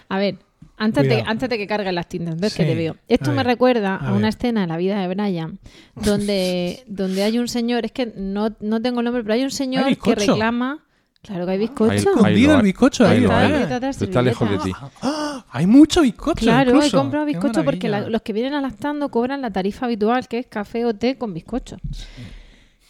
A 0.09 0.17
ver, 0.19 0.37
antes 0.77 1.07
de, 1.07 1.23
antes 1.25 1.49
de 1.49 1.57
que 1.57 1.67
carguen 1.67 1.95
las 1.95 2.07
tintas, 2.09 2.35
ves 2.39 2.53
que 2.55 2.65
te 2.65 2.75
veo. 2.75 2.95
Esto 3.07 3.29
a 3.29 3.33
me 3.33 3.37
ver, 3.37 3.45
recuerda 3.47 3.95
a 3.95 4.09
a, 4.09 4.13
una 4.13 4.29
escena 4.29 4.63
en 4.63 4.69
la 4.69 4.77
vida 4.77 4.99
de 4.99 5.07
Brian 5.07 5.59
donde, 5.95 6.83
donde 6.87 7.23
hay 7.23 7.39
un 7.39 7.47
señor, 7.47 7.85
es 7.85 7.91
que 7.91 8.13
no, 8.15 8.49
no 8.59 8.81
tengo 8.81 8.99
el 8.99 9.05
nombre, 9.05 9.23
pero 9.23 9.35
hay 9.35 9.43
un 9.43 9.51
señor 9.51 9.85
que 9.97 10.15
reclama. 10.15 10.83
Claro 11.21 11.45
que 11.45 11.53
hay 11.53 11.57
bizcocho. 11.57 11.89
Ahí- 11.91 11.97
Escondido 11.99 12.51
el 12.51 12.57
hay. 12.57 12.63
bizcocho 12.63 13.07
ahí, 13.07 13.23
¿eh? 13.23 13.27
hay. 13.31 13.79
De 13.79 13.89
está 13.89 14.21
lejos 14.21 14.49
de 14.49 14.57
ti. 14.57 14.71
¡Ah! 15.01 15.45
Hay 15.51 15.65
mucho 15.67 16.01
bizcocho. 16.01 16.41
Claro, 16.43 16.71
he 16.71 16.75
incluso. 16.75 16.97
comprado 16.97 17.25
Qué 17.25 17.31
bizcocho 17.33 17.63
porque 17.63 17.87
la- 17.87 18.09
los 18.09 18.21
que 18.23 18.33
vienen 18.33 18.53
alastando 18.55 19.07
cobran 19.09 19.41
la 19.41 19.49
tarifa 19.51 19.85
habitual, 19.85 20.27
que 20.27 20.39
es 20.39 20.47
café 20.47 20.83
o 20.83 20.93
té 20.93 21.17
con 21.17 21.33
bizcocho. 21.33 21.77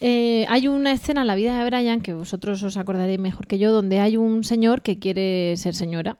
Eh, 0.00 0.44
hay 0.48 0.66
una 0.66 0.90
escena 0.92 1.20
en 1.20 1.28
la 1.28 1.34
vida 1.36 1.56
de 1.56 1.64
Brian, 1.64 2.00
que 2.00 2.12
vosotros 2.12 2.60
os 2.62 2.76
acordaréis 2.76 3.20
mejor 3.20 3.46
que 3.46 3.58
yo, 3.58 3.70
donde 3.72 4.00
hay 4.00 4.16
un 4.16 4.42
señor 4.42 4.82
que 4.82 4.98
quiere 4.98 5.56
ser 5.56 5.74
señora 5.74 6.16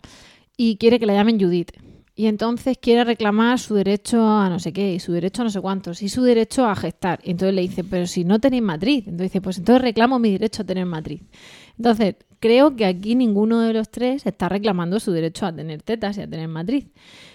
y 0.56 0.76
quiere 0.76 0.98
que 0.98 1.06
la 1.06 1.14
llamen 1.14 1.40
Judith. 1.40 1.72
Y 2.16 2.26
entonces 2.26 2.78
quiere 2.78 3.02
reclamar 3.02 3.58
su 3.58 3.74
derecho 3.74 4.24
a 4.24 4.48
no 4.48 4.60
sé 4.60 4.72
qué, 4.72 4.94
y 4.94 5.00
su 5.00 5.12
derecho 5.12 5.42
a 5.42 5.46
no 5.46 5.50
sé 5.50 5.60
cuántos, 5.60 6.00
y 6.00 6.08
su 6.08 6.22
derecho 6.22 6.64
a 6.64 6.76
gestar. 6.76 7.18
Y 7.24 7.32
entonces 7.32 7.54
le 7.54 7.62
dice, 7.62 7.82
pero 7.82 8.06
si 8.06 8.24
no 8.24 8.38
tenéis 8.38 8.62
matriz. 8.62 8.98
Entonces 9.08 9.32
dice, 9.32 9.40
pues 9.40 9.58
entonces 9.58 9.82
reclamo 9.82 10.20
mi 10.20 10.30
derecho 10.30 10.62
a 10.62 10.64
tener 10.64 10.86
matriz. 10.86 11.22
Entonces, 11.76 12.14
creo 12.38 12.76
que 12.76 12.84
aquí 12.84 13.16
ninguno 13.16 13.60
de 13.60 13.72
los 13.72 13.88
tres 13.88 14.26
está 14.26 14.48
reclamando 14.48 15.00
su 15.00 15.10
derecho 15.10 15.46
a 15.46 15.52
tener 15.56 15.82
tetas 15.82 16.16
y 16.18 16.20
a 16.20 16.28
tener 16.28 16.46
matriz. 16.46 16.86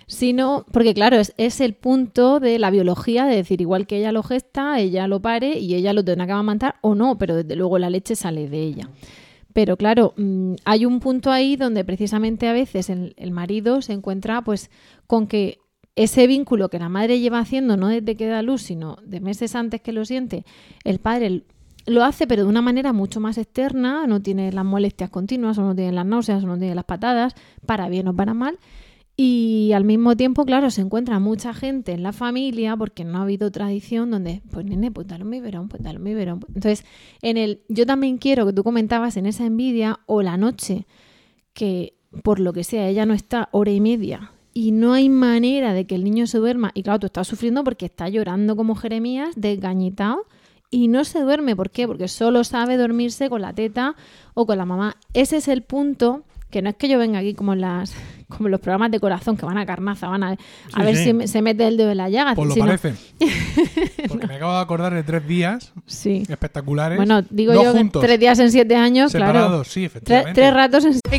Sino, 0.08 0.65
porque 0.71 0.93
claro, 0.93 1.17
es, 1.17 1.62
el 1.62 1.73
punto 1.73 2.39
de 2.39 2.58
la 2.58 2.71
biología, 2.71 3.25
de 3.25 3.36
decir, 3.36 3.60
igual 3.60 3.86
que 3.86 3.97
ella 3.97 4.13
lo 4.13 4.23
gesta, 4.23 4.79
ella 4.79 5.08
lo 5.08 5.19
pare 5.21 5.60
y 5.60 5.75
ella 5.75 5.91
lo 5.91 6.05
tendrá 6.05 6.25
que 6.25 6.32
amamantar 6.32 6.75
o 6.82 6.95
no, 6.95 7.17
pero 7.17 7.36
desde 7.36 7.55
luego 7.55 7.77
la 7.79 7.89
leche 7.89 8.15
sale 8.15 8.47
de 8.47 8.63
ella. 8.63 8.89
Pero 9.60 9.76
claro, 9.76 10.13
mm, 10.15 10.54
hay 10.63 10.86
un 10.86 11.02
punto 11.02 11.32
ahí 11.32 11.58
donde 11.58 11.84
precisamente 11.84 12.48
a 12.48 12.54
veces 12.54 12.89
el, 12.89 13.13
el 13.17 13.32
marido 13.32 13.82
se 13.82 13.91
encuentra 13.91 14.41
pues 14.41 14.72
con 15.06 15.28
que 15.28 15.60
ese 15.98 16.28
vínculo 16.28 16.69
que 16.69 16.80
la 16.80 16.88
madre 16.88 17.19
lleva 17.19 17.39
haciendo, 17.39 17.76
no 17.76 17.89
desde 17.89 18.15
que 18.15 18.28
da 18.28 18.41
luz, 18.41 18.62
sino 18.62 19.00
de 19.04 19.19
meses 19.19 19.56
antes 19.56 19.82
que 19.82 19.91
lo 19.91 20.06
siente, 20.06 20.45
el 20.86 21.00
padre 21.00 21.43
lo 21.86 22.06
hace 22.06 22.26
pero 22.26 22.43
de 22.43 22.48
una 22.48 22.62
manera 22.62 22.93
mucho 22.93 23.19
más 23.19 23.38
externa, 23.38 24.08
no 24.08 24.22
tiene 24.22 24.54
las 24.54 24.63
molestias 24.63 25.10
continuas, 25.10 25.58
o 25.58 25.63
no 25.63 25.76
tiene 25.76 25.91
las 25.91 26.06
náuseas, 26.06 26.41
o 26.41 26.48
no 26.48 26.58
tiene 26.58 26.74
las 26.74 26.86
patadas, 26.86 27.36
para 27.65 27.89
bien 27.89 28.08
o 28.08 28.15
para 28.15 28.34
mal. 28.34 28.60
Y 29.21 29.73
al 29.73 29.84
mismo 29.84 30.15
tiempo, 30.15 30.45
claro, 30.45 30.71
se 30.71 30.79
encuentra 30.79 31.19
mucha 31.19 31.53
gente 31.53 31.91
en 31.91 32.03
la 32.03 32.13
familia 32.13 32.77
porque 32.77 33.03
no 33.03 33.17
ha 33.17 33.23
habido 33.23 33.51
tradición 33.51 34.12
donde, 34.12 34.41
pues 34.49 34.65
nene, 34.65 34.91
pues 34.91 35.08
dale 35.08 35.25
un 35.25 35.32
biberón, 35.32 35.67
pues 35.67 35.84
dale 35.84 35.97
un 35.97 36.05
biberón. 36.05 36.39
Entonces, 36.47 36.86
en 37.21 37.36
el, 37.36 37.62
yo 37.67 37.86
también 37.86 38.17
quiero 38.17 38.45
que 38.45 38.53
tú 38.53 38.63
comentabas 38.63 39.17
en 39.17 39.25
esa 39.25 39.45
envidia 39.45 39.99
o 40.05 40.21
la 40.21 40.38
noche 40.38 40.88
que 41.51 41.97
por 42.23 42.39
lo 42.39 42.53
que 42.53 42.63
sea 42.63 42.88
ella 42.88 43.05
no 43.05 43.13
está 43.13 43.49
hora 43.51 43.71
y 43.71 43.82
media 43.82 44.32
y 44.53 44.71
no 44.71 44.93
hay 44.93 45.10
manera 45.10 45.73
de 45.73 45.86
que 45.86 45.95
el 45.95 46.05
niño 46.05 46.25
se 46.25 46.38
duerma 46.38 46.71
y 46.73 46.84
claro, 46.84 46.99
tú 46.99 47.08
estás 47.08 47.27
sufriendo 47.27 47.65
porque 47.65 47.88
está 47.88 48.08
llorando 48.08 48.55
como 48.55 48.73
Jeremías, 48.75 49.32
desgañitado 49.36 50.27
y 50.71 50.88
no 50.88 51.03
se 51.03 51.19
duerme. 51.19 51.58
¿Por 51.58 51.71
qué? 51.71 51.88
Porque 51.88 52.08
solo 52.08 52.45
sabe 52.45 52.77
dormirse 52.77 53.27
con 53.27 53.41
la 53.41 53.51
teta 53.51 53.97
o 54.34 54.45
con 54.45 54.58
la 54.58 54.63
mamá. 54.63 54.95
Ese 55.13 55.36
es 55.36 55.49
el 55.49 55.62
punto 55.62 56.23
que 56.49 56.62
no 56.62 56.69
es 56.69 56.77
que 56.77 56.88
yo 56.88 56.97
venga 56.97 57.19
aquí 57.19 57.34
como 57.34 57.53
las 57.53 57.93
como 58.30 58.48
los 58.48 58.60
programas 58.60 58.92
de 58.92 59.00
corazón 59.00 59.36
que 59.36 59.46
van 59.46 59.58
a 59.58 59.65
carnaza, 59.65 60.08
van 60.08 60.24
a, 60.24 60.30
a 60.32 60.36
Sí, 60.36 60.82
ver 60.84 60.96
sí. 60.96 61.04
si 61.04 61.13
me- 61.13 61.28
se 61.28 61.42
mete 61.42 61.68
el 61.68 61.76
dedo 61.78 61.92
en 61.92 61.98
la 61.98 62.10
llaga. 62.10 62.36
Pues 62.36 62.48
lo 62.48 62.54
sino- 62.54 62.65
parece. 62.68 62.94
Porque 64.08 64.28
me 64.28 64.36
acabo 64.36 64.54
de 64.54 64.60
acordar 64.62 64.94
de 64.94 65.04
tres 65.04 65.28
días 65.28 65.74
Sí. 65.86 66.24
espectaculares. 66.30 66.98
Bueno, 66.98 67.22
digo 67.30 67.54
no 67.54 67.63
yo 67.63 67.72
juntos, 67.74 68.02
tres 68.02 68.20
días 68.20 68.39
en 68.39 68.52
siete 68.52 68.76
años, 68.76 69.12
separados, 69.12 69.50
claro. 69.50 69.63
sí, 69.65 69.86
efectivamente. 69.86 70.39
tres 70.42 70.54
ratos 70.54 70.86
en 70.86 70.94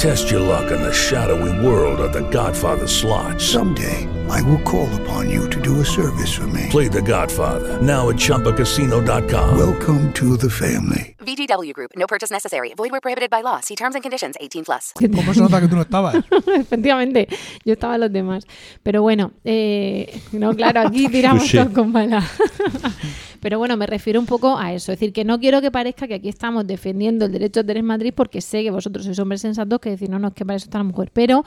Test 0.00 0.30
your 0.30 0.40
luck 0.40 0.70
in 0.72 0.80
the 0.80 0.92
shadowy 0.94 1.52
world 1.62 2.00
of 2.00 2.14
The 2.14 2.22
Godfather 2.30 2.88
slot. 2.88 3.38
Someday, 3.38 4.08
I 4.30 4.40
will 4.40 4.62
call 4.62 4.88
upon 5.02 5.28
you 5.28 5.46
to 5.50 5.60
do 5.60 5.80
a 5.80 5.84
service 5.84 6.32
for 6.34 6.46
me. 6.46 6.68
Play 6.70 6.88
the 6.88 7.02
Godfather. 7.02 7.78
Now 7.82 8.08
at 8.08 8.16
ChumbaCasino.com. 8.16 9.58
Welcome 9.58 10.10
to 10.14 10.38
the 10.38 10.48
family. 10.48 11.16
VGW 11.20 11.74
Group. 11.74 11.90
No 11.96 12.06
purchase 12.06 12.30
necessary. 12.30 12.72
Void 12.74 12.92
where 12.92 13.02
prohibited 13.02 13.28
by 13.28 13.42
law. 13.42 13.60
See 13.60 13.76
terms 13.76 13.94
and 13.94 14.02
conditions. 14.02 14.36
18 14.40 14.64
plus. 14.64 14.94
¿Cómo 14.94 15.34
se 15.34 15.40
nota 15.40 15.60
que 15.60 15.68
tú 15.68 15.76
no 15.76 15.82
estabas? 15.82 16.14
Efectivamente, 16.46 17.28
yo 17.66 17.74
estaba 17.74 17.98
los 17.98 18.10
demás. 18.10 18.46
Pero 18.82 19.02
bueno, 19.02 19.32
eh, 19.44 20.18
no, 20.32 20.54
claro, 20.54 20.80
aquí 20.80 21.08
tiramos 21.12 21.42
Touché. 21.42 21.58
todos 21.58 21.74
con 21.74 21.92
bala. 21.92 22.26
Pero 23.40 23.58
bueno, 23.58 23.76
me 23.76 23.86
refiero 23.86 24.20
un 24.20 24.26
poco 24.26 24.58
a 24.58 24.72
eso. 24.72 24.92
Es 24.92 25.00
decir, 25.00 25.12
que 25.12 25.24
no 25.24 25.40
quiero 25.40 25.60
que 25.60 25.70
parezca 25.70 26.06
que 26.06 26.14
aquí 26.14 26.28
estamos 26.28 26.66
defendiendo 26.66 27.24
el 27.24 27.32
derecho 27.32 27.60
a 27.60 27.64
tener 27.64 27.82
matriz 27.82 28.12
porque 28.14 28.40
sé 28.40 28.62
que 28.62 28.70
vosotros 28.70 29.04
sois 29.04 29.18
hombres 29.18 29.40
sensatos 29.40 29.80
que 29.80 29.90
decir, 29.90 30.10
no, 30.10 30.18
no, 30.18 30.28
es 30.28 30.34
que 30.34 30.44
para 30.44 30.56
eso 30.56 30.64
está 30.64 30.78
la 30.78 30.84
mujer. 30.84 31.10
Pero 31.12 31.44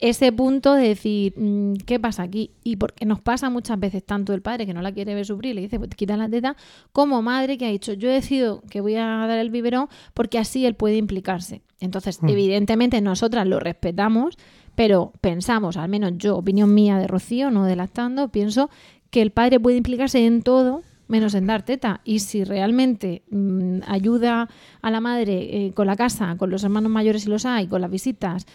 ese 0.00 0.32
punto 0.32 0.74
de 0.74 0.88
decir, 0.88 1.34
mm, 1.36 1.74
¿qué 1.86 2.00
pasa 2.00 2.24
aquí? 2.24 2.50
Y 2.64 2.76
porque 2.76 3.04
nos 3.06 3.20
pasa 3.20 3.48
muchas 3.50 3.78
veces 3.78 4.04
tanto 4.04 4.32
el 4.34 4.42
padre 4.42 4.66
que 4.66 4.74
no 4.74 4.82
la 4.82 4.92
quiere 4.92 5.14
ver 5.14 5.24
sufrir, 5.24 5.54
le 5.54 5.60
dice, 5.60 5.78
pues 5.78 5.90
te 5.90 5.96
quitan 5.96 6.18
la 6.18 6.28
teta, 6.28 6.56
como 6.92 7.22
madre 7.22 7.56
que 7.58 7.66
ha 7.66 7.70
dicho, 7.70 7.92
yo 7.92 8.08
decido 8.08 8.62
que 8.70 8.80
voy 8.80 8.96
a 8.96 9.04
dar 9.26 9.38
el 9.38 9.50
biberón 9.50 9.88
porque 10.12 10.38
así 10.38 10.66
él 10.66 10.74
puede 10.74 10.96
implicarse. 10.96 11.62
Entonces, 11.80 12.22
Mm. 12.22 12.28
evidentemente, 12.28 13.00
nosotras 13.00 13.46
lo 13.46 13.60
respetamos, 13.60 14.36
pero 14.74 15.12
pensamos, 15.20 15.76
al 15.76 15.88
menos 15.88 16.12
yo, 16.16 16.36
opinión 16.36 16.74
mía 16.74 16.98
de 16.98 17.06
Rocío, 17.06 17.50
no 17.50 17.64
de 17.64 17.76
lactando, 17.76 18.28
pienso 18.28 18.70
que 19.10 19.22
el 19.22 19.30
padre 19.30 19.60
puede 19.60 19.76
implicarse 19.76 20.26
en 20.26 20.42
todo 20.42 20.82
menos 21.08 21.34
en 21.34 21.46
dar 21.46 21.64
teta. 21.64 22.00
Y 22.04 22.20
si 22.20 22.44
realmente 22.44 23.22
mm, 23.30 23.80
ayuda 23.86 24.48
a 24.82 24.90
la 24.90 25.00
madre 25.00 25.66
eh, 25.66 25.72
con 25.72 25.86
la 25.86 25.96
casa, 25.96 26.36
con 26.36 26.50
los 26.50 26.64
hermanos 26.64 26.90
mayores 26.90 27.22
si 27.22 27.28
los 27.28 27.44
hay, 27.46 27.66
con 27.66 27.80
las 27.80 27.90
visitas, 27.90 28.46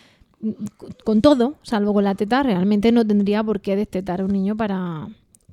mm, 0.42 0.52
con 1.04 1.22
todo, 1.22 1.56
salvo 1.62 1.94
con 1.94 2.04
la 2.04 2.16
teta, 2.16 2.44
realmente 2.44 2.92
no 2.92 3.06
tendría 3.06 3.44
por 3.44 3.62
qué 3.62 3.76
destetar 3.76 4.22
a 4.22 4.26
un 4.26 4.32
niño 4.32 4.56
para, 4.56 5.08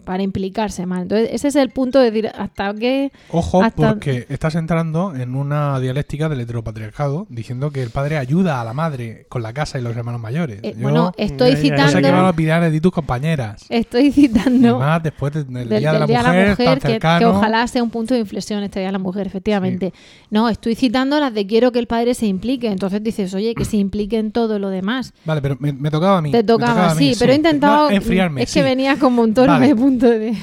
para 0.06 0.22
implicarse 0.22 0.86
mal. 0.86 1.02
Entonces, 1.02 1.28
ese 1.32 1.48
es 1.48 1.56
el 1.56 1.68
punto 1.70 1.98
de 1.98 2.10
decir 2.10 2.30
hasta 2.34 2.72
qué... 2.72 3.12
Ojo, 3.30 3.62
hasta- 3.62 3.90
porque 3.90 4.24
estás 4.30 4.54
entrando 4.54 5.14
en 5.14 5.34
una 5.34 5.78
dialéctica 5.80 6.28
del 6.30 6.40
heteropatriarcado 6.40 7.26
diciendo 7.28 7.70
que 7.72 7.82
el 7.82 7.90
padre 7.90 8.16
ayuda 8.16 8.60
a 8.60 8.64
la 8.64 8.72
madre 8.72 9.26
con 9.28 9.42
la 9.42 9.52
casa 9.52 9.78
y 9.78 9.82
los 9.82 9.94
hermanos 9.96 10.20
mayores. 10.20 10.60
Eh, 10.62 10.74
Yo 10.76 10.82
bueno, 10.82 11.12
estoy 11.18 11.50
no 11.50 11.56
sé 11.56 11.62
qué 11.62 11.68
citando- 11.76 12.12
van 12.12 12.24
a 12.24 12.30
opinar 12.30 12.62
de 12.62 12.70
ti 12.70 12.80
tus 12.80 12.92
compañeras. 12.92 13.66
Estoy 13.68 14.06
Y 14.06 14.12
citando... 14.12 14.78
más 14.78 15.02
después 15.02 15.32
de- 15.34 15.44
del, 15.44 15.68
del, 15.68 15.80
Día 15.80 15.92
de 15.92 15.98
la 15.98 16.06
Día 16.06 16.18
Mujer, 16.22 16.34
la 16.44 16.50
Mujer, 16.50 16.78
tan 16.80 16.92
que, 16.92 16.98
que 17.18 17.24
ojalá 17.26 17.66
sea 17.66 17.82
un 17.82 17.90
punto 17.90 18.14
de 18.14 18.20
inflexión 18.20 18.62
este 18.62 18.78
Día 18.78 18.88
de 18.88 18.92
la 18.92 18.98
Mujer, 19.00 19.26
efectivamente. 19.26 19.92
No, 20.30 20.48
estoy 20.48 20.76
citando 20.76 21.18
las 21.18 21.34
de 21.34 21.46
quiero 21.48 21.72
que 21.72 21.80
el 21.80 21.88
padre 21.88 22.14
se 22.14 22.26
implique. 22.26 22.68
Entonces 22.68 23.02
dices, 23.02 23.34
oye, 23.34 23.54
que 23.56 23.64
se 23.64 23.76
implique 23.76 24.18
en 24.18 24.30
todo 24.30 24.60
lo 24.60 24.70
demás. 24.70 25.12
Vale, 25.24 25.42
pero 25.42 25.56
me, 25.58 25.72
me 25.72 25.90
tocaba 25.90 26.18
a 26.18 26.22
mí. 26.22 26.30
Te 26.30 26.38
me 26.38 26.44
tocaba, 26.44 26.92
a 26.92 26.94
mí, 26.94 27.12
sí, 27.12 27.16
pero 27.18 27.32
he 27.32 27.36
intentado... 27.36 27.88
No, 27.90 27.96
enfriarme. 27.96 28.42
es 28.44 28.50
sí. 28.50 28.60
que 28.60 28.62
venía 28.64 28.96
con 28.98 29.12
montones 29.14 29.48
Vale. 29.48 29.66
de 29.68 29.74
puntos 29.74 29.95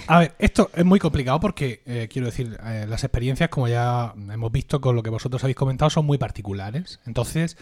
A 0.07 0.19
ver, 0.19 0.35
esto 0.39 0.69
es 0.73 0.85
muy 0.85 0.99
complicado 0.99 1.39
porque, 1.39 1.81
eh, 1.85 2.07
quiero 2.11 2.27
decir, 2.27 2.57
eh, 2.65 2.85
las 2.87 3.03
experiencias, 3.03 3.49
como 3.49 3.67
ya 3.67 4.13
hemos 4.15 4.51
visto 4.51 4.81
con 4.81 4.95
lo 4.95 5.03
que 5.03 5.09
vosotros 5.09 5.43
habéis 5.43 5.57
comentado, 5.57 5.89
son 5.89 6.05
muy 6.05 6.17
particulares. 6.17 6.99
Entonces, 7.05 7.57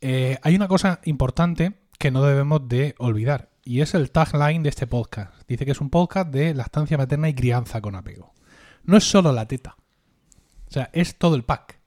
eh, 0.00 0.38
hay 0.42 0.54
una 0.54 0.68
cosa 0.68 1.00
importante 1.04 1.74
que 1.98 2.10
no 2.10 2.22
debemos 2.22 2.68
de 2.68 2.94
olvidar 2.98 3.50
y 3.64 3.80
es 3.80 3.94
el 3.94 4.10
tagline 4.10 4.62
de 4.62 4.68
este 4.68 4.86
podcast. 4.86 5.32
Dice 5.48 5.64
que 5.64 5.72
es 5.72 5.80
un 5.80 5.90
podcast 5.90 6.30
de 6.30 6.54
lactancia 6.54 6.96
materna 6.96 7.28
y 7.28 7.34
crianza 7.34 7.80
con 7.80 7.96
apego. 7.96 8.32
No 8.84 8.96
es 8.96 9.04
solo 9.04 9.32
la 9.32 9.46
teta. 9.46 9.76
O 10.68 10.72
sea, 10.72 10.90
es 10.92 11.16
todo 11.16 11.34
el 11.34 11.42
pack. 11.42 11.80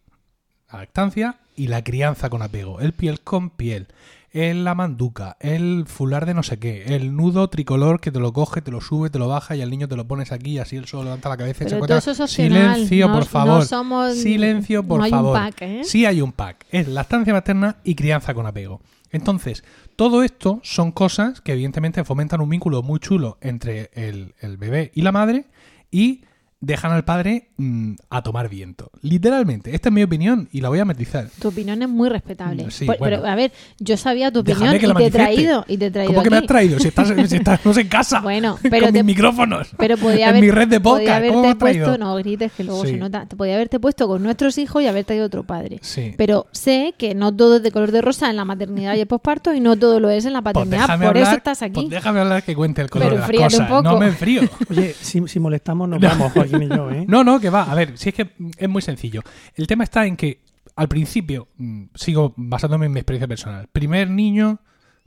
La 0.71 0.79
lactancia 0.79 1.39
y 1.55 1.67
la 1.67 1.83
crianza 1.83 2.29
con 2.29 2.41
apego. 2.41 2.81
El 2.81 2.93
piel 2.93 3.21
con 3.21 3.49
piel. 3.49 3.87
El 4.31 4.63
la 4.63 4.75
manduca. 4.75 5.37
El 5.39 5.85
fular 5.87 6.25
de 6.25 6.33
no 6.33 6.43
sé 6.43 6.59
qué. 6.59 6.83
El 6.95 7.15
nudo 7.15 7.49
tricolor 7.49 7.99
que 7.99 8.11
te 8.11 8.19
lo 8.19 8.31
coge, 8.31 8.61
te 8.61 8.69
lo 8.71 8.79
sube, 8.81 9.09
te 9.09 9.17
lo 9.19 9.27
baja 9.27 9.55
y 9.55 9.61
al 9.61 9.69
niño 9.71 9.87
te 9.87 9.95
lo 9.95 10.07
pones 10.07 10.31
aquí 10.31 10.51
y 10.51 10.59
así 10.59 10.75
él 10.75 10.85
solo 10.85 11.05
levanta 11.05 11.29
la 11.29 11.37
cabeza 11.37 11.63
y 11.63 11.67
Pero 11.69 11.97
eso 11.97 12.11
es 12.11 12.31
Silencio, 12.31 13.07
no- 13.07 13.13
por 13.13 13.23
no 13.23 13.29
favor. 13.29 13.65
somos- 13.65 14.15
Silencio, 14.15 14.83
por 14.83 14.99
no 14.99 15.03
hay 15.05 15.11
un 15.11 15.17
favor. 15.17 15.33
pack, 15.37 15.61
¿eh? 15.63 15.81
Sí 15.83 16.05
hay 16.05 16.21
un 16.21 16.31
pack. 16.31 16.65
Es 16.69 16.87
lactancia 16.87 17.33
materna 17.33 17.77
y 17.83 17.95
crianza 17.95 18.33
con 18.33 18.45
apego. 18.45 18.81
Entonces, 19.11 19.63
todo 19.95 20.21
esto 20.21 20.59
son 20.63 20.91
cosas 20.91 21.41
que 21.41 21.53
evidentemente 21.53 22.03
fomentan 22.03 22.41
un 22.41 22.49
vínculo 22.49 22.83
muy 22.83 22.99
chulo 22.99 23.39
entre 23.41 23.89
el, 23.93 24.35
el 24.39 24.57
bebé 24.57 24.91
y 24.93 25.01
la 25.01 25.11
madre 25.11 25.47
y 25.89 26.21
dejan 26.61 26.91
al 26.91 27.05
padre 27.05 27.49
mm, 27.57 27.93
a 28.09 28.21
tomar 28.21 28.49
viento. 28.49 28.91
Literalmente, 29.01 29.73
esta 29.75 29.89
es 29.89 29.93
mi 29.95 30.03
opinión 30.03 30.49
y 30.51 30.61
la 30.61 30.69
voy 30.69 30.79
a 30.79 30.85
matizar. 30.85 31.27
Tu 31.39 31.47
opinión 31.47 31.81
es 31.81 31.87
muy 31.89 32.09
respetable. 32.09 32.65
Mm, 32.65 32.71
sí, 32.71 32.85
Por- 32.85 32.97
bueno. 32.99 33.17
Pero, 33.21 33.29
a 33.31 33.35
ver, 33.35 33.51
yo 33.79 33.95
sabía 33.97 34.31
tu 34.31 34.39
opinión 34.39 34.75
y 34.75 34.79
te 34.79 35.05
he 35.05 35.11
traído. 35.11 35.65
Y 35.67 35.77
te 35.77 35.85
he 35.87 35.91
traído 35.91 36.13
¿Cómo 36.13 36.23
que 36.23 36.29
me 36.29 36.37
aquí. 36.37 36.45
has 36.45 36.47
traído? 36.49 36.79
Si, 36.79 36.87
estás, 36.89 37.07
si 37.29 37.35
estamos 37.37 37.77
en 37.77 37.87
casa. 37.87 38.19
Bueno, 38.29 38.57
pero 38.61 38.85
con 38.87 38.93
te- 38.93 39.03
mis 39.03 39.15
micrófonos. 39.15 39.69
Pero 39.77 39.97
podía 39.97 40.25
en 40.25 40.29
haber, 40.29 40.41
mi 40.41 40.51
red 40.51 40.67
de 40.67 40.79
podía 40.79 41.05
podcast. 41.19 41.27
¿Cómo 41.27 41.41
me 41.41 41.47
haberte 41.47 41.49
has 41.49 41.57
traído? 41.71 41.85
puesto, 41.87 42.03
no 42.05 42.15
grites 42.15 42.51
que 42.51 42.63
luego 42.63 42.85
Sí. 42.85 42.91
se 42.91 42.97
nota. 42.97 43.25
Te 43.25 43.35
podía 43.35 43.55
haberte 43.55 43.79
puesto 43.79 44.07
con 44.07 44.21
nuestros 44.23 44.57
hijos 44.57 44.83
y 44.83 44.87
haber 44.87 45.05
traído 45.05 45.25
otro 45.25 45.43
padre. 45.43 45.79
Sí. 45.81 46.13
Pero 46.17 46.47
sé 46.51 46.93
que 46.97 47.15
no 47.15 47.33
todo 47.35 47.57
es 47.57 47.63
de 47.63 47.71
color 47.71 47.91
de 47.91 48.01
rosa 48.01 48.29
en 48.29 48.35
la 48.35 48.45
maternidad 48.45 48.95
y 48.95 48.99
el 48.99 49.07
posparto 49.07 49.53
y 49.53 49.59
no 49.61 49.77
todo 49.77 49.99
lo 49.99 50.09
es 50.09 50.25
en 50.25 50.33
la 50.33 50.41
Pues 50.41 50.53
paternidad. 50.53 50.99
Por 51.07 51.17
eso 51.17 51.31
estás 51.31 51.61
aquí. 51.61 51.73
pues 51.73 51.89
déjame 51.89 52.19
hablar 52.19 52.43
que 52.43 52.53
cuente 52.55 52.81
el 52.81 52.89
color 52.89 53.07
Pero 53.07 53.15
de 53.15 53.39
las 53.39 53.53
un 53.53 53.65
cosas. 53.67 53.83
No 53.83 53.97
me 53.99 54.07
enfrío. 54.07 54.41
Oye, 54.69 54.93
si, 54.99 55.25
si 55.27 55.39
molestamos 55.39 55.87
nos 55.89 55.99
vamos, 56.01 56.33
¿eh? 56.53 57.05
No, 57.07 57.23
no, 57.23 57.39
que 57.39 57.49
va. 57.49 57.63
A 57.63 57.75
ver, 57.75 57.97
si 57.97 58.09
es 58.09 58.15
que 58.15 58.31
es 58.57 58.69
muy 58.69 58.81
sencillo. 58.81 59.21
El 59.55 59.67
tema 59.67 59.83
está 59.83 60.05
en 60.05 60.15
que 60.15 60.41
al 60.75 60.87
principio, 60.87 61.49
mm, 61.57 61.83
sigo 61.95 62.33
basándome 62.37 62.85
en 62.85 62.93
mi 62.93 62.99
experiencia 62.99 63.27
personal. 63.27 63.67
Primer 63.71 64.09
niño, 64.09 64.59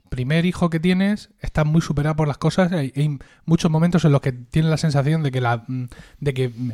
primer 0.09 0.45
hijo 0.45 0.69
que 0.69 0.79
tienes, 0.79 1.31
estás 1.39 1.65
muy 1.65 1.81
superado 1.81 2.15
por 2.15 2.27
las 2.27 2.37
cosas. 2.37 2.71
Hay, 2.71 3.17
muchos 3.45 3.71
momentos 3.71 4.05
en 4.05 4.11
los 4.11 4.21
que 4.21 4.31
tienes 4.31 4.69
la 4.69 4.77
sensación 4.77 5.23
de 5.23 5.31
que 5.31 5.41
la 5.41 5.63
mm, 5.67 5.85
de 6.19 6.33
que 6.35 6.49
mm, 6.49 6.71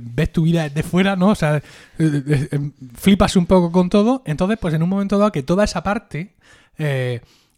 ves 0.00 0.32
tu 0.32 0.42
vida 0.42 0.64
desde 0.64 0.82
fuera, 0.82 1.14
¿no? 1.14 1.28
O 1.28 1.34
sea, 1.36 1.58
eh, 1.58 1.62
eh, 1.98 2.70
flipas 2.94 3.36
un 3.36 3.46
poco 3.46 3.70
con 3.70 3.88
todo. 3.88 4.24
Entonces, 4.26 4.58
pues 4.60 4.74
en 4.74 4.82
un 4.82 4.88
momento 4.88 5.16
dado 5.16 5.30
que 5.30 5.44
toda 5.44 5.62
esa 5.62 5.84
parte 5.84 6.34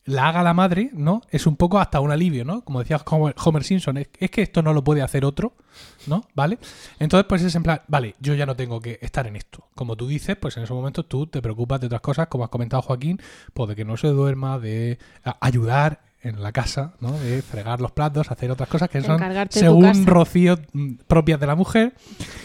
la 0.05 0.29
haga 0.29 0.43
la 0.43 0.55
madre, 0.55 0.91
¿no? 0.93 1.23
Es 1.31 1.47
un 1.47 1.57
poco 1.57 1.79
hasta 1.79 2.01
un 2.01 2.11
alivio, 2.11 2.45
¿no? 2.45 2.65
Como 2.65 2.81
decía 2.81 3.01
Homer 3.05 3.65
Simpson, 3.65 3.99
es, 3.99 4.09
que 4.09 4.43
esto 4.43 4.63
no 4.63 4.73
lo 4.73 4.83
puede 4.83 5.03
hacer 5.03 5.25
otro, 5.25 5.55
¿no? 6.07 6.25
¿Vale? 6.35 6.59
Entonces, 6.99 7.27
pues 7.29 7.43
es 7.43 7.55
en 7.55 7.63
plan, 7.63 7.83
vale, 7.87 8.17
yo 8.21 8.35
ya 8.35 8.47
no 8.47 8.57
tengo 8.57 8.81
que 8.81 8.99
estar 9.01 9.27
en 9.27 9.37
esto. 9.37 9.69
Como 9.75 9.97
tú 9.97 10.09
dices, 10.09 10.37
pues 10.37 10.57
en 10.57 10.65
esos 10.65 10.77
momentos 10.77 11.09
tú 11.09 11.27
te 11.27 11.41
preocupas 11.41 11.81
de 11.81 11.87
otras 11.87 12.01
cosas, 12.01 12.27
como 12.29 12.45
has 12.45 12.51
comentado 12.51 12.83
Joaquín, 12.83 13.21
pues 13.55 13.69
de 13.69 13.77
que 13.77 13.85
no 13.85 13.97
se 13.97 14.09
duerma, 14.09 14.59
de 14.59 14.99
ayudar 15.41 16.01
en 16.23 16.41
la 16.43 16.53
casa, 16.53 16.95
¿no? 17.01 17.13
De 17.19 17.43
fregar 17.43 17.81
los 17.81 17.91
platos, 17.93 18.31
hacer 18.31 18.51
otras 18.51 18.69
cosas 18.69 18.89
que 18.89 19.01
son, 19.03 19.15
Encargarte 19.17 19.59
según. 19.59 20.07
Rocío, 20.07 20.57
mm, 20.73 20.95
propias 21.07 21.41
de 21.41 21.47
la 21.49 21.55
mujer. 21.57 21.95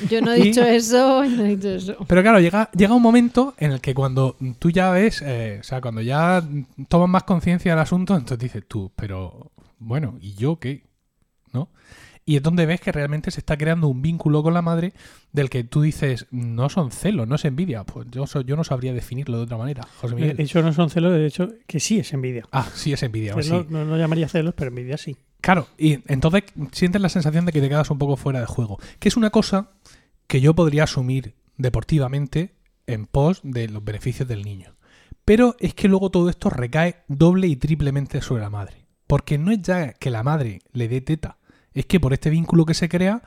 Yo 0.10 0.20
no 0.22 0.32
he 0.34 0.40
Y- 0.40 0.44
dicho 0.44 0.64
eso, 0.64 1.24
no 1.30 1.46
he 1.46 1.56
dicho 1.56 1.70
eso. 1.70 1.96
pero 2.08 2.22
claro, 2.24 2.40
llega, 2.40 2.70
llega 2.72 2.94
un 2.96 3.02
momento 3.04 3.54
en 3.58 3.72
el 3.74 3.80
que 3.82 3.94
cuando 3.94 4.36
tú 4.60 4.72
ya 4.72 4.90
ves, 4.92 5.22
eh, 5.24 5.58
o 5.60 5.64
sea, 5.64 5.80
cuando 5.82 6.02
ya 6.02 6.44
tomas 6.90 7.10
más 7.10 7.24
conciencia 7.24 7.72
del 7.72 7.80
asunto, 7.80 8.14
entonces 8.16 8.40
dices 8.40 8.64
tú, 8.68 8.92
pero 8.96 9.52
bueno, 9.80 10.18
¿y 10.22 10.34
yo 10.34 10.58
qué? 10.60 10.84
¿No? 11.54 11.70
Y 12.28 12.36
es 12.36 12.44
donde 12.44 12.66
ves 12.66 12.82
que 12.82 12.92
realmente 12.92 13.32
se 13.32 13.40
está 13.40 13.58
creando 13.58 13.88
un 13.88 14.02
vínculo 14.02 14.44
con 14.44 14.54
la 14.54 14.62
madre 14.62 14.92
del 15.32 15.50
que 15.50 15.64
tú 15.64 15.82
dices, 15.82 16.28
no 16.30 16.68
son 16.68 16.92
celos, 16.92 17.26
no 17.28 17.36
es 17.36 17.46
envidia. 17.46 17.86
Pues 17.86 18.06
yo, 18.12 18.28
so- 18.28 18.42
yo 18.42 18.56
no 18.58 18.64
sabría 18.66 18.92
definirlo 18.94 19.38
de 19.38 19.44
otra 19.46 19.58
manera, 19.58 19.84
José 20.02 20.14
De 20.16 20.22
Miguel. 20.22 20.42
hecho, 20.42 20.62
no 20.62 20.74
son 20.74 20.90
celos, 20.90 21.14
de 21.14 21.26
hecho, 21.26 21.50
que 21.66 21.80
sí 21.80 22.00
es 22.00 22.12
envidia. 22.12 22.44
Ah, 22.52 22.68
sí 22.76 22.92
es 22.92 23.02
envidia, 23.02 23.34
sí. 23.42 23.52
no, 23.70 23.86
no 23.86 23.98
llamaría 23.98 24.28
celos, 24.28 24.54
pero 24.58 24.68
envidia 24.70 24.98
sí. 24.98 25.16
Claro, 25.40 25.68
y 25.78 26.00
entonces 26.12 26.44
sientes 26.74 27.02
la 27.02 27.08
sensación 27.10 27.46
de 27.46 27.54
que 27.54 27.62
te 27.62 27.70
quedas 27.70 27.90
un 27.92 27.98
poco 27.98 28.18
fuera 28.18 28.42
de 28.42 28.46
juego. 28.46 28.78
Que 29.00 29.08
es 29.08 29.16
una 29.16 29.30
cosa 29.30 29.72
que 30.28 30.42
yo 30.42 30.54
podría 30.54 30.84
asumir 30.84 31.34
deportivamente 31.58 32.56
en 32.88 33.06
pos 33.06 33.40
de 33.44 33.70
los 33.70 33.84
beneficios 33.86 34.28
del 34.28 34.44
niño. 34.44 34.76
Pero 35.24 35.56
es 35.60 35.74
que 35.74 35.88
luego 35.88 36.10
todo 36.10 36.30
esto 36.30 36.50
recae 36.50 36.98
doble 37.08 37.48
y 37.48 37.56
triplemente 37.56 38.22
sobre 38.22 38.42
la 38.42 38.50
madre. 38.50 38.86
Porque 39.06 39.38
no 39.38 39.52
es 39.52 39.62
ya 39.62 39.94
que 39.94 40.10
la 40.10 40.24
madre 40.24 40.60
le 40.74 40.88
dé 40.88 41.00
teta, 41.02 41.38
es 41.80 41.86
que 41.86 42.00
por 42.00 42.14
este 42.14 42.30
vínculo 42.30 42.66
que 42.66 42.74
se 42.74 42.90
crea, 42.90 43.22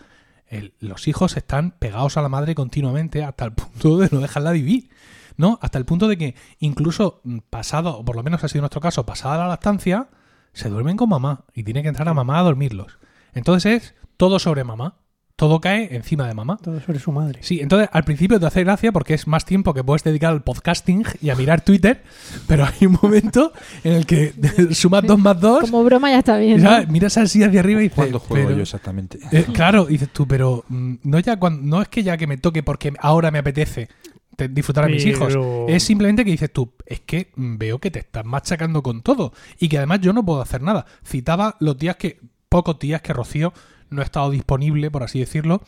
el- 0.46 0.74
los 0.80 1.06
hijos 1.08 1.36
están 1.36 1.72
pegados 1.72 2.16
a 2.16 2.22
la 2.22 2.28
madre 2.28 2.54
continuamente 2.54 3.22
hasta 3.24 3.44
el 3.44 3.52
punto 3.52 3.98
de 3.98 4.08
no 4.12 4.20
dejarla 4.20 4.52
vivir. 4.52 4.90
¿No? 5.36 5.58
Hasta 5.62 5.78
el 5.78 5.86
punto 5.86 6.06
de 6.06 6.18
que 6.18 6.34
incluso 6.58 7.20
mm, 7.24 7.38
pasado, 7.48 7.96
o 7.98 8.04
por 8.04 8.14
lo 8.16 8.22
menos 8.22 8.44
ha 8.44 8.48
sido 8.48 8.60
nuestro 8.60 8.80
caso, 8.82 9.06
pasada 9.06 9.38
la 9.38 9.48
lactancia, 9.48 10.08
se 10.52 10.68
duermen 10.68 10.96
con 10.98 11.08
mamá 11.08 11.44
y 11.54 11.62
tiene 11.62 11.80
que 11.82 11.88
entrar 11.88 12.08
a 12.08 12.14
mamá 12.14 12.38
a 12.38 12.42
dormirlos. 12.42 12.98
Entonces 13.32 13.82
es 13.82 13.94
todo 14.18 14.38
sobre 14.38 14.64
mamá. 14.64 14.96
Todo 15.40 15.58
cae 15.58 15.88
encima 15.96 16.28
de 16.28 16.34
mamá. 16.34 16.58
Todo 16.62 16.78
sobre 16.80 16.98
su 16.98 17.12
madre. 17.12 17.38
Sí, 17.42 17.60
entonces 17.62 17.88
al 17.92 18.04
principio 18.04 18.38
te 18.38 18.44
hace 18.44 18.62
gracia 18.62 18.92
porque 18.92 19.14
es 19.14 19.26
más 19.26 19.46
tiempo 19.46 19.72
que 19.72 19.82
puedes 19.82 20.04
dedicar 20.04 20.32
al 20.34 20.42
podcasting 20.42 21.02
y 21.22 21.30
a 21.30 21.34
mirar 21.34 21.62
Twitter, 21.62 22.02
pero 22.46 22.66
hay 22.66 22.84
un 22.86 22.98
momento 23.02 23.50
en 23.82 23.94
el 23.94 24.04
que 24.04 24.34
sumas 24.72 25.02
dos 25.02 25.18
más 25.18 25.40
dos, 25.40 25.62
Como 25.62 25.82
broma 25.82 26.10
ya 26.10 26.18
está 26.18 26.36
bien. 26.36 26.62
¿no? 26.62 26.70
miras 26.88 27.16
así 27.16 27.42
hacia 27.42 27.60
arriba 27.60 27.80
y 27.80 27.84
dices... 27.84 27.96
¿Cuándo 27.96 28.18
juego 28.18 28.48
pero- 28.48 28.56
yo 28.58 28.62
exactamente? 28.64 29.18
eh, 29.32 29.46
claro, 29.50 29.86
dices 29.86 30.10
tú, 30.12 30.26
pero 30.28 30.62
mm, 30.68 30.94
no 31.04 31.18
ya 31.20 31.38
cuando, 31.38 31.62
no 31.62 31.80
es 31.80 31.88
que 31.88 32.02
ya 32.02 32.18
que 32.18 32.26
me 32.26 32.36
toque 32.36 32.62
porque 32.62 32.92
ahora 32.98 33.30
me 33.30 33.38
apetece. 33.38 33.88
te- 34.36 34.48
disfrutar 34.48 34.84
a 34.84 34.88
mis 34.88 35.06
hijos. 35.06 35.34
Es 35.68 35.82
simplemente 35.82 36.22
que 36.22 36.32
dices 36.32 36.52
tú, 36.52 36.70
es 36.84 37.00
que 37.00 37.30
mm, 37.34 37.56
veo 37.56 37.78
que 37.78 37.90
te 37.90 38.00
estás 38.00 38.26
machacando 38.26 38.82
con 38.82 39.00
todo 39.00 39.32
y 39.58 39.70
que 39.70 39.78
además 39.78 40.00
yo 40.02 40.12
no 40.12 40.22
puedo 40.22 40.42
hacer 40.42 40.60
nada. 40.60 40.84
Citaba 41.02 41.56
los 41.60 41.78
días 41.78 41.96
que, 41.96 42.20
pocos 42.50 42.78
días 42.78 43.00
que 43.00 43.14
Rocío 43.14 43.54
no 43.90 44.02
ha 44.02 44.04
estado 44.04 44.30
disponible, 44.30 44.90
por 44.90 45.02
así 45.02 45.18
decirlo, 45.20 45.62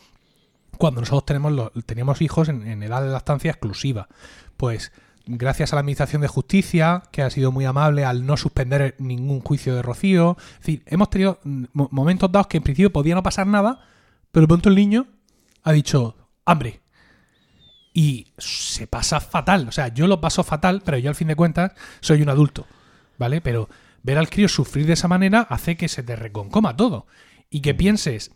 cuando 0.77 1.01
nosotros 1.01 1.25
tenemos 1.25 1.51
los, 1.51 1.71
teníamos 1.85 2.21
hijos 2.21 2.49
en, 2.49 2.67
en 2.67 2.81
edad 2.83 3.01
de 3.01 3.09
lactancia 3.09 3.51
exclusiva. 3.51 4.07
Pues 4.57 4.91
gracias 5.25 5.71
a 5.71 5.75
la 5.75 5.81
Administración 5.81 6.21
de 6.21 6.27
Justicia, 6.27 7.03
que 7.11 7.21
ha 7.21 7.29
sido 7.29 7.51
muy 7.51 7.65
amable 7.65 8.05
al 8.05 8.25
no 8.25 8.35
suspender 8.37 8.95
ningún 8.97 9.39
juicio 9.41 9.75
de 9.75 9.81
Rocío. 9.81 10.35
Es 10.53 10.59
decir, 10.59 10.83
hemos 10.87 11.09
tenido 11.09 11.39
mm, 11.43 11.65
mo- 11.73 11.89
momentos 11.91 12.31
dados 12.31 12.47
que 12.47 12.57
en 12.57 12.63
principio 12.63 12.91
podía 12.91 13.15
no 13.15 13.23
pasar 13.23 13.47
nada, 13.47 13.85
pero 14.31 14.43
de 14.43 14.47
pronto 14.47 14.69
el 14.69 14.75
niño 14.75 15.07
ha 15.63 15.71
dicho, 15.71 16.15
hambre. 16.45 16.81
Y 17.93 18.27
se 18.39 18.87
pasa 18.87 19.19
fatal. 19.19 19.67
O 19.67 19.71
sea, 19.71 19.89
yo 19.89 20.07
lo 20.07 20.19
paso 20.19 20.43
fatal, 20.43 20.81
pero 20.83 20.97
yo 20.97 21.09
al 21.09 21.15
fin 21.15 21.27
de 21.27 21.35
cuentas 21.35 21.73
soy 22.01 22.21
un 22.21 22.29
adulto. 22.29 22.65
¿Vale? 23.19 23.39
Pero 23.41 23.69
ver 24.01 24.17
al 24.17 24.29
crío 24.29 24.49
sufrir 24.49 24.87
de 24.87 24.93
esa 24.93 25.07
manera 25.07 25.41
hace 25.49 25.77
que 25.77 25.87
se 25.87 26.01
te 26.01 26.15
reconcoma 26.15 26.75
todo. 26.75 27.05
Y 27.53 27.61
que 27.61 27.73
pienses, 27.75 28.31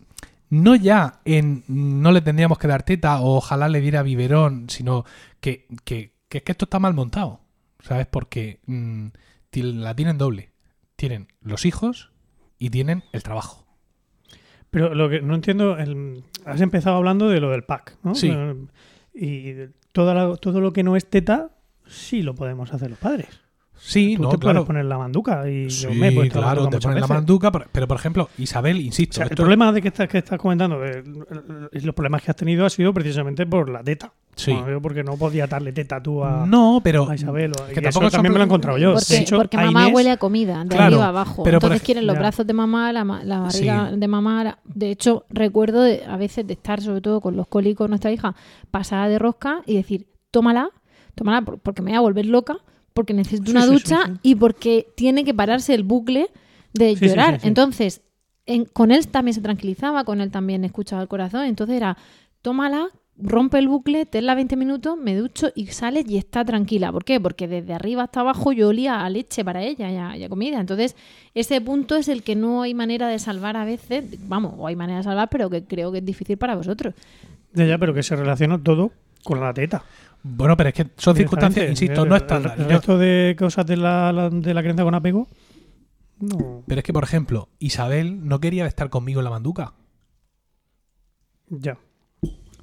no 0.50 0.76
ya 0.76 1.20
en 1.26 1.64
no 1.68 2.12
le 2.12 2.22
tendríamos 2.22 2.58
que 2.60 2.68
dar 2.68 2.84
teta 2.84 3.20
o 3.20 3.36
ojalá 3.38 3.68
le 3.68 3.82
diera 3.82 4.04
biberón, 4.04 4.70
sino 4.70 5.06
que, 5.42 5.66
que, 5.86 6.14
que 6.30 6.38
es 6.38 6.44
que 6.44 6.52
esto 6.52 6.66
está 6.66 6.78
mal 6.80 6.94
montado. 6.94 7.42
¿Sabes? 7.80 8.06
Porque 8.08 8.60
mm, 8.66 9.08
la 9.54 9.96
tienen 9.96 10.18
doble. 10.18 10.52
Tienen 10.96 11.28
los 11.42 11.66
hijos 11.66 12.12
y 12.60 12.70
tienen 12.70 13.04
el 13.12 13.24
trabajo. 13.24 13.66
Pero 14.70 14.94
lo 14.94 15.10
que 15.10 15.22
no 15.22 15.34
entiendo, 15.36 15.78
el- 15.78 16.24
has 16.46 16.62
empezado 16.62 16.98
hablando 16.98 17.30
de 17.30 17.40
lo 17.40 17.50
del 17.52 17.64
pack, 17.64 17.98
¿no? 18.04 18.14
Sí. 18.16 18.30
Eh, 18.32 18.56
Y 19.14 19.52
de 19.54 19.72
toda 19.94 20.14
la- 20.14 20.36
todo 20.36 20.62
lo 20.62 20.74
que 20.74 20.84
no 20.84 20.96
es 20.96 21.10
teta, 21.10 21.50
sí 21.88 22.22
lo 22.22 22.36
podemos 22.36 22.72
hacer 22.74 22.90
los 22.92 23.00
padres. 23.00 23.42
Sí, 23.80 24.16
Tú 24.18 24.24
no, 24.24 24.30
te 24.30 24.38
claro. 24.40 24.60
puedes 24.60 24.68
poner 24.68 24.86
la 24.86 24.98
manduca 24.98 25.48
y 25.50 25.70
Sí, 25.70 25.84
yo 25.84 25.94
me 25.94 26.10
he 26.10 26.12
puesto 26.12 26.40
la 26.40 26.48
claro, 26.48 26.62
manduca 26.64 26.80
te 26.80 26.84
ponen 26.88 27.02
la 27.02 27.08
manduca, 27.08 27.52
pero, 27.52 27.66
pero, 27.72 27.88
por 27.88 27.98
ejemplo, 27.98 28.30
Isabel, 28.38 28.78
O 28.78 28.82
insisto, 28.82 29.16
sea, 29.18 29.26
el 29.26 29.36
problema 29.36 29.72
de 29.72 29.82
que 29.82 29.88
estás, 29.90 30.08
que 30.10 30.18
estás 30.18 30.40
comentando, 30.40 30.80
de, 30.80 31.04
los 31.84 31.96
problemas 31.96 32.22
que 32.24 32.32
has 32.32 32.38
tenido 32.38 32.66
ha 32.66 32.70
sido 32.70 32.94
precisamente 32.94 33.46
por 33.46 33.70
la 33.70 33.84
teta. 33.84 34.12
Sí. 34.36 34.54
Bueno, 34.54 34.80
porque 34.82 35.04
no 35.04 35.18
podía 35.18 35.48
darle 35.48 35.72
teta 35.74 36.02
tú 36.02 36.24
a, 36.24 36.46
No, 36.46 36.80
pero 36.84 37.10
a 37.10 37.16
Isabel. 37.16 37.52
o- 37.54 37.66
que 37.74 37.80
y 37.80 37.84
tampoco 37.84 38.06
eso 38.08 38.18
también 38.18 38.34
me 38.34 38.38
lo 38.40 38.44
he 38.44 38.46
encontrado 38.46 38.78
yo. 38.78 38.94
Porque, 38.94 39.14
De 39.16 39.20
hecho, 39.22 39.38
porque 39.38 39.58
mamá 39.58 39.88
Inés- 39.90 39.94
huele 39.96 40.12
a 40.12 40.18
comida, 40.18 40.64
de 40.64 40.70
Claro, 40.70 40.84
arriba 40.86 41.08
abajo. 41.08 41.44
pero 41.44 41.60
por 41.60 41.68
Entonces 41.70 41.86
quieren 41.86 42.06
los 42.06 42.14
Ya. 42.16 42.20
brazos 42.20 42.46
de 42.46 42.54
mamá, 42.54 42.92
la, 42.94 43.04
ma- 43.04 43.24
la 43.24 43.40
barriga 43.40 43.92
de 43.92 44.08
mamá. 44.08 44.44
la- 44.44 44.60
De 44.66 44.92
hecho, 44.92 45.26
recuerdo 45.30 45.82
de- 45.82 46.04
a 46.06 46.18
veces 46.18 46.46
de 46.46 46.54
estar, 46.54 46.82
sobre 46.82 47.02
todo 47.02 47.20
con 47.20 47.36
los 47.36 47.48
cólicos 47.48 47.86
de 47.86 47.90
nuestra 47.90 48.12
hija, 48.12 48.36
pasada 48.70 49.08
de 49.08 49.18
rosca 49.18 49.62
y 49.66 49.76
decir, 49.76 50.08
tómala, 50.30 50.70
tómala 51.16 51.42
por- 51.42 51.58
porque 51.60 51.82
me 51.82 51.92
voy 51.92 51.98
a 51.98 52.02
volver 52.02 52.28
loca, 52.28 52.58
porque 52.98 53.14
necesito 53.14 53.46
Sí, 53.46 53.52
una 53.52 53.62
sí, 53.66 53.70
ducha 53.74 54.00
sí. 54.08 54.12
y 54.24 54.34
porque 54.36 54.88
tiene 54.96 55.24
que 55.24 55.36
pararse 55.36 55.76
el 55.76 55.84
bucle 55.84 56.32
de 56.74 56.96
llorar. 56.96 57.40
Entonces, 57.44 58.02
en- 58.48 58.66
con 58.66 58.90
él 58.92 59.08
también 59.08 59.36
se 59.36 59.42
tranquilizaba, 59.42 60.04
con 60.04 60.20
él 60.20 60.32
también 60.32 60.64
escuchaba 60.66 61.04
el 61.04 61.08
corazón. 61.08 61.46
Entonces 61.46 61.76
era, 61.78 61.96
tómala, 62.42 62.88
rompe 63.20 63.60
el 63.60 63.68
bucle, 63.68 64.08
tenla 64.08 64.34
20 64.34 64.56
minutos, 64.56 64.98
me 64.98 65.16
ducho 65.16 65.50
y 65.56 65.68
sales 65.68 66.06
y 66.10 66.18
está 66.18 66.44
tranquila. 66.44 66.92
¿Por 66.92 67.06
qué? 67.06 67.20
Porque 67.20 67.48
desde 67.48 67.74
arriba 67.76 68.04
hasta 68.04 68.22
abajo 68.22 68.52
yo 68.52 68.70
olía 68.70 69.06
a 69.06 69.10
leche 69.12 69.46
para 69.46 69.62
ella 69.64 69.92
y 69.92 69.96
a, 69.98 70.18
y 70.18 70.24
a 70.24 70.30
comida. 70.30 70.60
Entonces, 70.60 70.96
ese 71.36 71.62
punto 71.62 71.96
es 71.98 72.08
el 72.08 72.24
que 72.24 72.36
no 72.36 72.64
hay 72.64 72.74
manera 72.74 73.08
de 73.10 73.20
salvar 73.20 73.58
a 73.58 73.64
veces. 73.66 74.06
Vamos, 74.28 74.56
o 74.58 74.66
hay 74.66 74.76
manera 74.76 74.98
de 75.00 75.04
salvar, 75.04 75.30
pero 75.30 75.50
que 75.52 75.64
creo 75.64 75.92
que 75.92 76.00
es 76.00 76.06
difícil 76.06 76.38
para 76.38 76.56
vosotros. 76.56 76.96
Ya, 77.54 77.66
ya, 77.66 77.78
pero 77.78 77.94
que 77.94 78.02
se 78.02 78.16
relaciona 78.16 78.58
todo 78.58 78.92
con 79.24 79.40
la 79.40 79.54
teta. 79.54 79.84
Bueno, 80.30 80.58
pero 80.58 80.70
es 80.70 80.76
que 80.76 80.88
son 80.98 81.16
circunstancias, 81.16 81.70
insisto, 81.70 82.04
El- 82.04 82.10
no 82.10 82.16
el- 82.16 82.22
estándar. 82.22 82.56
El 82.58 82.66
resto 82.66 82.98
de 82.98 83.36
cosas 83.38 83.66
de 83.66 83.78
la, 83.78 84.12
la- 84.12 84.30
de 84.30 84.54
la 84.54 84.62
crianza 84.62 84.84
con 84.84 84.94
apego, 84.96 85.28
no. 86.20 86.64
Pero 86.68 86.80
es 86.80 86.84
que, 86.84 86.94
por 86.94 87.04
ejemplo, 87.04 87.50
Isabel 87.60 88.28
no 88.28 88.40
quería 88.40 88.66
estar 88.66 88.90
conmigo 88.90 89.20
en 89.20 89.24
la 89.26 89.30
manduca. 89.30 89.74
Ya. 91.50 91.78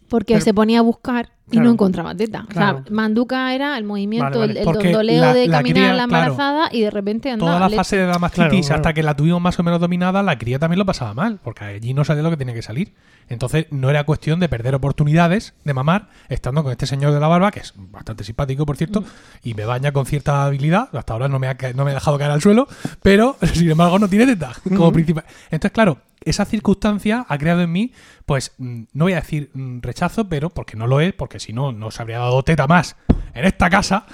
Porque 0.08 0.34
Pero- 0.34 0.44
se 0.44 0.52
ponía 0.54 0.80
a 0.80 0.82
buscar 0.82 1.30
y 1.46 1.50
Claro. 1.52 1.66
no 1.66 1.72
encontraba 1.72 2.14
teta. 2.14 2.44
O 2.44 2.46
Claro. 2.46 2.82
sea, 2.84 2.92
manduca 2.94 3.54
era 3.54 3.76
el 3.76 3.84
movimiento, 3.84 4.24
Vale, 4.38 4.38
vale. 4.54 4.60
el, 4.60 4.64
Porque 4.64 4.84
dondoleo 4.88 5.20
la- 5.20 5.34
de 5.34 5.46
la 5.46 5.58
caminar 5.58 5.74
cría, 5.74 5.94
la 5.94 6.06
claro. 6.08 6.24
embarazada 6.24 6.68
y 6.72 6.80
de 6.80 6.90
repente 6.90 7.30
andaba 7.30 7.50
Toda 7.50 7.60
la 7.60 7.66
leche. 7.66 7.76
fase 7.76 7.96
de 7.98 8.06
la 8.06 8.18
mastitis, 8.18 8.48
Claro, 8.48 8.60
claro. 8.62 8.74
hasta 8.76 8.92
que 8.94 9.02
la 9.02 9.14
tuvimos 9.14 9.40
más 9.42 9.58
o 9.58 9.62
menos 9.62 9.78
dominada, 9.80 10.22
la 10.22 10.38
cría 10.38 10.58
también 10.58 10.78
lo 10.78 10.86
pasaba 10.86 11.12
mal, 11.12 11.38
porque 11.44 11.64
allí 11.64 11.92
no 11.92 12.02
salía 12.04 12.22
lo 12.22 12.30
que 12.30 12.38
tenía 12.38 12.54
que 12.54 12.62
salir. 12.62 12.94
Entonces, 13.28 13.66
no 13.70 13.88
era 13.90 14.04
cuestión 14.04 14.38
de 14.40 14.48
perder 14.48 14.74
oportunidades 14.74 15.54
de 15.64 15.74
mamar, 15.74 16.08
estando 16.28 16.62
con 16.62 16.72
este 16.72 16.86
señor 16.86 17.12
de 17.12 17.20
la 17.20 17.28
barba, 17.28 17.50
que 17.50 17.60
es 17.60 17.72
bastante 17.76 18.22
simpático, 18.24 18.66
por 18.66 18.76
cierto, 18.76 19.02
y 19.42 19.54
me 19.54 19.64
baña 19.64 19.92
con 19.92 20.04
cierta 20.06 20.44
habilidad. 20.44 20.88
Hasta 20.94 21.12
ahora 21.14 21.28
no 21.28 21.38
me 21.38 21.48
ha, 21.48 21.56
no 21.74 21.84
me 21.84 21.90
ha 21.92 21.94
dejado 21.94 22.18
caer 22.18 22.30
al 22.30 22.42
suelo, 22.42 22.68
pero 23.02 23.36
sin 23.54 23.70
embargo 23.70 23.98
no 23.98 24.08
tiene 24.08 24.26
teta 24.26 24.52
como 24.68 24.92
principal. 24.92 25.24
Entonces, 25.50 25.72
claro, 25.72 25.98
esa 26.22 26.44
circunstancia 26.46 27.24
ha 27.28 27.38
creado 27.38 27.60
en 27.62 27.70
mí, 27.72 27.92
pues, 28.26 28.52
mm, 28.58 28.82
no 28.94 29.04
voy 29.06 29.12
a 29.12 29.16
decir 29.16 29.50
mm, 29.54 29.80
rechazo, 29.80 30.28
pero 30.28 30.50
porque 30.50 30.76
no 30.76 30.86
lo 30.86 31.00
es, 31.00 31.12
porque 31.14 31.38
si 31.44 31.52
no, 31.52 31.72
no 31.72 31.90
se 31.90 32.00
habría 32.02 32.18
dado 32.18 32.42
teta 32.42 32.66
más 32.66 32.96
en 33.34 33.44
esta 33.44 33.68
casa. 33.70 34.06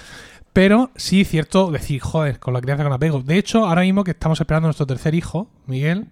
Pero 0.53 0.91
sí, 0.97 1.25
cierto, 1.25 1.71
decir, 1.71 2.01
joder, 2.01 2.39
con 2.41 2.53
la 2.55 2.61
crianza 2.61 2.83
con 2.83 2.93
apego. 2.93 3.21
De 3.23 3.39
hecho, 3.39 3.67
ahora 3.67 3.83
mismo 3.83 4.03
que 4.03 4.11
estamos 4.11 4.41
esperando 4.41 4.67
a 4.67 4.71
nuestro 4.71 4.85
tercer 4.87 5.15
hijo, 5.15 5.49
Miguel, 5.67 6.07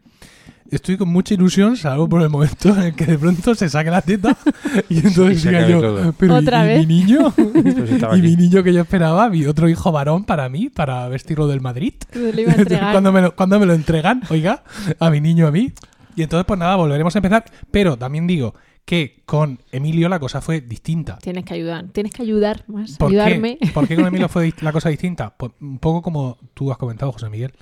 estoy 0.71 0.97
con 0.97 1.09
mucha 1.09 1.35
ilusión, 1.35 1.77
salvo 1.77 2.09
por 2.09 2.23
el 2.23 2.29
momento 2.29 2.69
en 2.69 2.79
el 2.83 2.95
que 2.95 3.05
de 3.07 3.19
pronto 3.19 3.55
se 3.57 3.69
saque 3.69 3.91
la 3.91 4.01
teta 4.01 4.37
y 4.89 4.99
entonces 4.99 5.45
Y 5.45 5.49
diga 5.49 5.67
yo, 5.69 5.81
todo. 5.81 6.13
pero 6.17 6.35
¿y- 6.35 6.39
Otra 6.39 6.65
y, 6.65 6.69
vez? 6.69 6.87
mi 6.87 7.01
niño? 7.03 7.33
Pues 7.37 7.91
y 8.01 8.05
aquí. 8.05 8.23
mi 8.23 8.37
niño 8.37 8.63
que 8.63 8.73
yo 8.73 8.81
esperaba, 8.83 9.29
mi 9.29 9.45
otro 9.47 9.69
hijo 9.69 9.91
varón 9.91 10.25
para 10.25 10.49
mí, 10.49 10.69
para 10.71 11.09
vestirlo 11.09 11.49
del 11.49 11.61
Madrid. 11.61 11.95
Cuando, 12.93 13.11
me 13.11 13.23
lo, 13.23 13.35
cuando 13.35 13.59
me 13.59 13.67
lo 13.67 13.73
entregan, 13.75 14.23
oiga, 14.31 14.63
a 15.01 15.11
mi 15.11 15.21
niño, 15.21 15.49
a 15.49 15.51
mí. 15.51 15.73
Y 16.15 16.23
entonces, 16.23 16.45
pues 16.47 16.59
nada, 16.61 16.77
volveremos 16.77 17.15
a 17.15 17.19
empezar. 17.19 17.45
Pero 17.73 17.97
también 17.97 18.27
digo 18.29 18.55
que 18.89 19.21
con 19.27 19.61
Emilio 19.71 20.09
la 20.09 20.19
cosa 20.19 20.41
fue 20.41 20.63
distinta. 20.63 21.19
Tienes 21.19 21.45
que 21.45 21.53
ayudar, 21.53 21.89
tienes 21.93 22.11
que 22.11 22.23
ayudar 22.23 22.65
más, 22.69 22.97
¿Por 22.97 23.11
ayudarme. 23.11 23.59
qué? 23.61 23.67
¿Por 23.67 23.87
qué 23.87 23.95
con 23.97 24.07
Emilio 24.07 24.31
fue 24.31 24.55
la 24.63 24.73
cosa 24.73 24.89
distinta? 24.89 25.37
Pues 25.37 25.53
un 25.61 25.79
poco 25.79 26.01
como 26.01 26.39
tú 26.55 26.73
has 26.73 26.79
comentado, 26.79 27.13
José 27.13 27.29
Miguel. 27.29 27.53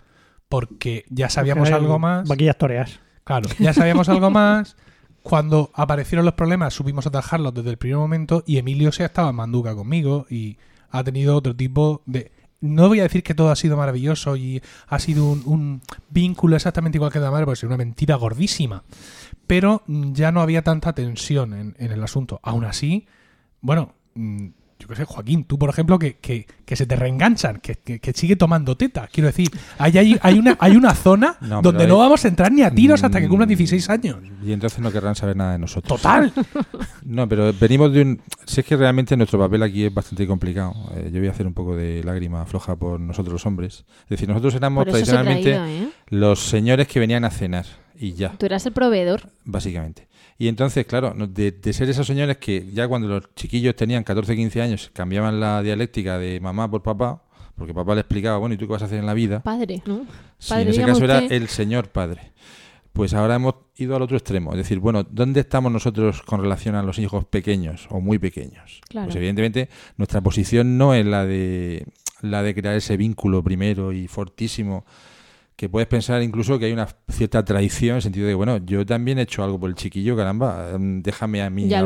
Porque 0.48 1.04
ya 1.08 1.28
sabíamos 1.28 1.68
Porque 1.68 1.74
algo 1.74 1.98
más. 1.98 2.28
Vaquillas 2.28 2.56
toreas. 2.56 3.00
Claro, 3.24 3.48
ya 3.58 3.72
sabíamos 3.74 4.08
algo 4.08 4.30
más. 4.30 4.76
Cuando 5.24 5.72
aparecieron 5.74 6.24
los 6.24 6.34
problemas, 6.34 6.74
supimos 6.74 7.08
atajarlos 7.08 7.52
desde 7.52 7.70
el 7.70 7.76
primer 7.76 7.98
momento. 7.98 8.44
Y 8.46 8.58
Emilio 8.58 8.92
se 8.92 9.02
ha 9.02 9.06
estado 9.06 9.28
en 9.28 9.34
Manduca 9.34 9.74
conmigo 9.74 10.26
y 10.30 10.58
ha 10.90 11.02
tenido 11.02 11.34
otro 11.34 11.56
tipo 11.56 12.02
de. 12.06 12.30
No 12.60 12.86
voy 12.86 13.00
a 13.00 13.02
decir 13.02 13.24
que 13.24 13.34
todo 13.34 13.50
ha 13.50 13.56
sido 13.56 13.76
maravilloso 13.76 14.36
y 14.36 14.62
ha 14.86 15.00
sido 15.00 15.26
un, 15.28 15.42
un 15.44 15.82
vínculo 16.08 16.54
exactamente 16.54 16.98
igual 16.98 17.10
que 17.10 17.18
de 17.18 17.24
la 17.24 17.32
madre, 17.32 17.46
porque 17.46 17.58
es 17.58 17.64
una 17.64 17.76
mentira 17.76 18.14
gordísima. 18.14 18.84
Pero 19.46 19.82
mm, 19.86 20.12
ya 20.12 20.32
no 20.32 20.40
había 20.40 20.62
tanta 20.62 20.92
tensión 20.94 21.52
en, 21.54 21.74
en 21.78 21.92
el 21.92 22.02
asunto. 22.02 22.40
Aún 22.42 22.64
así, 22.64 23.06
bueno, 23.60 23.94
mm, 24.14 24.46
yo 24.78 24.88
qué 24.88 24.96
sé, 24.96 25.04
Joaquín, 25.04 25.44
tú 25.44 25.58
por 25.58 25.70
ejemplo, 25.70 25.98
que, 25.98 26.16
que, 26.16 26.46
que 26.64 26.76
se 26.76 26.84
te 26.84 26.96
reenganchan, 26.96 27.60
que, 27.60 27.76
que, 27.76 27.98
que 27.98 28.12
sigue 28.12 28.36
tomando 28.36 28.76
teta. 28.76 29.08
Quiero 29.10 29.28
decir, 29.28 29.48
hay, 29.78 29.96
hay, 29.96 30.18
hay, 30.20 30.38
una, 30.38 30.56
hay 30.60 30.76
una 30.76 30.94
zona 30.94 31.36
No, 31.40 31.62
donde 31.62 31.86
no 31.86 31.98
vamos 31.98 32.24
a 32.24 32.28
entrar 32.28 32.52
ni 32.52 32.62
a 32.62 32.70
tiros 32.70 33.02
hasta 33.02 33.20
que 33.20 33.26
Mm, 33.26 33.30
cumplan 33.30 33.48
16 33.48 33.90
años. 33.90 34.18
Y 34.44 34.52
entonces 34.52 34.78
no 34.80 34.92
querrán 34.92 35.14
saber 35.14 35.36
nada 35.36 35.52
de 35.52 35.58
nosotros. 35.58 36.00
Total. 36.00 36.32
No, 37.04 37.28
pero 37.28 37.52
venimos 37.52 37.92
de 37.92 38.02
un... 38.02 38.20
Si 38.46 38.60
es 38.60 38.66
que 38.66 38.76
realmente 38.76 39.16
nuestro 39.16 39.38
papel 39.38 39.62
aquí 39.62 39.84
es 39.84 39.94
bastante 39.94 40.26
complicado. 40.26 40.74
Eh, 40.96 41.10
yo 41.12 41.20
voy 41.20 41.28
a 41.28 41.30
hacer 41.30 41.46
un 41.46 41.54
poco 41.54 41.76
de 41.76 42.02
lágrima 42.02 42.44
floja 42.46 42.74
por 42.74 42.98
nosotros 42.98 43.34
los 43.34 43.46
hombres. 43.46 43.84
Es 44.04 44.08
decir, 44.08 44.28
nosotros 44.28 44.54
éramos 44.56 44.86
tradicionalmente 44.86 45.54
traído, 45.54 45.66
¿eh? 45.66 45.88
los 46.08 46.40
señores 46.40 46.88
que 46.88 46.98
venían 46.98 47.24
a 47.24 47.30
cenar 47.30 47.64
y 47.98 48.12
ya, 48.12 48.32
Tú 48.38 48.46
eras 48.46 48.64
el 48.66 48.72
proveedor. 48.72 49.28
básicamente. 49.44 50.08
Y 50.38 50.48
entonces, 50.48 50.84
claro, 50.86 51.14
de, 51.16 51.50
de 51.52 51.72
ser 51.72 51.88
esos 51.88 52.06
señores 52.06 52.36
que 52.36 52.70
ya 52.72 52.86
cuando 52.88 53.08
los 53.08 53.34
chiquillos 53.34 53.74
tenían 53.74 54.04
14, 54.04 54.36
15 54.36 54.60
años 54.62 54.90
cambiaban 54.92 55.40
la 55.40 55.62
dialéctica 55.62 56.18
de 56.18 56.40
mamá 56.40 56.70
por 56.70 56.82
papá, 56.82 57.22
porque 57.56 57.72
papá 57.72 57.94
le 57.94 58.02
explicaba, 58.02 58.36
bueno, 58.36 58.54
¿y 58.54 58.58
tú 58.58 58.66
qué 58.66 58.72
vas 58.72 58.82
a 58.82 58.84
hacer 58.84 58.98
en 58.98 59.06
la 59.06 59.14
vida? 59.14 59.42
Padre, 59.42 59.82
¿no? 59.86 60.04
Sí, 60.38 60.50
Padre, 60.50 60.62
en 60.64 60.68
ese 60.68 60.82
caso 60.82 61.04
era 61.04 61.20
el 61.20 61.48
señor 61.48 61.88
padre. 61.88 62.32
Pues 62.92 63.14
ahora 63.14 63.34
hemos 63.36 63.54
ido 63.76 63.96
al 63.96 64.02
otro 64.02 64.16
extremo. 64.16 64.52
Es 64.52 64.58
decir, 64.58 64.78
bueno, 64.78 65.02
¿dónde 65.04 65.40
estamos 65.40 65.70
nosotros 65.72 66.22
con 66.22 66.40
relación 66.40 66.74
a 66.74 66.82
los 66.82 66.98
hijos 66.98 67.24
pequeños 67.26 67.86
o 67.90 68.00
muy 68.00 68.18
pequeños? 68.18 68.80
Claro. 68.88 69.06
Pues 69.06 69.16
evidentemente 69.16 69.68
nuestra 69.96 70.20
posición 70.22 70.76
no 70.78 70.94
es 70.94 71.04
la 71.06 71.24
de 71.24 71.86
la 72.22 72.42
de 72.42 72.54
crear 72.54 72.74
ese 72.74 72.96
vínculo 72.96 73.42
primero 73.42 73.92
y 73.92 74.08
fortísimo 74.08 74.84
que 75.56 75.70
puedes 75.70 75.88
pensar 75.88 76.22
incluso 76.22 76.58
que 76.58 76.66
hay 76.66 76.72
una 76.72 76.86
cierta 77.08 77.42
traición 77.42 77.92
en 77.92 77.96
el 77.96 78.02
sentido 78.02 78.28
de, 78.28 78.34
bueno, 78.34 78.58
yo 78.58 78.84
también 78.84 79.18
he 79.18 79.22
hecho 79.22 79.42
algo 79.42 79.58
por 79.58 79.70
el 79.70 79.74
chiquillo, 79.74 80.14
caramba, 80.14 80.70
em, 80.74 81.02
déjame 81.02 81.42
a 81.42 81.48
mí 81.48 81.66
Ya 81.66 81.78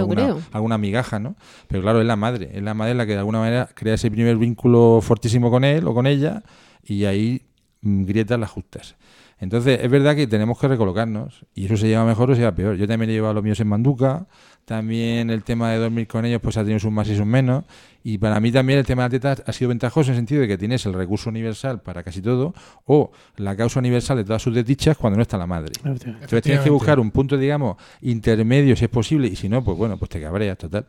alguna 0.53 0.77
migaja, 0.77 1.21
¿no? 1.21 1.37
Pero 1.69 1.81
claro, 1.81 2.01
es 2.01 2.07
la 2.07 2.17
madre, 2.17 2.51
es 2.53 2.63
la 2.63 2.75
madre 2.75 2.95
la 2.95 3.07
que 3.07 3.13
de 3.13 3.19
alguna 3.19 3.39
manera 3.39 3.69
crea 3.73 3.95
ese 3.95 4.11
primer 4.11 4.37
vínculo 4.37 4.99
fortísimo 5.01 5.51
con 5.51 5.63
él 5.63 5.87
o 5.87 5.95
con 5.95 6.09
ella 6.09 6.43
y 6.83 7.05
ahí 7.05 7.43
mm, 7.83 8.05
grietas 8.07 8.41
las 8.41 8.51
justas. 8.51 8.97
Entonces, 9.41 9.81
es 9.83 9.91
verdad 9.91 10.15
que 10.15 10.27
tenemos 10.27 10.59
que 10.59 10.69
recolocarnos 10.69 11.47
y 11.55 11.65
eso 11.65 11.77
se 11.79 11.89
lleva 11.89 12.05
mejor 12.05 12.31
o 12.31 12.35
se 12.35 12.41
lleva 12.41 12.55
peor. 12.55 12.77
Yo 12.77 12.87
también 12.87 13.09
he 13.11 13.15
llevado 13.15 13.31
a 13.31 13.35
los 13.35 13.43
míos 13.43 13.59
en 13.61 13.69
manduca, 13.69 14.27
también 14.67 15.31
el 15.31 15.43
tema 15.43 15.71
de 15.71 15.79
dormir 15.79 16.07
con 16.07 16.27
ellos 16.27 16.43
pues 16.43 16.59
ha 16.59 16.61
tenido 16.61 16.79
sus 16.79 16.93
más 16.93 17.09
y 17.09 17.17
sus 17.17 17.25
menos 17.25 17.65
y 18.05 18.19
para 18.19 18.39
mí 18.39 18.53
también 18.53 18.79
el 18.79 18.85
tema 18.85 19.09
de 19.09 19.19
la 19.19 19.35
teta 19.35 19.43
ha 19.47 19.53
sido 19.53 19.71
ventajoso 19.71 20.11
en 20.11 20.17
el 20.17 20.19
sentido 20.19 20.43
de 20.43 20.49
que 20.49 20.59
tienes 20.59 20.85
el 20.85 20.93
recurso 20.93 21.31
universal 21.31 21.81
para 21.81 22.03
casi 22.03 22.21
todo 22.21 22.55
o 22.85 23.13
la 23.37 23.57
causa 23.57 23.81
universal 23.81 24.19
de 24.19 24.25
todas 24.25 24.43
sus 24.43 24.55
desdichas 24.55 24.97
cuando 24.99 25.17
no 25.17 25.23
está 25.23 25.39
la 25.39 25.47
madre. 25.47 25.73
Entonces 25.83 26.43
tienes 26.43 26.61
que 26.61 26.71
buscar 26.71 27.01
un 27.01 27.11
punto, 27.11 27.39
digamos, 27.39 27.79
intermedio 28.03 28.77
si 28.77 28.85
es 28.85 28.91
posible 28.91 29.27
y 29.27 29.37
si 29.37 29.49
no, 29.49 29.65
pues 29.65 29.77
bueno, 29.77 29.97
pues 29.97 30.11
te 30.11 30.21
cabreas 30.21 30.59
total. 30.59 30.85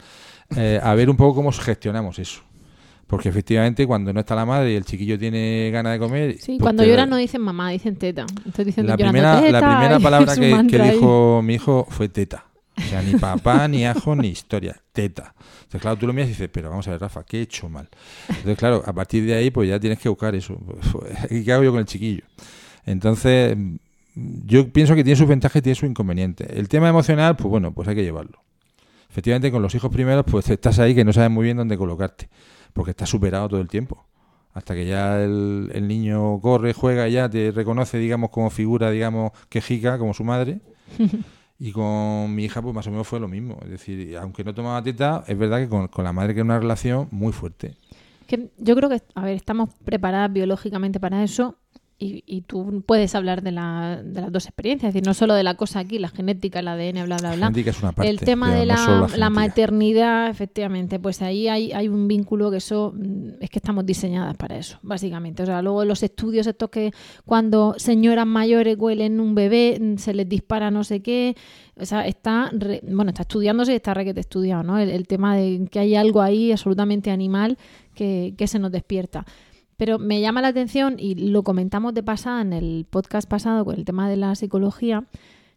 Eh, 0.57 0.79
a 0.83 0.93
ver 0.93 1.09
un 1.09 1.15
poco 1.15 1.35
cómo 1.35 1.51
gestionamos 1.53 2.19
eso. 2.19 2.41
Porque 3.11 3.27
efectivamente 3.27 3.85
cuando 3.85 4.13
no 4.13 4.21
está 4.21 4.35
la 4.35 4.45
madre 4.45 4.71
y 4.71 4.75
el 4.75 4.85
chiquillo 4.85 5.19
tiene 5.19 5.69
ganas 5.69 5.91
de 5.91 5.99
comer... 5.99 6.37
Sí, 6.39 6.53
pues 6.53 6.61
cuando 6.61 6.85
lloran 6.85 7.09
no 7.09 7.17
dicen 7.17 7.41
mamá, 7.41 7.69
dicen 7.69 7.97
teta. 7.97 8.25
Entonces 8.37 8.67
dicen 8.67 8.87
la 8.87 8.95
primera, 8.95 9.41
la 9.51 9.59
primera 9.59 9.99
palabra 10.01 10.33
que, 10.33 10.79
dijo 10.79 11.41
mi 11.43 11.55
hijo 11.55 11.85
fue 11.89 12.07
teta. 12.07 12.45
O 12.77 12.81
sea, 12.81 13.01
ni 13.01 13.15
papá, 13.15 13.67
ni 13.67 13.85
ajo, 13.85 14.15
ni 14.15 14.29
historia. 14.29 14.81
Teta. 14.93 15.35
Entonces, 15.63 15.81
claro, 15.81 15.97
tú 15.97 16.07
lo 16.07 16.13
miras 16.13 16.29
y 16.29 16.31
dices, 16.31 16.49
pero 16.53 16.69
vamos 16.69 16.87
a 16.87 16.91
ver, 16.91 17.01
Rafa, 17.01 17.25
¿qué 17.25 17.39
he 17.39 17.41
hecho 17.41 17.67
mal? 17.67 17.89
Entonces, 18.29 18.57
claro, 18.57 18.81
a 18.85 18.93
partir 18.93 19.25
de 19.25 19.33
ahí, 19.33 19.51
pues 19.51 19.67
ya 19.67 19.77
tienes 19.77 19.99
que 19.99 20.07
buscar 20.07 20.33
eso. 20.33 20.57
¿Y 21.29 21.43
qué 21.43 21.51
hago 21.51 21.65
yo 21.65 21.71
con 21.71 21.81
el 21.81 21.87
chiquillo? 21.87 22.23
Entonces, 22.85 23.57
yo 24.15 24.71
pienso 24.71 24.95
que 24.95 25.03
tiene 25.03 25.17
sus 25.17 25.27
ventajas 25.27 25.57
y 25.57 25.61
tiene 25.63 25.75
sus 25.75 25.89
inconvenientes. 25.89 26.47
El 26.49 26.69
tema 26.69 26.87
emocional, 26.87 27.35
pues 27.35 27.49
bueno, 27.49 27.73
pues 27.73 27.89
hay 27.89 27.95
que 27.95 28.03
llevarlo. 28.03 28.41
Efectivamente, 29.09 29.51
con 29.51 29.61
los 29.61 29.75
hijos 29.75 29.91
primeros, 29.91 30.23
pues 30.25 30.49
estás 30.49 30.79
ahí 30.79 30.95
que 30.95 31.03
no 31.03 31.11
sabes 31.11 31.29
muy 31.29 31.43
bien 31.43 31.57
dónde 31.57 31.77
colocarte, 31.77 32.29
porque 32.73 32.91
estás 32.91 33.09
superado 33.09 33.49
todo 33.49 33.61
el 33.61 33.67
tiempo. 33.67 34.05
Hasta 34.53 34.73
que 34.73 34.85
ya 34.85 35.23
el, 35.23 35.71
el 35.73 35.87
niño 35.87 36.39
corre, 36.41 36.73
juega 36.73 37.07
y 37.07 37.13
ya 37.13 37.29
te 37.29 37.51
reconoce, 37.51 37.97
digamos, 37.97 38.31
como 38.31 38.49
figura, 38.49 38.91
digamos, 38.91 39.31
quejica, 39.49 39.97
como 39.97 40.13
su 40.13 40.23
madre. 40.23 40.61
Y 41.63 41.73
con 41.73 42.33
mi 42.33 42.45
hija, 42.45 42.59
pues 42.59 42.73
más 42.73 42.87
o 42.87 42.89
menos 42.89 43.07
fue 43.07 43.19
lo 43.19 43.27
mismo. 43.27 43.59
Es 43.61 43.69
decir, 43.69 44.17
aunque 44.17 44.43
no 44.43 44.51
tomaba 44.51 44.81
teta, 44.81 45.23
es 45.27 45.37
verdad 45.37 45.59
que 45.59 45.69
con, 45.69 45.87
con 45.89 46.03
la 46.03 46.11
madre 46.11 46.33
que 46.33 46.39
era 46.39 46.45
una 46.45 46.59
relación 46.59 47.07
muy 47.11 47.31
fuerte. 47.31 47.75
Que 48.25 48.49
yo 48.57 48.75
creo 48.75 48.89
que, 48.89 49.03
a 49.13 49.23
ver, 49.23 49.35
estamos 49.35 49.69
preparadas 49.85 50.33
biológicamente 50.33 50.99
para 50.99 51.23
eso 51.23 51.59
y, 52.03 52.23
y 52.25 52.41
tú 52.41 52.83
puedes 52.85 53.13
hablar 53.13 53.43
de, 53.43 53.51
la- 53.51 54.01
de 54.03 54.21
las 54.21 54.31
dos 54.31 54.45
experiencias, 54.47 54.89
es 54.89 54.93
decir, 54.95 55.05
no 55.07 55.13
solo 55.13 55.35
de 55.35 55.43
la 55.43 55.53
cosa 55.55 55.79
aquí, 55.79 55.99
la 55.99 56.09
genética, 56.09 56.59
el 56.59 56.67
ADN, 56.67 57.05
bla, 57.05 57.17
bla, 57.17 57.35
bla. 57.35 57.45
genética 57.47 57.69
es 57.69 57.79
una 57.81 57.91
parte, 57.91 58.09
el 58.09 58.19
tema 58.19 58.53
de 58.55 58.65
la, 58.65 58.75
la 59.11 59.17
la 59.17 59.29
maternidad, 59.29 60.29
efectivamente, 60.29 60.99
pues 60.99 61.21
ahí 61.21 61.47
hay, 61.47 61.71
hay 61.71 61.87
un 61.87 62.07
vínculo 62.07 62.49
que 62.49 62.57
eso 62.57 62.93
mm, 62.95 63.29
es 63.39 63.49
que 63.49 63.59
estamos 63.59 63.85
diseñadas 63.85 64.35
para 64.35 64.57
eso, 64.57 64.79
básicamente. 64.81 65.43
O 65.43 65.45
sea, 65.45 65.61
luego 65.61 65.85
los 65.85 66.01
estudios 66.03 66.47
estos 66.47 66.69
que 66.69 66.91
cuando 67.25 67.75
señoras 67.77 68.25
mayores 68.25 68.75
huelen 68.79 69.19
un 69.19 69.35
bebé, 69.35 69.77
mm, 69.79 69.97
se 69.97 70.13
les 70.15 70.27
dispara 70.27 70.71
no 70.71 70.83
sé 70.83 71.01
qué. 71.01 71.35
O 71.79 71.85
sea, 71.85 72.05
está, 72.07 72.49
re- 72.51 72.81
bueno, 72.83 73.09
está 73.09 73.21
estudiándose 73.21 73.73
y 73.73 73.75
está 73.75 73.93
requete 73.93 74.19
estudiado, 74.21 74.63
¿no? 74.63 74.77
El, 74.79 74.89
el 74.89 75.07
tema 75.07 75.35
de 75.35 75.67
que 75.69 75.79
hay 75.79 75.95
algo 75.95 76.21
ahí 76.21 76.51
absolutamente 76.51 77.11
animal 77.11 77.57
que, 77.95 78.33
que 78.37 78.47
se 78.47 78.57
nos 78.59 78.71
despierta. 78.71 79.25
Pero 79.81 79.97
me 79.97 80.21
llama 80.21 80.43
la 80.43 80.49
atención, 80.49 80.97
y 80.99 81.15
lo 81.15 81.41
comentamos 81.41 81.95
de 81.95 82.03
pasada 82.03 82.43
en 82.43 82.53
el 82.53 82.85
podcast 82.87 83.27
pasado 83.27 83.65
con 83.65 83.73
el 83.73 83.83
tema 83.83 84.07
de 84.07 84.15
la 84.15 84.35
psicología, 84.35 85.05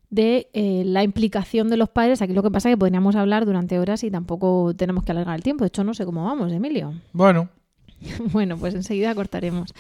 de 0.09 0.49
eh, 0.55 0.83
la 0.87 1.03
implicación 1.03 1.68
de 1.68 1.77
los 1.77 1.91
padres. 1.91 2.22
Aquí 2.22 2.33
lo 2.33 2.43
que 2.43 2.51
pasa 2.51 2.70
es 2.70 2.72
que 2.72 2.79
podríamos 2.79 3.16
hablar 3.16 3.45
durante 3.45 3.79
horas 3.79 4.03
y 4.03 4.11
tampoco 4.11 4.72
tenemos 4.75 5.05
que 5.05 5.12
alargar 5.12 5.37
el 5.37 5.43
tiempo. 5.43 5.64
De 5.64 5.68
hecho, 5.68 5.85
no 5.85 5.93
sé 5.93 6.07
cómo 6.07 6.25
vamos, 6.25 6.51
Emilio. 6.53 6.95
Bueno, 7.12 7.51
bueno, 8.33 8.57
pues 8.57 8.75
enseguida 8.75 9.14
cortaremos. 9.14 9.75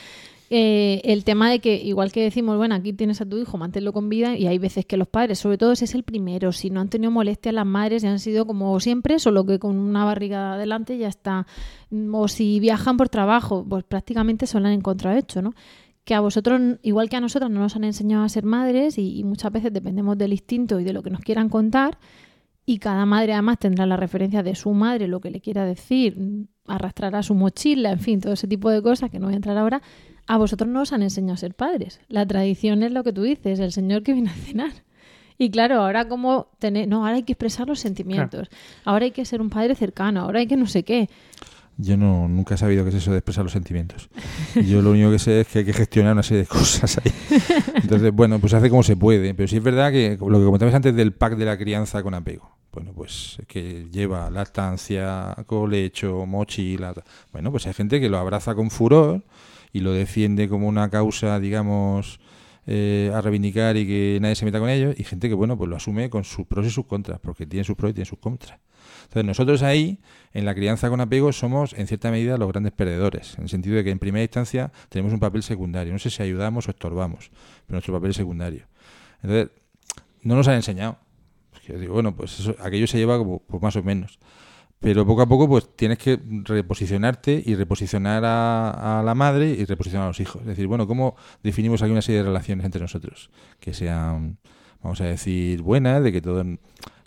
Eh, 0.56 1.00
el 1.10 1.24
tema 1.24 1.50
de 1.50 1.58
que, 1.58 1.74
igual 1.82 2.12
que 2.12 2.22
decimos, 2.22 2.56
bueno, 2.56 2.76
aquí 2.76 2.92
tienes 2.92 3.20
a 3.20 3.26
tu 3.26 3.38
hijo, 3.38 3.58
manténlo 3.58 3.92
con 3.92 4.08
vida, 4.08 4.36
y 4.36 4.46
hay 4.46 4.58
veces 4.58 4.86
que 4.86 4.96
los 4.96 5.08
padres, 5.08 5.40
sobre 5.40 5.58
todo 5.58 5.74
si 5.74 5.84
es 5.84 5.96
el 5.96 6.04
primero, 6.04 6.52
si 6.52 6.70
no 6.70 6.80
han 6.80 6.88
tenido 6.88 7.10
molestias 7.10 7.52
las 7.52 7.66
madres 7.66 8.04
y 8.04 8.06
han 8.06 8.20
sido 8.20 8.46
como 8.46 8.78
siempre, 8.78 9.18
solo 9.18 9.44
que 9.44 9.58
con 9.58 9.76
una 9.76 10.04
barriga 10.04 10.54
adelante 10.54 10.96
ya 10.96 11.08
está. 11.08 11.48
O 12.12 12.28
si 12.28 12.60
viajan 12.60 12.96
por 12.96 13.08
trabajo, 13.08 13.66
pues 13.68 13.82
prácticamente 13.82 14.46
se 14.46 14.60
lo 14.60 14.68
han 14.68 14.80
hecho, 15.18 15.42
¿no? 15.42 15.54
Que 16.04 16.14
a 16.14 16.20
vosotros, 16.20 16.78
igual 16.82 17.08
que 17.08 17.16
a 17.16 17.20
nosotros, 17.20 17.50
no 17.50 17.58
nos 17.58 17.74
han 17.74 17.82
enseñado 17.82 18.22
a 18.22 18.28
ser 18.28 18.44
madres 18.44 18.96
y, 18.96 19.18
y 19.18 19.24
muchas 19.24 19.50
veces 19.50 19.72
dependemos 19.72 20.16
del 20.16 20.34
instinto 20.34 20.78
y 20.78 20.84
de 20.84 20.92
lo 20.92 21.02
que 21.02 21.10
nos 21.10 21.22
quieran 21.22 21.48
contar. 21.48 21.98
Y 22.64 22.78
cada 22.78 23.04
madre 23.06 23.32
además 23.32 23.58
tendrá 23.58 23.86
la 23.86 23.96
referencia 23.96 24.44
de 24.44 24.54
su 24.54 24.70
madre, 24.70 25.08
lo 25.08 25.20
que 25.20 25.32
le 25.32 25.40
quiera 25.40 25.66
decir, 25.66 26.16
arrastrará 26.68 27.24
su 27.24 27.34
mochila, 27.34 27.90
en 27.90 27.98
fin, 27.98 28.20
todo 28.20 28.34
ese 28.34 28.46
tipo 28.46 28.70
de 28.70 28.80
cosas 28.82 29.10
que 29.10 29.18
no 29.18 29.26
voy 29.26 29.34
a 29.34 29.36
entrar 29.36 29.58
ahora. 29.58 29.82
A 30.26 30.38
vosotros 30.38 30.68
no 30.68 30.82
os 30.82 30.92
han 30.92 31.02
enseñado 31.02 31.34
a 31.34 31.38
ser 31.38 31.54
padres. 31.54 32.00
La 32.08 32.26
tradición 32.26 32.82
es 32.82 32.92
lo 32.92 33.04
que 33.04 33.12
tú 33.12 33.22
dices, 33.22 33.60
el 33.60 33.72
señor 33.72 34.02
que 34.02 34.12
viene 34.12 34.30
a 34.30 34.34
cenar. 34.34 34.72
Y 35.36 35.50
claro, 35.50 35.82
ahora 35.82 36.08
como 36.08 36.48
tener, 36.58 36.88
no, 36.88 37.04
ahora 37.04 37.16
hay 37.16 37.24
que 37.24 37.32
expresar 37.32 37.66
los 37.66 37.80
sentimientos, 37.80 38.48
ahora 38.84 39.06
hay 39.06 39.10
que 39.10 39.24
ser 39.24 39.40
un 39.40 39.50
padre 39.50 39.74
cercano, 39.74 40.20
ahora 40.20 40.38
hay 40.38 40.46
que 40.46 40.56
no 40.56 40.66
sé 40.66 40.84
qué. 40.84 41.08
Yo 41.76 41.96
no 41.96 42.28
nunca 42.28 42.54
he 42.54 42.58
sabido 42.58 42.84
qué 42.84 42.90
es 42.90 42.96
eso 42.96 43.10
de 43.10 43.18
expresar 43.18 43.42
los 43.42 43.52
sentimientos. 43.52 44.08
Yo 44.54 44.80
lo 44.80 44.92
único 44.92 45.10
que 45.10 45.18
sé 45.18 45.40
es 45.40 45.48
que 45.48 45.58
hay 45.60 45.64
que 45.64 45.72
gestionar 45.72 46.12
una 46.12 46.22
serie 46.22 46.44
de 46.44 46.46
cosas 46.46 46.98
ahí. 46.98 47.12
Entonces, 47.82 48.12
bueno, 48.12 48.38
pues 48.38 48.52
se 48.52 48.58
hace 48.58 48.70
como 48.70 48.84
se 48.84 48.96
puede. 48.96 49.34
Pero 49.34 49.48
sí 49.48 49.56
es 49.56 49.62
verdad 49.62 49.90
que 49.90 50.16
lo 50.20 50.38
que 50.38 50.44
comentabas 50.44 50.72
antes 50.72 50.94
del 50.94 51.12
pack 51.12 51.36
de 51.36 51.44
la 51.46 51.58
crianza 51.58 52.00
con 52.04 52.14
apego. 52.14 52.56
Bueno, 52.72 52.92
pues 52.94 53.38
que 53.48 53.88
lleva 53.90 54.30
lactancia, 54.30 55.34
colecho, 55.46 56.26
mochila. 56.26 56.94
Bueno, 57.32 57.50
pues 57.50 57.66
hay 57.66 57.72
gente 57.72 58.00
que 58.00 58.08
lo 58.08 58.18
abraza 58.18 58.54
con 58.54 58.70
furor 58.70 59.24
y 59.74 59.80
lo 59.80 59.92
defiende 59.92 60.48
como 60.48 60.68
una 60.68 60.88
causa, 60.88 61.40
digamos, 61.40 62.20
eh, 62.64 63.10
a 63.12 63.20
reivindicar 63.20 63.76
y 63.76 63.84
que 63.84 64.18
nadie 64.22 64.36
se 64.36 64.44
meta 64.44 64.60
con 64.60 64.70
ellos. 64.70 64.94
Y 64.96 65.02
gente 65.02 65.28
que, 65.28 65.34
bueno, 65.34 65.58
pues 65.58 65.68
lo 65.68 65.74
asume 65.74 66.08
con 66.08 66.22
sus 66.22 66.46
pros 66.46 66.64
y 66.64 66.70
sus 66.70 66.86
contras, 66.86 67.18
porque 67.18 67.44
tiene 67.44 67.64
sus 67.64 67.74
pros 67.74 67.90
y 67.90 67.94
tiene 67.94 68.06
sus 68.06 68.20
contras. 68.20 68.60
Entonces 69.02 69.24
nosotros 69.24 69.64
ahí, 69.64 69.98
en 70.32 70.44
la 70.44 70.54
crianza 70.54 70.88
con 70.88 71.00
apego, 71.00 71.32
somos 71.32 71.72
en 71.72 71.88
cierta 71.88 72.12
medida 72.12 72.38
los 72.38 72.48
grandes 72.48 72.72
perdedores, 72.72 73.34
en 73.36 73.42
el 73.42 73.48
sentido 73.48 73.74
de 73.74 73.82
que 73.82 73.90
en 73.90 73.98
primera 73.98 74.22
instancia 74.22 74.70
tenemos 74.90 75.12
un 75.12 75.18
papel 75.18 75.42
secundario. 75.42 75.92
No 75.92 75.98
sé 75.98 76.08
si 76.08 76.22
ayudamos 76.22 76.68
o 76.68 76.70
estorbamos, 76.70 77.32
pero 77.66 77.74
nuestro 77.74 77.92
papel 77.94 78.10
es 78.10 78.16
secundario. 78.16 78.68
Entonces, 79.24 79.50
no 80.22 80.36
nos 80.36 80.46
han 80.46 80.54
enseñado. 80.54 80.98
Yo 81.66 81.78
digo, 81.80 81.94
bueno, 81.94 82.14
pues 82.14 82.48
aquello 82.60 82.86
se 82.86 82.98
lleva 82.98 83.18
como 83.18 83.40
pues 83.40 83.60
más 83.60 83.74
o 83.74 83.82
menos. 83.82 84.20
Pero 84.80 85.06
poco 85.06 85.22
a 85.22 85.26
poco 85.26 85.48
pues 85.48 85.74
tienes 85.76 85.98
que 85.98 86.20
reposicionarte 86.44 87.42
y 87.44 87.54
reposicionar 87.54 88.24
a, 88.24 89.00
a 89.00 89.02
la 89.02 89.14
madre 89.14 89.48
y 89.50 89.64
reposicionar 89.64 90.04
a 90.04 90.08
los 90.08 90.20
hijos. 90.20 90.42
Es 90.42 90.48
decir, 90.48 90.66
bueno, 90.66 90.86
¿cómo 90.86 91.16
definimos 91.42 91.82
aquí 91.82 91.90
una 91.90 92.02
serie 92.02 92.18
de 92.18 92.26
relaciones 92.26 92.66
entre 92.66 92.82
nosotros? 92.82 93.30
Que 93.60 93.72
sean, 93.72 94.38
vamos 94.82 95.00
a 95.00 95.04
decir, 95.04 95.62
buenas, 95.62 96.02
de 96.02 96.12
que 96.12 96.20
todo 96.20 96.44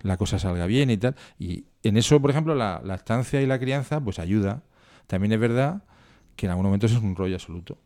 la 0.02 0.18
cosa 0.18 0.40
salga 0.40 0.66
bien 0.66 0.90
y 0.90 0.98
tal. 0.98 1.16
Y 1.38 1.66
en 1.84 1.98
eso, 1.98 2.20
por 2.22 2.32
ejemplo, 2.32 2.56
la 2.56 2.82
lactancia 2.84 3.42
y 3.42 3.46
la 3.46 3.60
crianza 3.60 4.00
pues 4.02 4.20
ayuda. 4.20 4.64
También 5.06 5.32
es 5.34 5.40
verdad 5.40 5.84
que 6.36 6.48
en 6.48 6.52
algún 6.52 6.66
momento 6.66 6.86
eso 6.86 6.98
es 6.98 7.04
un 7.04 7.16
rollo 7.16 7.36
absoluto. 7.36 7.78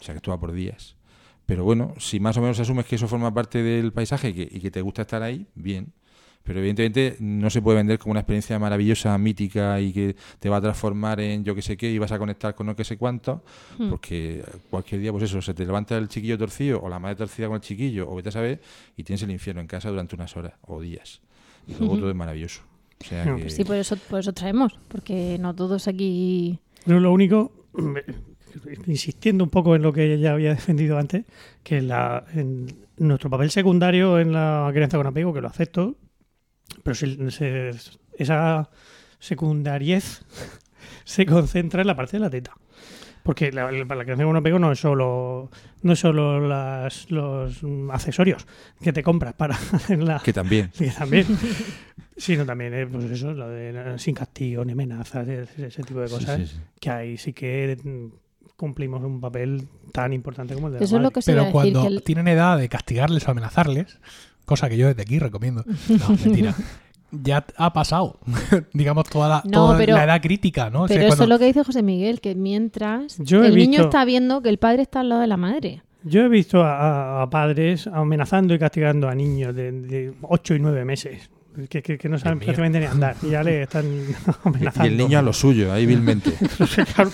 O 0.00 0.04
sea, 0.04 0.14
que 0.14 0.18
esto 0.18 0.30
va 0.30 0.40
por 0.40 0.52
días. 0.52 0.96
Pero 1.46 1.64
bueno, 1.64 1.94
si 1.98 2.20
más 2.20 2.36
o 2.36 2.40
menos 2.40 2.60
asumes 2.60 2.86
que 2.86 2.96
eso 2.96 3.08
forma 3.08 3.32
parte 3.32 3.62
del 3.62 3.92
paisaje 3.92 4.30
y 4.30 4.34
que, 4.34 4.48
y 4.50 4.60
que 4.60 4.70
te 4.70 4.82
gusta 4.82 5.02
estar 5.02 5.22
ahí, 5.22 5.46
bien. 5.54 5.92
Pero 6.44 6.60
evidentemente 6.60 7.16
no 7.20 7.50
se 7.50 7.60
puede 7.60 7.76
vender 7.76 7.98
como 7.98 8.12
una 8.12 8.20
experiencia 8.20 8.58
maravillosa, 8.58 9.16
mítica 9.18 9.78
y 9.80 9.92
que 9.92 10.16
te 10.40 10.48
va 10.48 10.56
a 10.56 10.60
transformar 10.62 11.20
en 11.20 11.44
yo 11.44 11.54
que 11.54 11.60
sé 11.60 11.76
qué 11.76 11.90
y 11.90 11.98
vas 11.98 12.10
a 12.12 12.18
conectar 12.18 12.54
con 12.54 12.66
no 12.66 12.74
que 12.74 12.84
sé 12.84 12.96
cuánto, 12.96 13.42
Hmm. 13.78 13.90
porque 13.90 14.42
cualquier 14.70 15.00
día, 15.02 15.12
pues 15.12 15.24
eso, 15.24 15.42
se 15.42 15.52
te 15.52 15.66
levanta 15.66 15.98
el 15.98 16.08
chiquillo 16.08 16.38
torcido 16.38 16.80
o 16.82 16.88
la 16.88 16.98
madre 16.98 17.16
torcida 17.16 17.48
con 17.48 17.56
el 17.56 17.60
chiquillo 17.60 18.08
o 18.10 18.14
vete 18.16 18.30
a 18.30 18.32
saber 18.32 18.60
y 18.96 19.02
tienes 19.04 19.22
el 19.22 19.30
infierno 19.30 19.60
en 19.60 19.66
casa 19.66 19.90
durante 19.90 20.14
unas 20.14 20.34
horas 20.38 20.54
o 20.62 20.80
días. 20.80 21.20
Y 21.66 21.74
luego 21.78 21.98
todo 21.98 22.08
es 22.10 22.16
maravilloso. 22.16 22.62
O 23.00 23.04
sea 23.04 23.24
No, 23.26 23.36
que- 23.36 23.42
Pues 23.42 23.54
Sí, 23.54 23.64
por 23.64 23.76
eso, 23.76 23.96
por 24.08 24.20
eso 24.20 24.32
traemos, 24.32 24.78
porque 24.88 25.36
no 25.38 25.54
todos 25.54 25.86
aquí... 25.86 26.58
Pero 26.86 26.98
lo 26.98 27.12
único, 27.12 27.52
insistiendo 28.86 29.44
un 29.44 29.50
poco 29.50 29.76
en 29.76 29.82
lo 29.82 29.92
que 29.92 30.18
ya 30.18 30.32
había 30.32 30.50
defendido 30.50 30.98
antes, 30.98 31.24
que 31.62 31.82
la, 31.82 32.24
en 32.34 32.66
nuestro 32.96 33.30
papel 33.30 33.50
secundario 33.50 34.18
en 34.18 34.32
la 34.32 34.68
crianza 34.72 34.96
con 34.96 35.06
apego, 35.06 35.32
que 35.32 35.40
lo 35.40 35.48
acepto, 35.48 35.96
pero 36.82 36.94
si- 36.94 37.30
se- 37.30 37.70
esa 38.16 38.68
secundariez 39.18 40.22
se 41.04 41.26
concentra 41.26 41.80
en 41.82 41.86
la 41.86 41.96
parte 41.96 42.16
de 42.16 42.20
la 42.20 42.30
teta. 42.30 42.52
Porque 43.22 43.52
la, 43.52 43.70
la- 43.70 43.84
la 43.94 44.04
crianza 44.04 44.24
con 44.24 44.36
apego 44.36 44.58
no 44.58 44.72
es 44.72 44.80
solo, 44.80 45.50
no 45.82 45.92
es 45.92 45.98
solo 45.98 46.40
las, 46.48 47.10
los 47.10 47.60
accesorios 47.92 48.46
que 48.80 48.92
te 48.92 49.02
compras 49.02 49.34
para 49.34 49.54
hacer 49.72 50.02
la, 50.02 50.18
Que 50.20 50.32
también. 50.32 50.70
que 50.78 50.90
también. 50.90 51.26
Sino 52.16 52.44
también, 52.46 52.72
eh, 52.74 52.86
pues 52.86 53.04
eso, 53.10 53.32
lo 53.32 53.48
de 53.48 53.70
eh, 53.70 53.98
sin 53.98 54.14
castigo 54.14 54.64
ni 54.64 54.72
amenazas, 54.72 55.28
ese, 55.28 55.66
ese 55.66 55.82
tipo 55.82 56.00
de 56.00 56.08
cosas. 56.08 56.40
sí, 56.40 56.46
sí. 56.46 56.60
Que 56.80 56.90
ahí 56.90 57.16
sí 57.18 57.32
que 57.34 57.76
mm, 57.82 58.06
cumplimos 58.56 59.04
un 59.04 59.20
papel 59.20 59.68
tan 59.92 60.12
importante 60.14 60.54
como 60.54 60.68
el 60.68 60.72
de 60.74 60.78
la 60.80 60.84
Eso 60.86 60.96
es 60.96 61.02
lo 61.02 61.10
que 61.10 61.20
se 61.22 61.32
iba 61.32 61.42
a 61.42 61.44
Pero 61.44 61.58
decir, 61.58 61.72
cuando 61.74 61.88
que 61.88 61.94
el- 61.96 62.02
tienen 62.02 62.28
edad 62.28 62.56
de 62.56 62.68
castigarles 62.68 63.28
o 63.28 63.30
amenazarles, 63.30 63.98
cosa 64.48 64.68
que 64.68 64.76
yo 64.76 64.88
desde 64.88 65.02
aquí 65.02 65.18
recomiendo. 65.20 65.64
No, 65.88 66.08
mentira. 66.24 66.54
Ya 67.10 67.42
ha 67.56 67.72
pasado, 67.72 68.18
digamos, 68.74 69.08
toda 69.08 69.30
la, 69.30 69.42
No, 69.46 69.50
toda 69.68 69.78
pero- 69.78 69.96
la 69.96 70.04
edad 70.04 70.20
crítica, 70.20 70.68
¿no? 70.68 70.82
O 70.82 70.88
sea, 70.88 70.96
Pero 70.98 71.08
eso 71.08 71.16
cuando- 71.16 71.24
es 71.24 71.28
lo 71.30 71.38
que 71.38 71.46
dice 71.46 71.64
José 71.64 71.82
Miguel, 71.82 72.20
que 72.20 72.34
mientras 72.34 73.16
Yo 73.16 73.42
el 73.44 73.54
niño 73.54 73.70
visto- 73.70 73.84
está 73.84 74.04
viendo 74.04 74.42
que 74.42 74.50
el 74.50 74.58
padre 74.58 74.82
está 74.82 75.00
al 75.00 75.08
lado 75.08 75.22
de 75.22 75.26
la 75.26 75.38
madre. 75.38 75.82
Yo 76.04 76.20
he 76.20 76.28
visto 76.28 76.62
a, 76.62 77.22
a 77.22 77.30
padres 77.30 77.86
amenazando 77.86 78.52
y 78.52 78.58
castigando 78.58 79.08
a 79.08 79.14
niños 79.14 79.54
de, 79.54 79.72
de 79.72 80.12
8 80.20 80.56
y 80.56 80.58
9 80.60 80.84
meses. 80.84 81.30
Que, 81.70 81.82
que- 81.82 81.96
que 81.96 82.08
no 82.10 82.18
saben 82.18 82.40
prácticamente 82.40 82.78
ni 82.78 82.84
andar. 82.84 83.16
Y 83.22 83.30
ya 83.30 83.42
le 83.42 83.62
están 83.62 83.86
Y 83.86 84.14
amenazando. 84.44 84.88
el 84.90 84.96
niño 84.98 85.18
a 85.18 85.22
lo 85.22 85.32
suyo, 85.32 85.72
ahí 85.72 85.86
vilmente. 85.86 86.30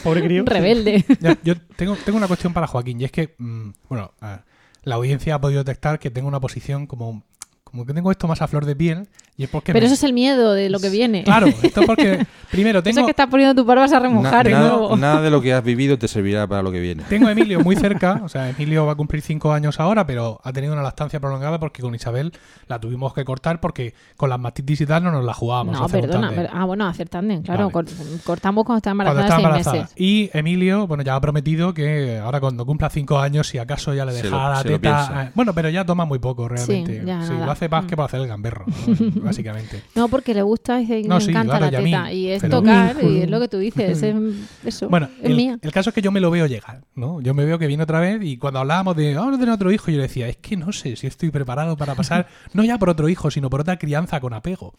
Pobre 0.03 0.24
crío. 0.24 0.43
Rebelde. 0.45 1.05
Ya, 1.20 1.39
yo 1.45 1.55
tengo, 1.76 1.97
tengo 2.05 2.18
una 2.18 2.26
cuestión 2.26 2.53
para 2.53 2.66
Joaquín, 2.66 3.01
y 3.01 3.05
es 3.05 3.12
que, 3.12 3.37
mm, 3.39 3.70
bueno, 3.89 4.11
a 4.20 4.28
ver, 4.30 4.41
la 4.85 4.97
audiencia 4.97 5.35
ha 5.35 5.41
podido 5.41 5.64
detectar 5.64 5.99
que 5.99 6.11
tengo 6.11 6.28
una 6.28 6.41
posición 6.41 6.87
como, 6.87 7.24
como 7.64 7.87
que 7.87 7.95
tengo 7.95 8.11
esto 8.11 8.28
más 8.28 8.43
a 8.43 8.49
flor 8.49 8.66
de 8.66 8.76
piel, 8.76 9.09
y 9.37 9.45
es 9.45 9.51
porque... 9.51 9.72
Pero 9.72 9.82
me- 9.82 9.87
eso 9.87 9.95
es 9.95 10.05
el 10.05 10.12
miedo 10.12 10.53
de 10.53 10.70
lo 10.70 10.78
que 10.80 10.91
viene. 10.91 11.24
Claro, 11.24 11.47
esto 11.47 11.80
es 11.80 11.87
porque, 11.87 12.24
primero, 12.51 12.78
Eso 12.80 12.89
es 12.89 12.95
tengo, 12.95 13.07
que 13.07 13.11
estás 13.11 13.26
poniendo 13.26 13.55
tu 13.61 13.66
barbas 13.66 13.93
a 13.93 13.99
remojar. 13.99 14.49
Na- 14.49 14.59
nada, 14.61 14.97
nada 14.97 15.20
de 15.22 15.30
lo 15.30 15.41
que 15.43 15.53
has 15.53 15.64
vivido 15.64 15.99
te 15.99 16.07
servirá 16.09 16.47
para 16.47 16.62
lo 16.62 16.70
que 16.70 16.80
viene. 16.80 17.03
tengo 17.09 17.26
a 17.28 17.32
Emilio 17.32 17.61
muy 17.61 17.74
cerca, 17.85 18.20
o 18.24 18.28
sea, 18.28 18.49
Emilio 18.51 18.87
va 18.87 18.93
a 18.93 18.95
cumplir 18.95 19.22
cinco 19.22 19.53
años 19.53 19.80
ahora, 19.80 20.07
pero 20.07 20.41
ha 20.45 20.53
tenido 20.53 20.72
una 20.72 20.82
lactancia 20.82 21.18
prolongada 21.20 21.59
porque 21.59 21.82
con 21.82 21.95
Isabel 21.95 22.32
la 22.68 22.78
tuvimos 22.80 23.12
que 23.14 23.24
cortar 23.24 23.61
porque 23.61 23.95
con 24.16 24.30
las 24.30 24.39
mastitis 24.39 24.80
y 24.82 24.87
tal 24.87 25.03
no 25.05 25.11
nos 25.11 25.24
la 25.24 25.35
jugábamos. 25.35 25.80
No, 25.80 25.89
perdona. 25.89 26.30
pero- 26.35 26.49
ah, 26.53 26.64
bueno, 26.64 26.87
hacer 26.87 27.09
tándem, 27.09 27.43
claro. 27.43 27.70
Vale. 27.70 27.72
cor- 27.72 28.20
cortamos 28.24 28.64
cuando 28.64 28.78
está 28.78 28.91
Cuando 28.95 29.11
embarazada 29.11 29.24
está 29.24 29.37
seis 29.37 29.45
embarazada. 29.45 29.82
meses. 29.82 29.95
Y 29.97 30.30
Emilio, 30.32 30.87
bueno, 30.87 31.03
ya 31.03 31.16
ha 31.16 31.20
prometido 31.20 31.74
que 31.74 32.18
ahora 32.18 32.41
cuando 32.41 32.64
cumpla 32.64 32.89
cinco 32.91 33.18
años, 33.18 33.49
si 33.49 33.59
acaso 33.59 33.93
ya 33.95 34.05
le 34.05 34.12
deja 34.12 34.51
la 34.51 34.62
teta. 34.62 35.24
eh, 35.24 35.30
bueno, 35.35 35.53
pero 35.55 35.68
ya 35.70 35.85
toma 35.85 36.05
muy 36.05 36.18
poco 36.20 36.49
realmente. 36.49 37.01
Sí, 37.01 37.07
ya 37.07 37.22
Sí, 37.24 37.32
nada. 37.32 37.47
lo 37.47 37.53
hace 37.53 37.68
más 37.68 37.85
Mm. 37.85 37.87
que 37.89 37.97
para 37.97 38.07
hacer 38.07 38.20
el 38.20 38.28
gamberro, 38.28 38.64
¿no? 38.66 39.24
Básicamente. 39.25 39.83
No, 39.95 40.09
porque 40.09 40.35
le 40.35 40.43
gusta 40.43 40.81
y 40.81 40.87
le 40.87 41.03
No, 41.09 41.20
sí, 41.20 41.31
encanta 41.31 41.59
claro, 41.59 41.68
y 41.68 41.70
la 41.72 41.81
mí, 41.81 41.91
teta. 41.91 42.12
Y 42.12 42.29
es 42.31 42.43
pero- 42.43 42.59
tocar, 42.61 42.97
y 43.03 43.22
es 43.22 43.31
lo 43.31 43.41
que 43.41 43.49
tú 43.49 43.59
dices. 43.59 44.03
Es, 44.03 44.14
eso, 44.64 44.89
Bueno, 44.89 45.09
es 45.20 45.31
el, 45.31 45.37
mía. 45.37 45.59
el 45.61 45.72
caso 45.72 45.91
es 45.91 45.95
que 45.95 46.03
yo 46.03 46.12
me 46.12 46.20
lo 46.20 46.31
veo 46.31 46.47
llegar, 46.47 46.83
¿no? 46.95 47.20
Yo 47.20 47.35
me 47.35 47.45
veo 47.45 47.59
que 47.59 47.66
viene 47.66 47.83
otra 47.83 48.01
vez 48.01 48.20
y 48.22 48.37
cuando 48.37 48.61
hablábamos 48.61 48.97
de, 48.97 49.14
vamos 49.14 49.35
a 49.35 49.39
tener 49.39 49.53
otro 49.55 49.72
hijo, 49.72 49.91
yo 49.91 50.01
decía, 50.01 50.29
es 50.29 50.37
que 50.37 50.57
no 50.57 50.72
sé 50.72 50.97
si 50.97 51.07
estoy 51.07 51.31
preparado 51.31 51.77
para 51.77 51.95
pasar, 51.95 52.29
no 52.53 52.62
ya 52.64 52.79
por 52.79 52.91
otro 52.91 53.09
hijo, 53.09 53.31
sino 53.31 53.51
por 53.51 53.61
otra 53.62 53.79
crianza 53.79 54.20
con 54.20 54.33
apego. 54.35 54.75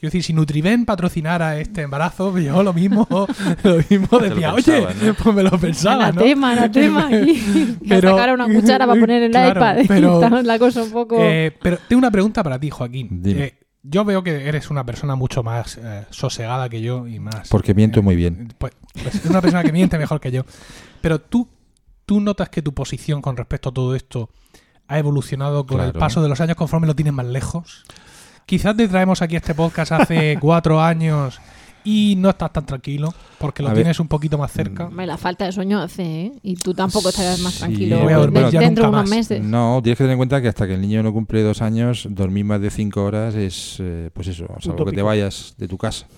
Quiero 0.00 0.12
decir, 0.12 0.22
si 0.22 0.32
Nutriben 0.32 0.86
patrocinara 0.86 1.60
este 1.60 1.82
embarazo, 1.82 2.38
yo 2.38 2.62
lo 2.62 2.72
mismo, 2.72 3.06
lo 3.62 3.76
mismo 3.90 4.18
decía, 4.18 4.54
oye, 4.54 4.86
pues 5.22 5.36
me 5.36 5.42
lo 5.42 5.50
pensaba, 5.58 6.04
¿no? 6.10 6.22
Anatema, 6.22 6.52
anatema. 6.52 7.08
Y 7.12 7.76
Pero- 7.88 8.10
sacar 8.16 8.32
una 8.32 8.46
cuchara 8.46 8.86
para 8.86 8.98
poner 8.98 9.24
el 9.24 9.30
Claro, 9.30 9.60
iPad. 9.60 9.84
pero- 9.86 10.22
Está 10.22 10.42
la 10.42 10.58
cosa 10.58 10.84
un 10.84 10.90
poco. 10.90 11.18
Eh, 11.20 11.54
pero 11.62 11.76
tengo 11.86 11.98
una 11.98 12.10
pregunta 12.10 12.42
para 12.42 12.58
ti, 12.58 12.70
Joaquín. 12.70 13.22
Dime. 13.22 13.44
Eh, 13.44 13.54
yo 13.82 14.06
veo 14.06 14.22
que 14.22 14.48
eres 14.48 14.70
una 14.70 14.84
persona 14.86 15.16
mucho 15.16 15.42
más 15.42 15.76
eh, 15.76 16.06
sosegada 16.08 16.70
que 16.70 16.80
yo 16.80 17.06
y 17.06 17.18
más. 17.20 17.48
Porque 17.50 17.74
miento 17.74 18.00
eh, 18.00 18.02
muy 18.02 18.16
bien. 18.16 18.54
Pues, 18.56 18.72
pues 19.02 19.14
es 19.16 19.26
una 19.26 19.42
persona 19.42 19.62
que 19.62 19.72
miente 19.72 19.98
mejor 19.98 20.18
que 20.18 20.32
yo. 20.32 20.44
Pero 21.02 21.20
tú, 21.20 21.46
tú 22.06 22.20
notas 22.20 22.48
que 22.48 22.62
tu 22.62 22.72
posición 22.72 23.20
con 23.20 23.36
respecto 23.36 23.68
a 23.68 23.72
todo 23.72 23.94
esto 23.94 24.30
ha 24.88 24.98
evolucionado 24.98 25.66
con 25.66 25.82
el 25.82 25.92
paso 25.92 26.22
de 26.22 26.28
los 26.30 26.40
años 26.40 26.56
conforme 26.56 26.86
lo 26.86 26.94
tienes 26.96 27.12
más 27.12 27.26
lejos. 27.26 27.84
Quizás 28.50 28.76
te 28.76 28.88
traemos 28.88 29.22
aquí 29.22 29.36
este 29.36 29.54
podcast 29.54 29.92
hace 29.92 30.36
cuatro 30.40 30.80
años 30.82 31.40
y 31.84 32.16
no 32.18 32.30
estás 32.30 32.52
tan 32.52 32.66
tranquilo 32.66 33.14
porque 33.38 33.62
lo 33.62 33.68
A 33.68 33.72
ver, 33.72 33.82
tienes 33.84 34.00
un 34.00 34.08
poquito 34.08 34.36
más 34.36 34.50
cerca. 34.50 34.86
Hombre, 34.86 35.06
la 35.06 35.16
falta 35.16 35.44
de 35.44 35.52
sueño 35.52 35.80
hace, 35.80 36.02
¿eh? 36.02 36.32
Y 36.42 36.56
tú 36.56 36.74
tampoco 36.74 37.10
estarás 37.10 37.38
más 37.38 37.52
Sí, 37.54 37.60
tranquilo 37.60 38.00
voy 38.00 38.12
a 38.12 38.16
dormir 38.16 38.46
de- 38.46 38.50
ya 38.50 38.58
dentro 38.58 38.86
de 38.86 38.88
unos 38.90 39.02
más. 39.02 39.08
meses. 39.08 39.40
No, 39.40 39.78
tienes 39.84 39.96
que 39.98 40.02
tener 40.02 40.14
en 40.14 40.18
cuenta 40.18 40.42
que 40.42 40.48
hasta 40.48 40.66
que 40.66 40.74
el 40.74 40.80
niño 40.80 41.00
no 41.04 41.12
cumple 41.12 41.42
dos 41.44 41.62
años, 41.62 42.08
dormir 42.10 42.44
más 42.44 42.60
de 42.60 42.70
cinco 42.70 43.04
horas 43.04 43.36
es, 43.36 43.76
eh, 43.78 44.10
pues 44.12 44.26
eso, 44.26 44.48
salvo 44.58 44.84
que 44.84 44.92
te 44.96 45.02
vayas 45.02 45.54
de 45.56 45.68
tu 45.68 45.78
casa. 45.78 46.08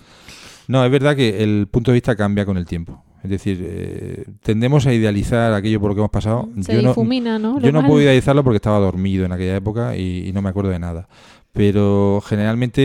No, 0.69 0.83
es 0.87 0.91
verdad 0.91 1.15
que 1.15 1.43
el 1.45 1.69
punto 1.71 1.91
de 1.91 1.97
vista 1.97 2.17
cambia 2.17 2.47
con 2.47 2.57
el 2.57 2.65
tiempo. 2.65 3.05
Es 3.23 3.29
decir, 3.31 3.61
eh, 3.63 4.25
tendemos 4.43 4.87
a 4.87 4.95
idealizar 4.95 5.53
aquello 5.53 5.79
por 5.81 5.91
lo 5.91 5.95
que 5.97 6.01
hemos 6.01 6.11
pasado. 6.11 6.49
Se 6.63 6.73
yo 6.81 6.89
difumina, 6.89 7.39
¿no? 7.39 7.61
Yo 7.61 7.71
no 7.73 7.87
puedo 7.87 8.01
idealizarlo 8.01 8.43
porque 8.43 8.57
estaba 8.57 8.79
dormido 8.79 9.27
en 9.27 9.33
aquella 9.33 9.55
época 9.57 9.97
y, 9.97 10.29
y 10.29 10.33
no 10.33 10.41
me 10.43 10.49
acuerdo 10.49 10.71
de 10.71 10.79
nada. 10.81 11.07
Pero 11.53 12.23
generalmente, 12.25 12.83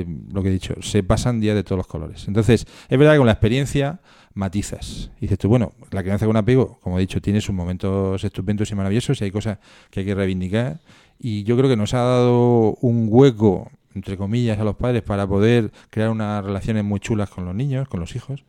eh, 0.00 0.06
lo 0.32 0.42
que 0.42 0.48
he 0.48 0.52
dicho, 0.52 0.74
se 0.80 1.02
pasan 1.02 1.40
días 1.40 1.54
de 1.54 1.62
todos 1.62 1.76
los 1.76 1.86
colores. 1.86 2.26
Entonces, 2.26 2.66
es 2.88 2.98
verdad 2.98 3.12
que 3.12 3.18
con 3.18 3.26
la 3.26 3.32
experiencia 3.32 4.00
matizas. 4.38 5.10
Y 5.18 5.22
dices 5.22 5.38
tú, 5.38 5.48
bueno, 5.48 5.72
la 5.90 6.02
crianza 6.02 6.24
con 6.24 6.36
apego, 6.36 6.78
como 6.80 6.96
he 6.98 7.00
dicho, 7.00 7.20
tiene 7.20 7.40
sus 7.40 7.54
momentos 7.54 8.22
estupendos 8.24 8.70
y 8.70 8.74
maravillosos 8.74 9.20
y 9.20 9.24
hay 9.24 9.30
cosas 9.30 9.58
que 9.90 10.00
hay 10.00 10.06
que 10.06 10.14
reivindicar. 10.14 10.80
Y 11.18 11.42
yo 11.42 11.56
creo 11.56 11.68
que 11.68 11.76
nos 11.76 11.92
ha 11.92 11.98
dado 11.98 12.76
un 12.80 13.08
hueco, 13.10 13.70
entre 13.94 14.16
comillas, 14.16 14.58
a 14.58 14.64
los 14.64 14.76
padres 14.76 15.02
para 15.02 15.26
poder 15.26 15.72
crear 15.90 16.10
unas 16.10 16.44
relaciones 16.44 16.84
muy 16.84 17.00
chulas 17.00 17.28
con 17.28 17.44
los 17.44 17.54
niños, 17.54 17.88
con 17.88 18.00
los 18.00 18.14
hijos, 18.14 18.44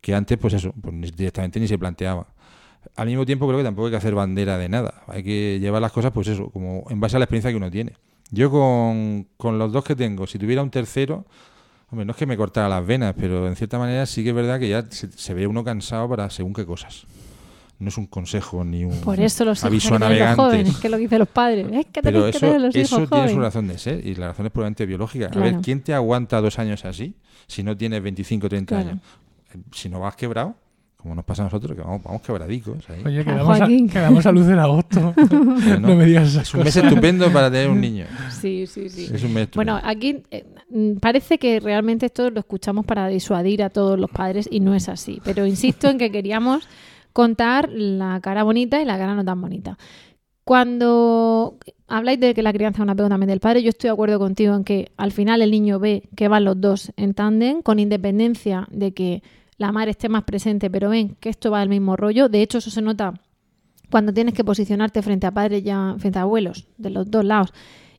que 0.00 0.14
antes, 0.14 0.38
pues 0.38 0.54
eso, 0.54 0.72
pues 0.80 1.14
directamente 1.14 1.60
ni 1.60 1.68
se 1.68 1.78
planteaba. 1.78 2.26
Al 2.96 3.06
mismo 3.06 3.26
tiempo 3.26 3.46
creo 3.46 3.58
que 3.58 3.64
tampoco 3.64 3.86
hay 3.86 3.90
que 3.92 3.96
hacer 3.98 4.14
bandera 4.14 4.56
de 4.56 4.68
nada. 4.68 5.02
Hay 5.08 5.22
que 5.22 5.58
llevar 5.60 5.82
las 5.82 5.92
cosas, 5.92 6.10
pues 6.10 6.28
eso, 6.28 6.50
como 6.50 6.84
en 6.88 7.00
base 7.00 7.16
a 7.16 7.18
la 7.18 7.26
experiencia 7.26 7.50
que 7.50 7.56
uno 7.56 7.70
tiene. 7.70 7.92
Yo 8.30 8.50
con, 8.50 9.26
con 9.36 9.58
los 9.58 9.72
dos 9.72 9.84
que 9.84 9.96
tengo, 9.96 10.26
si 10.26 10.38
tuviera 10.38 10.62
un 10.62 10.70
tercero, 10.70 11.24
hombre, 11.90 12.04
no 12.04 12.12
es 12.12 12.16
que 12.18 12.26
me 12.26 12.36
cortara 12.36 12.68
las 12.68 12.84
venas, 12.86 13.14
pero 13.18 13.46
en 13.48 13.56
cierta 13.56 13.78
manera 13.78 14.04
sí 14.06 14.22
que 14.22 14.30
es 14.30 14.34
verdad 14.34 14.58
que 14.60 14.68
ya 14.68 14.84
se, 14.90 15.10
se 15.10 15.34
ve 15.34 15.46
uno 15.46 15.64
cansado 15.64 16.08
para 16.08 16.28
según 16.30 16.52
qué 16.52 16.66
cosas. 16.66 17.06
No 17.78 17.88
es 17.90 17.96
un 17.96 18.06
consejo 18.06 18.64
ni 18.64 18.84
un 18.84 19.00
Por 19.02 19.20
eso 19.20 19.44
los 19.44 19.58
hijos 19.60 19.64
aviso 19.66 19.88
a 19.94 19.98
que 19.98 20.04
navegantes. 20.04 20.36
jóvenes, 20.44 20.76
que 20.78 20.86
es 20.88 20.90
lo 20.90 20.96
que 20.96 21.02
dicen 21.04 21.18
los 21.20 21.28
padres. 21.28 21.66
Es 21.72 21.86
que 21.86 22.02
Pero 22.02 22.24
que 22.24 22.30
eso, 22.30 22.38
tener 22.40 22.60
los 22.60 22.74
eso 22.74 22.96
tiene 22.96 23.06
su 23.06 23.14
jóvenes. 23.14 23.36
razón 23.36 23.68
de 23.68 23.78
ser 23.78 24.04
y 24.04 24.14
la 24.16 24.28
razón 24.28 24.46
es 24.46 24.52
puramente 24.52 24.84
biológica. 24.84 25.30
A 25.32 25.38
ver, 25.38 25.56
¿quién 25.62 25.80
te 25.82 25.94
aguanta 25.94 26.40
dos 26.40 26.58
años 26.58 26.84
así 26.84 27.14
si 27.46 27.62
no 27.62 27.76
tienes 27.76 28.02
25 28.02 28.46
o 28.46 28.48
30 28.50 28.74
Claro. 28.74 28.90
años? 28.90 29.02
Si 29.72 29.88
no 29.88 30.00
vas 30.00 30.16
quebrado, 30.16 30.56
como 31.00 31.14
nos 31.14 31.24
pasa 31.24 31.42
a 31.42 31.44
nosotros, 31.44 31.76
que 31.76 31.82
vamos, 31.82 32.02
vamos 32.02 32.22
quebradicos. 32.22 32.90
Ahí. 32.90 33.02
Oye, 33.06 33.24
quedamos 33.24 33.60
a, 33.60 33.66
quedamos 33.66 34.26
a 34.26 34.32
luz 34.32 34.48
en 34.48 34.58
agosto. 34.58 35.14
Bueno, 35.28 35.80
no 35.88 35.94
me 35.94 36.04
digas 36.06 36.28
esas 36.28 36.48
es 36.48 36.54
un 36.54 36.64
mes 36.64 36.74
cosas. 36.74 36.84
estupendo 36.90 37.32
para 37.32 37.50
tener 37.50 37.70
un 37.70 37.80
niño. 37.80 38.06
Sí, 38.30 38.66
sí, 38.66 38.88
sí. 38.88 39.08
Es 39.12 39.22
un 39.22 39.32
mes 39.32 39.48
Bueno, 39.54 39.78
aquí 39.82 40.22
eh, 40.30 40.44
mm, 40.70 40.96
parece 40.96 41.38
que 41.38 41.60
realmente 41.60 42.06
esto 42.06 42.30
lo 42.30 42.40
escuchamos 42.40 42.84
para 42.84 43.06
disuadir 43.06 43.62
a 43.62 43.70
todos 43.70 43.98
los 43.98 44.10
padres 44.10 44.48
y 44.50 44.58
no 44.58 44.74
es 44.74 44.88
así. 44.88 45.20
Pero 45.24 45.46
insisto 45.46 45.88
en 45.88 45.98
que 45.98 46.10
queríamos 46.10 46.68
contar 47.12 47.68
la 47.70 48.18
cara 48.20 48.42
bonita 48.42 48.82
y 48.82 48.84
la 48.84 48.98
cara 48.98 49.14
no 49.14 49.24
tan 49.24 49.40
bonita. 49.40 49.78
Cuando 50.42 51.58
habláis 51.86 52.18
de 52.18 52.34
que 52.34 52.42
la 52.42 52.52
crianza 52.52 52.78
es 52.78 52.84
un 52.84 52.90
apego 52.90 53.08
también 53.08 53.28
del 53.28 53.40
padre, 53.40 53.62
yo 53.62 53.68
estoy 53.68 53.88
de 53.88 53.92
acuerdo 53.92 54.18
contigo 54.18 54.54
en 54.54 54.64
que 54.64 54.90
al 54.96 55.12
final 55.12 55.42
el 55.42 55.50
niño 55.52 55.78
ve 55.78 56.08
que 56.16 56.26
van 56.26 56.44
los 56.44 56.60
dos 56.60 56.92
en 56.96 57.14
tándem, 57.14 57.62
con 57.62 57.78
independencia 57.78 58.66
de 58.70 58.92
que 58.92 59.22
la 59.58 59.72
madre 59.72 59.90
esté 59.90 60.08
más 60.08 60.22
presente, 60.22 60.70
pero 60.70 60.88
ven 60.88 61.16
que 61.20 61.28
esto 61.28 61.50
va 61.50 61.60
del 61.60 61.68
mismo 61.68 61.96
rollo. 61.96 62.28
De 62.28 62.40
hecho, 62.40 62.58
eso 62.58 62.70
se 62.70 62.80
nota 62.80 63.14
cuando 63.90 64.12
tienes 64.12 64.34
que 64.34 64.44
posicionarte 64.44 65.02
frente 65.02 65.26
a 65.26 65.32
padres 65.32 65.64
ya, 65.64 65.96
frente 65.98 66.18
a 66.18 66.22
abuelos, 66.22 66.66
de 66.78 66.90
los 66.90 67.10
dos 67.10 67.24
lados. 67.24 67.52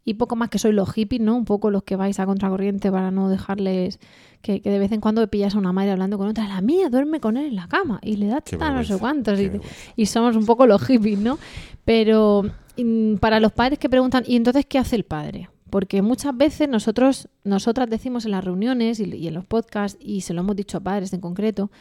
Y 0.06 0.14
poco 0.16 0.36
más 0.36 0.50
que 0.50 0.58
sois 0.58 0.74
los 0.74 0.92
hippies, 0.92 1.22
¿no? 1.22 1.36
Un 1.36 1.46
poco 1.46 1.70
los 1.70 1.84
que 1.84 1.96
vais 1.96 2.20
a 2.20 2.26
contracorriente 2.26 2.90
para 2.90 3.12
no 3.12 3.30
dejarles 3.30 4.00
que, 4.42 4.62
que 4.62 4.72
de 4.72 4.80
vez 4.80 4.92
en 4.94 5.02
cuando 5.02 5.28
pillas 5.28 5.54
a 5.54 5.58
una 5.60 5.74
madre 5.74 5.92
hablando 5.92 6.18
con 6.18 6.30
otra. 6.30 6.48
La 6.48 6.62
mía 6.62 6.90
duerme 6.90 7.20
con 7.20 7.36
él 7.36 7.48
en 7.48 7.56
la 7.56 7.68
cama 7.68 8.00
y 8.02 8.16
le 8.16 8.28
da 8.28 8.40
teta 8.40 8.72
no 8.72 8.84
sé 8.84 8.98
cuántos. 8.98 9.40
Y, 9.40 9.52
y 9.98 10.06
somos 10.06 10.36
un 10.38 10.46
poco 10.46 10.66
los 10.66 10.82
hippies, 10.84 11.20
¿no? 11.20 11.38
Pero 11.84 12.44
mm, 12.78 13.16
para 13.16 13.40
los 13.42 13.52
padres 13.52 13.78
que 13.78 13.90
preguntan, 13.90 14.24
¿y 14.26 14.38
entonces 14.38 14.66
qué 14.66 14.80
hace 14.80 14.96
el 14.96 15.04
padre? 15.04 15.50
Porque 15.70 16.02
muchas 16.02 16.36
veces 16.36 16.68
nosotros, 16.70 17.30
nosotras 17.44 17.90
decimos 17.90 18.26
en 18.26 18.32
las 18.32 18.44
reuniones 18.44 19.00
y, 19.00 19.28
en 19.28 19.34
los 19.34 19.46
podcasts, 19.46 19.98
y 20.02 20.22
se 20.22 20.34
lo 20.34 20.42
hemos 20.42 20.56
dicho 20.56 20.78
a 20.78 20.82
padres 20.82 21.14
en 21.14 21.22
concreto, 21.22 21.72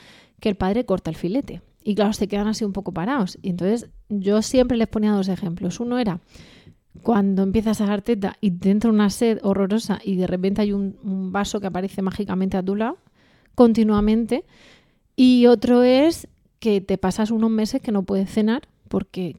que 0.41 0.49
el 0.49 0.57
padre 0.57 0.85
corta 0.85 1.11
el 1.11 1.17
filete. 1.17 1.63
Y 1.83 1.95
claro, 1.95 2.13
se 2.13 2.29
quedan 2.29 2.49
así 2.49 2.65
un 2.65 2.73
poco 2.73 2.93
parados. 2.93 3.39
Y 3.43 3.51
entonces 3.51 3.89
yo 4.09 4.43
siempre 4.43 4.77
les 4.77 4.89
ponía 4.89 5.13
dos 5.13 5.29
ejemplos. 5.29 5.81
Uno 5.81 5.99
era 5.99 6.21
cuando 7.03 7.43
empiezas 7.43 7.81
a 7.81 7.87
dar 7.87 8.03
teta 8.03 8.37
y 8.41 8.51
te 8.51 8.71
entra 8.71 8.91
una 8.91 9.11
sed 9.11 9.39
horrorosa 9.43 10.01
y 10.05 10.17
de 10.17 10.27
repente 10.27 10.63
hay 10.63 10.73
un, 10.73 10.97
un 11.03 11.33
vaso 11.33 11.61
que 11.61 11.69
aparece 11.69 12.03
mágicamente 12.03 12.57
a 12.57 12.63
tu 12.63 12.75
lado, 12.75 12.99
continuamente. 13.55 14.45
Y 15.17 15.47
otro 15.47 15.83
es 15.83 16.29
que 16.59 16.81
te 16.81 16.99
pasas 16.99 17.31
unos 17.31 17.51
meses 17.51 17.81
que 17.81 17.93
no 17.93 18.03
puedes 18.03 18.31
cenar 18.31 18.69
porque 18.89 19.37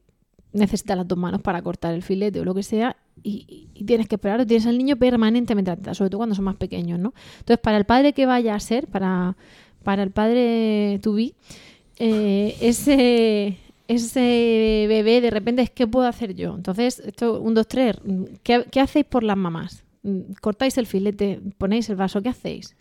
necesitas 0.54 0.98
las 0.98 1.08
dos 1.08 1.18
manos 1.18 1.42
para 1.42 1.62
cortar 1.62 1.94
el 1.94 2.04
filete 2.04 2.40
o 2.40 2.46
lo 2.46 2.56
que 2.56 2.64
sea 2.64 2.98
y, 3.24 3.68
y 3.74 3.84
tienes 3.84 4.08
que 4.08 4.16
esperar, 4.16 4.46
tienes 4.46 4.66
al 4.68 4.78
niño 4.78 4.96
permanentemente 4.96 5.72
atenta, 5.72 5.94
sobre 5.94 6.10
todo 6.10 6.20
cuando 6.20 6.36
son 6.36 6.46
más 6.46 6.56
pequeños, 6.56 7.00
¿no? 7.00 7.14
Entonces, 7.40 7.60
para 7.60 7.78
el 7.78 7.86
padre 7.86 8.14
que 8.14 8.26
vaya 8.26 8.56
a 8.56 8.60
ser, 8.60 8.88
para, 8.88 9.36
para 9.84 10.04
el 10.04 10.12
padre 10.12 11.00
to 11.02 11.14
be, 11.14 11.34
eh, 11.98 12.56
ese, 12.62 13.58
ese 13.88 14.86
bebé 14.88 15.22
de 15.22 15.30
repente 15.30 15.62
es 15.62 15.70
¿qué 15.70 15.88
puedo 15.88 16.08
hacer 16.08 16.36
yo? 16.36 16.56
Entonces, 16.56 17.00
esto, 17.00 17.42
un, 17.42 17.54
dos, 17.54 17.68
tres, 17.68 17.98
¿qué, 18.44 18.66
qué 18.72 18.80
hacéis 18.80 19.06
por 19.06 19.24
las 19.24 19.38
mamás? 19.38 19.84
¿Cortáis 20.42 20.78
el 20.78 20.86
filete? 20.88 21.42
¿Ponéis 21.58 21.90
el 21.90 21.96
vaso? 21.96 22.22
¿Qué 22.22 22.30
hacéis? 22.30 22.76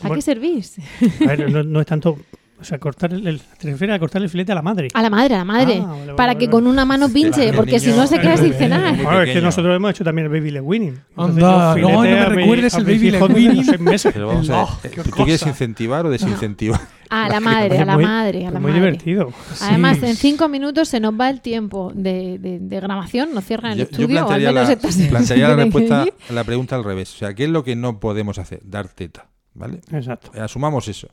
¿A 0.00 0.08
Bueno, 0.08 0.16
qué 0.16 0.22
servís? 0.22 0.78
A 1.22 1.36
ver, 1.36 1.50
no, 1.50 1.62
no 1.62 1.80
es 1.80 1.86
tanto 1.86 2.18
O 2.60 2.64
sea, 2.64 2.78
cortar 2.78 3.12
el, 3.12 3.26
el- 3.26 3.40
te 3.40 3.70
refieres 3.70 3.94
a 3.94 3.98
cortar 4.00 4.20
el 4.20 4.28
filete 4.28 4.50
a 4.50 4.54
la 4.56 4.62
madre. 4.62 4.88
A 4.92 5.00
la 5.02 5.10
madre, 5.10 5.34
a 5.36 5.38
la 5.38 5.44
madre. 5.44 5.74
Ah, 5.80 5.86
vale, 5.86 5.98
vale, 6.00 6.14
para 6.14 6.32
vale, 6.34 6.38
que 6.38 6.50
con 6.50 6.66
una 6.66 6.84
mano 6.84 7.08
pinche, 7.08 7.52
porque 7.52 7.78
si 7.78 7.90
no 7.92 8.06
se 8.06 8.18
queda 8.20 8.36
sin 8.36 8.52
cenar. 8.52 8.94
muy 8.96 9.04
Bueno, 9.04 9.22
es 9.22 9.30
que 9.32 9.40
nosotros 9.40 9.76
hemos 9.76 9.90
hecho 9.92 10.02
también 10.04 10.26
el 10.26 10.32
baby 10.32 10.50
leg 10.50 10.64
winning. 10.66 10.98
Anda, 11.16 11.76
yo 11.76 11.82
no, 11.88 11.92
no 11.92 12.00
me 12.02 12.14
mi- 12.14 12.24
recuerdes 12.34 12.74
a 12.74 12.78
el 12.78 12.84
baby 12.84 13.10
leg 13.12 13.22
winning. 13.22 13.66
Pero 14.12 14.26
vamos 14.26 14.50
a 14.50 14.64
ver, 14.82 14.92
eh, 14.92 15.00
¿tú 15.04 15.10
quieres 15.10 15.46
incentivar 15.46 16.04
o 16.06 16.10
desincentivar? 16.10 16.80
A 17.10 17.26
la 17.26 17.40
madre, 17.40 17.78
a 17.78 17.86
la 17.86 17.94
Muy- 17.94 18.04
madre, 18.04 18.46
a 18.46 18.50
la 18.50 18.60
muy 18.60 18.70
madre. 18.70 18.74
divertido. 18.84 19.32
Además, 19.62 19.96
Sí. 19.98 20.04
en 20.04 20.14
cinco 20.16 20.46
minutos 20.50 20.88
se 20.90 21.00
nos 21.00 21.18
va 21.18 21.30
el 21.30 21.40
tiempo 21.40 21.90
de, 21.94 22.38
de- 22.38 22.58
de 22.58 22.80
grabación, 22.80 23.32
nos 23.32 23.46
cierran 23.46 23.72
el 23.72 23.78
Yo, 23.78 23.84
yo 23.84 23.90
estudio, 23.92 24.06
o 24.16 24.18
al 24.20 24.26
plantearía, 24.26 24.52
menos 24.52 24.68
la, 24.68 25.08
plantearía 25.08 25.48
la 25.48 25.56
respuesta, 25.56 26.04
la 26.28 26.44
pregunta 26.44 26.76
al 26.76 26.84
revés. 26.84 27.14
O 27.14 27.16
sea, 27.16 27.32
¿qué 27.32 27.44
es 27.44 27.50
lo 27.50 27.64
que 27.64 27.76
no 27.76 27.98
podemos 27.98 28.36
hacer? 28.38 28.60
Dar 28.62 28.88
teta, 28.88 29.28
¿vale? 29.54 29.80
Exacto. 29.90 30.32
Asumamos 30.38 30.86
eso. 30.88 31.08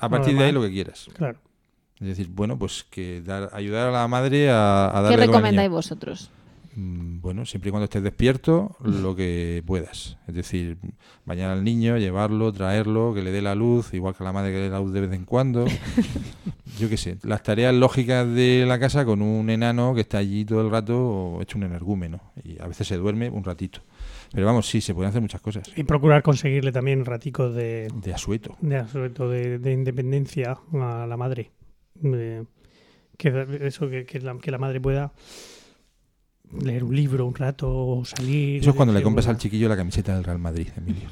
A 0.00 0.08
partir 0.08 0.36
de 0.36 0.44
ahí 0.44 0.52
lo 0.52 0.62
que 0.62 0.70
quieras. 0.70 1.08
Claro. 1.14 1.38
Es 2.00 2.06
decir, 2.06 2.28
bueno, 2.30 2.58
pues 2.58 2.84
que 2.90 3.20
dar, 3.20 3.50
ayudar 3.52 3.88
a 3.88 3.90
la 3.92 4.08
madre 4.08 4.50
a, 4.50 4.86
a 4.96 5.02
darle 5.02 5.18
¿Qué 5.18 5.26
recomendáis 5.26 5.70
vosotros? 5.70 6.30
Mm, 6.74 7.20
Bueno, 7.20 7.44
siempre 7.44 7.68
y 7.68 7.72
cuando 7.72 7.84
estés 7.84 8.02
despierto, 8.02 8.76
lo 8.82 9.14
que 9.14 9.62
puedas. 9.66 10.16
Es 10.26 10.34
decir, 10.34 10.78
bañar 11.26 11.50
al 11.50 11.62
niño, 11.62 11.98
llevarlo, 11.98 12.52
traerlo, 12.52 13.12
que 13.12 13.22
le 13.22 13.30
dé 13.30 13.42
la 13.42 13.54
luz, 13.54 13.92
igual 13.92 14.14
que 14.14 14.22
a 14.22 14.26
la 14.26 14.32
madre 14.32 14.50
que 14.50 14.56
le 14.58 14.62
dé 14.64 14.70
la 14.70 14.80
luz 14.80 14.92
de 14.92 15.00
vez 15.02 15.12
en 15.12 15.24
cuando. 15.26 15.66
Yo 16.78 16.88
qué 16.88 16.96
sé, 16.96 17.18
las 17.22 17.42
tareas 17.42 17.74
lógicas 17.74 18.26
de 18.32 18.64
la 18.66 18.78
casa 18.78 19.04
con 19.04 19.20
un 19.20 19.50
enano 19.50 19.94
que 19.94 20.00
está 20.00 20.18
allí 20.18 20.44
todo 20.44 20.62
el 20.62 20.70
rato 20.70 21.38
hecho 21.42 21.58
un 21.58 21.64
energúmeno. 21.64 22.20
Y 22.42 22.60
a 22.62 22.66
veces 22.66 22.86
se 22.88 22.96
duerme 22.96 23.28
un 23.28 23.44
ratito. 23.44 23.82
Pero 24.32 24.46
vamos, 24.46 24.68
sí, 24.68 24.80
se 24.80 24.94
pueden 24.94 25.08
hacer 25.10 25.20
muchas 25.22 25.40
cosas. 25.40 25.70
Y 25.76 25.82
procurar 25.84 26.22
conseguirle 26.22 26.70
también 26.72 27.04
raticos 27.04 27.54
de, 27.54 27.88
De 28.02 28.14
asueto. 28.14 28.56
de, 28.60 29.10
todo 29.10 29.30
de, 29.30 29.58
de 29.58 29.72
independencia 29.72 30.58
a 30.72 31.06
la 31.06 31.16
madre. 31.16 31.50
De- 31.94 32.46
que 33.16 33.46
eso 33.62 33.90
que, 33.90 34.06
que 34.06 34.18
la, 34.20 34.38
que 34.38 34.50
la 34.50 34.56
madre 34.58 34.80
pueda 34.80 35.12
leer 36.62 36.84
un 36.84 36.96
libro 36.96 37.26
un 37.26 37.34
rato 37.34 37.68
o 37.70 38.04
salir. 38.04 38.60
Eso 38.62 38.70
es 38.70 38.76
cuando 38.76 38.94
le 38.94 39.02
compras 39.02 39.26
al 39.28 39.36
chiquillo 39.36 39.68
la 39.68 39.76
camiseta 39.76 40.14
del 40.14 40.24
Real 40.24 40.38
Madrid, 40.38 40.68
Emilio. 40.76 41.08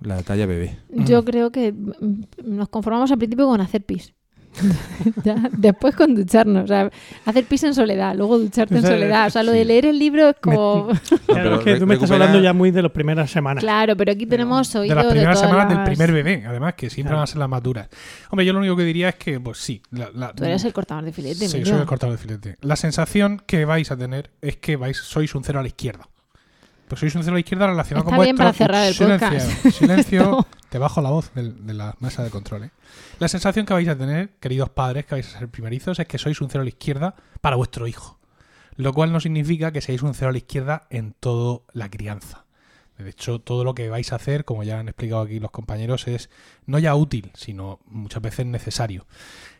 La 0.00 0.22
talla 0.22 0.46
bebé. 0.46 0.78
Yo 0.90 1.24
creo 1.24 1.50
que 1.52 1.72
mm, 1.72 2.22
nos 2.44 2.68
conformamos 2.68 3.10
al 3.12 3.18
principio 3.18 3.46
con 3.46 3.60
hacer 3.60 3.84
pis. 3.84 4.14
Ya, 5.24 5.36
después 5.52 5.94
con 5.94 6.14
ducharnos. 6.14 6.64
O 6.64 6.66
sea, 6.66 6.90
hacer 7.24 7.44
pis 7.44 7.62
en 7.64 7.74
soledad, 7.74 8.14
luego 8.16 8.38
ducharte 8.38 8.74
en 8.74 8.78
O 8.78 8.86
sea, 8.86 8.90
soledad. 8.96 9.26
O 9.26 9.30
sea, 9.30 9.42
lo 9.42 9.52
de 9.52 9.64
leer 9.64 9.86
el 9.86 9.98
libro 9.98 10.28
es 10.30 10.36
como. 10.40 10.88
Claro, 11.26 11.56
es 11.56 11.64
que 11.64 11.76
tú 11.76 11.86
me 11.86 11.94
estás 11.94 12.10
hablando 12.10 12.40
ya 12.40 12.52
muy 12.52 12.70
de 12.70 12.82
las 12.82 12.90
primeras 12.92 13.30
semanas. 13.30 13.62
claro, 13.62 13.96
pero 13.96 14.12
aquí 14.12 14.26
tenemos 14.26 14.72
de 14.72 14.78
oído 14.80 14.94
las 14.94 15.04
de 15.04 15.10
primeras 15.10 15.34
todas 15.36 15.48
semanas 15.50 15.68
del 15.68 15.78
las- 15.78 15.88
primer 15.88 16.12
bebé, 16.12 16.44
además, 16.46 16.74
que 16.74 16.90
siempre 16.90 17.10
Claro. 17.10 17.18
van 17.18 17.24
a 17.24 17.26
ser 17.26 17.38
las 17.38 17.48
más 17.48 17.62
duras. 17.62 17.88
Hombre, 18.30 18.44
yo 18.46 18.52
lo 18.52 18.58
único 18.60 18.76
que 18.76 18.84
diría 18.84 19.10
es 19.10 19.14
que, 19.16 19.38
pues 19.40 19.58
sí. 19.58 19.82
La, 19.90 20.10
la- 20.14 20.32
Tú 20.32 20.44
eres 20.44 20.64
el 20.64 20.72
cortador 20.72 21.04
de 21.04 21.12
filete, 21.12 21.48
Sí, 21.48 21.64
soy 21.64 21.78
el 21.78 21.84
cortador 21.86 22.16
de 22.16 22.22
filete. 22.22 22.56
La 22.62 22.76
sensación 22.76 23.42
que 23.46 23.64
vais 23.64 23.90
a 23.90 23.96
tener 23.96 24.30
es 24.40 24.56
que 24.56 24.76
vais, 24.76 24.96
sois 24.96 25.34
un 25.34 25.44
cero 25.44 25.58
a 25.60 25.62
la 25.62 25.68
izquierda. 25.68 26.08
Pues 26.88 27.00
sois 27.00 27.14
un 27.14 27.22
cero 27.22 27.32
a 27.32 27.36
la 27.36 27.40
izquierda 27.40 27.66
relacionado 27.66 28.06
Está 28.08 28.16
con 28.16 28.24
bien 28.24 28.36
vuestro... 28.36 28.44
para 28.46 28.56
cerrar 28.56 28.86
el 28.88 28.94
silencio, 28.94 29.28
podcast. 29.28 29.78
Silencio, 29.78 30.22
No. 30.30 30.46
Te 30.68 30.78
bajo 30.78 31.00
la 31.00 31.10
voz 31.10 31.32
de, 31.34 31.74
la 31.74 31.96
mesa 32.00 32.22
de 32.22 32.30
control. 32.30 32.64
¿eh? 32.64 32.70
La 33.18 33.28
sensación 33.28 33.66
que 33.66 33.72
vais 33.72 33.88
a 33.88 33.96
tener, 33.96 34.30
queridos 34.40 34.70
padres, 34.70 35.06
que 35.06 35.14
vais 35.14 35.34
a 35.34 35.38
ser 35.38 35.48
primerizos, 35.48 35.98
es 35.98 36.06
que 36.06 36.18
sois 36.18 36.40
un 36.40 36.50
cero 36.50 36.62
a 36.62 36.64
la 36.64 36.70
izquierda 36.70 37.14
para 37.40 37.56
vuestro 37.56 37.86
hijo. 37.86 38.18
Lo 38.76 38.92
cual 38.92 39.12
no 39.12 39.20
significa 39.20 39.72
que 39.72 39.80
seáis 39.80 40.02
un 40.02 40.14
cero 40.14 40.28
a 40.28 40.32
la 40.32 40.38
izquierda 40.38 40.86
en 40.90 41.14
toda 41.18 41.60
la 41.72 41.90
crianza. 41.90 42.44
De 42.98 43.10
hecho, 43.10 43.40
todo 43.40 43.62
lo 43.62 43.74
que 43.74 43.88
vais 43.88 44.12
a 44.12 44.16
hacer, 44.16 44.44
como 44.44 44.64
ya 44.64 44.80
han 44.80 44.88
explicado 44.88 45.22
aquí 45.22 45.38
los 45.38 45.52
compañeros, 45.52 46.08
es 46.08 46.30
no 46.66 46.78
ya 46.80 46.96
útil, 46.96 47.30
sino 47.34 47.78
muchas 47.86 48.22
veces 48.22 48.46
necesario. 48.46 49.06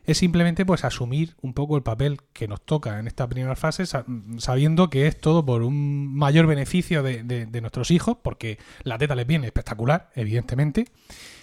Es 0.08 0.18
simplemente 0.18 0.64
pues 0.64 0.84
asumir 0.84 1.36
un 1.42 1.52
poco 1.52 1.76
el 1.76 1.82
papel 1.82 2.18
que 2.32 2.48
nos 2.48 2.62
toca 2.62 2.98
en 2.98 3.06
esta 3.06 3.28
primera 3.28 3.54
fase, 3.56 3.84
sa- 3.86 4.04
sabiendo 4.38 4.88
que 4.90 5.06
es 5.06 5.20
todo 5.20 5.44
por 5.44 5.62
un 5.62 6.14
mayor 6.14 6.46
beneficio 6.46 7.02
de, 7.02 7.22
de- 7.22 7.46
de 7.46 7.60
nuestros 7.60 7.90
hijos, 7.90 8.16
porque 8.22 8.58
la 8.84 8.96
teta 8.98 9.14
les 9.14 9.26
viene 9.26 9.46
espectacular, 9.46 10.10
evidentemente, 10.14 10.86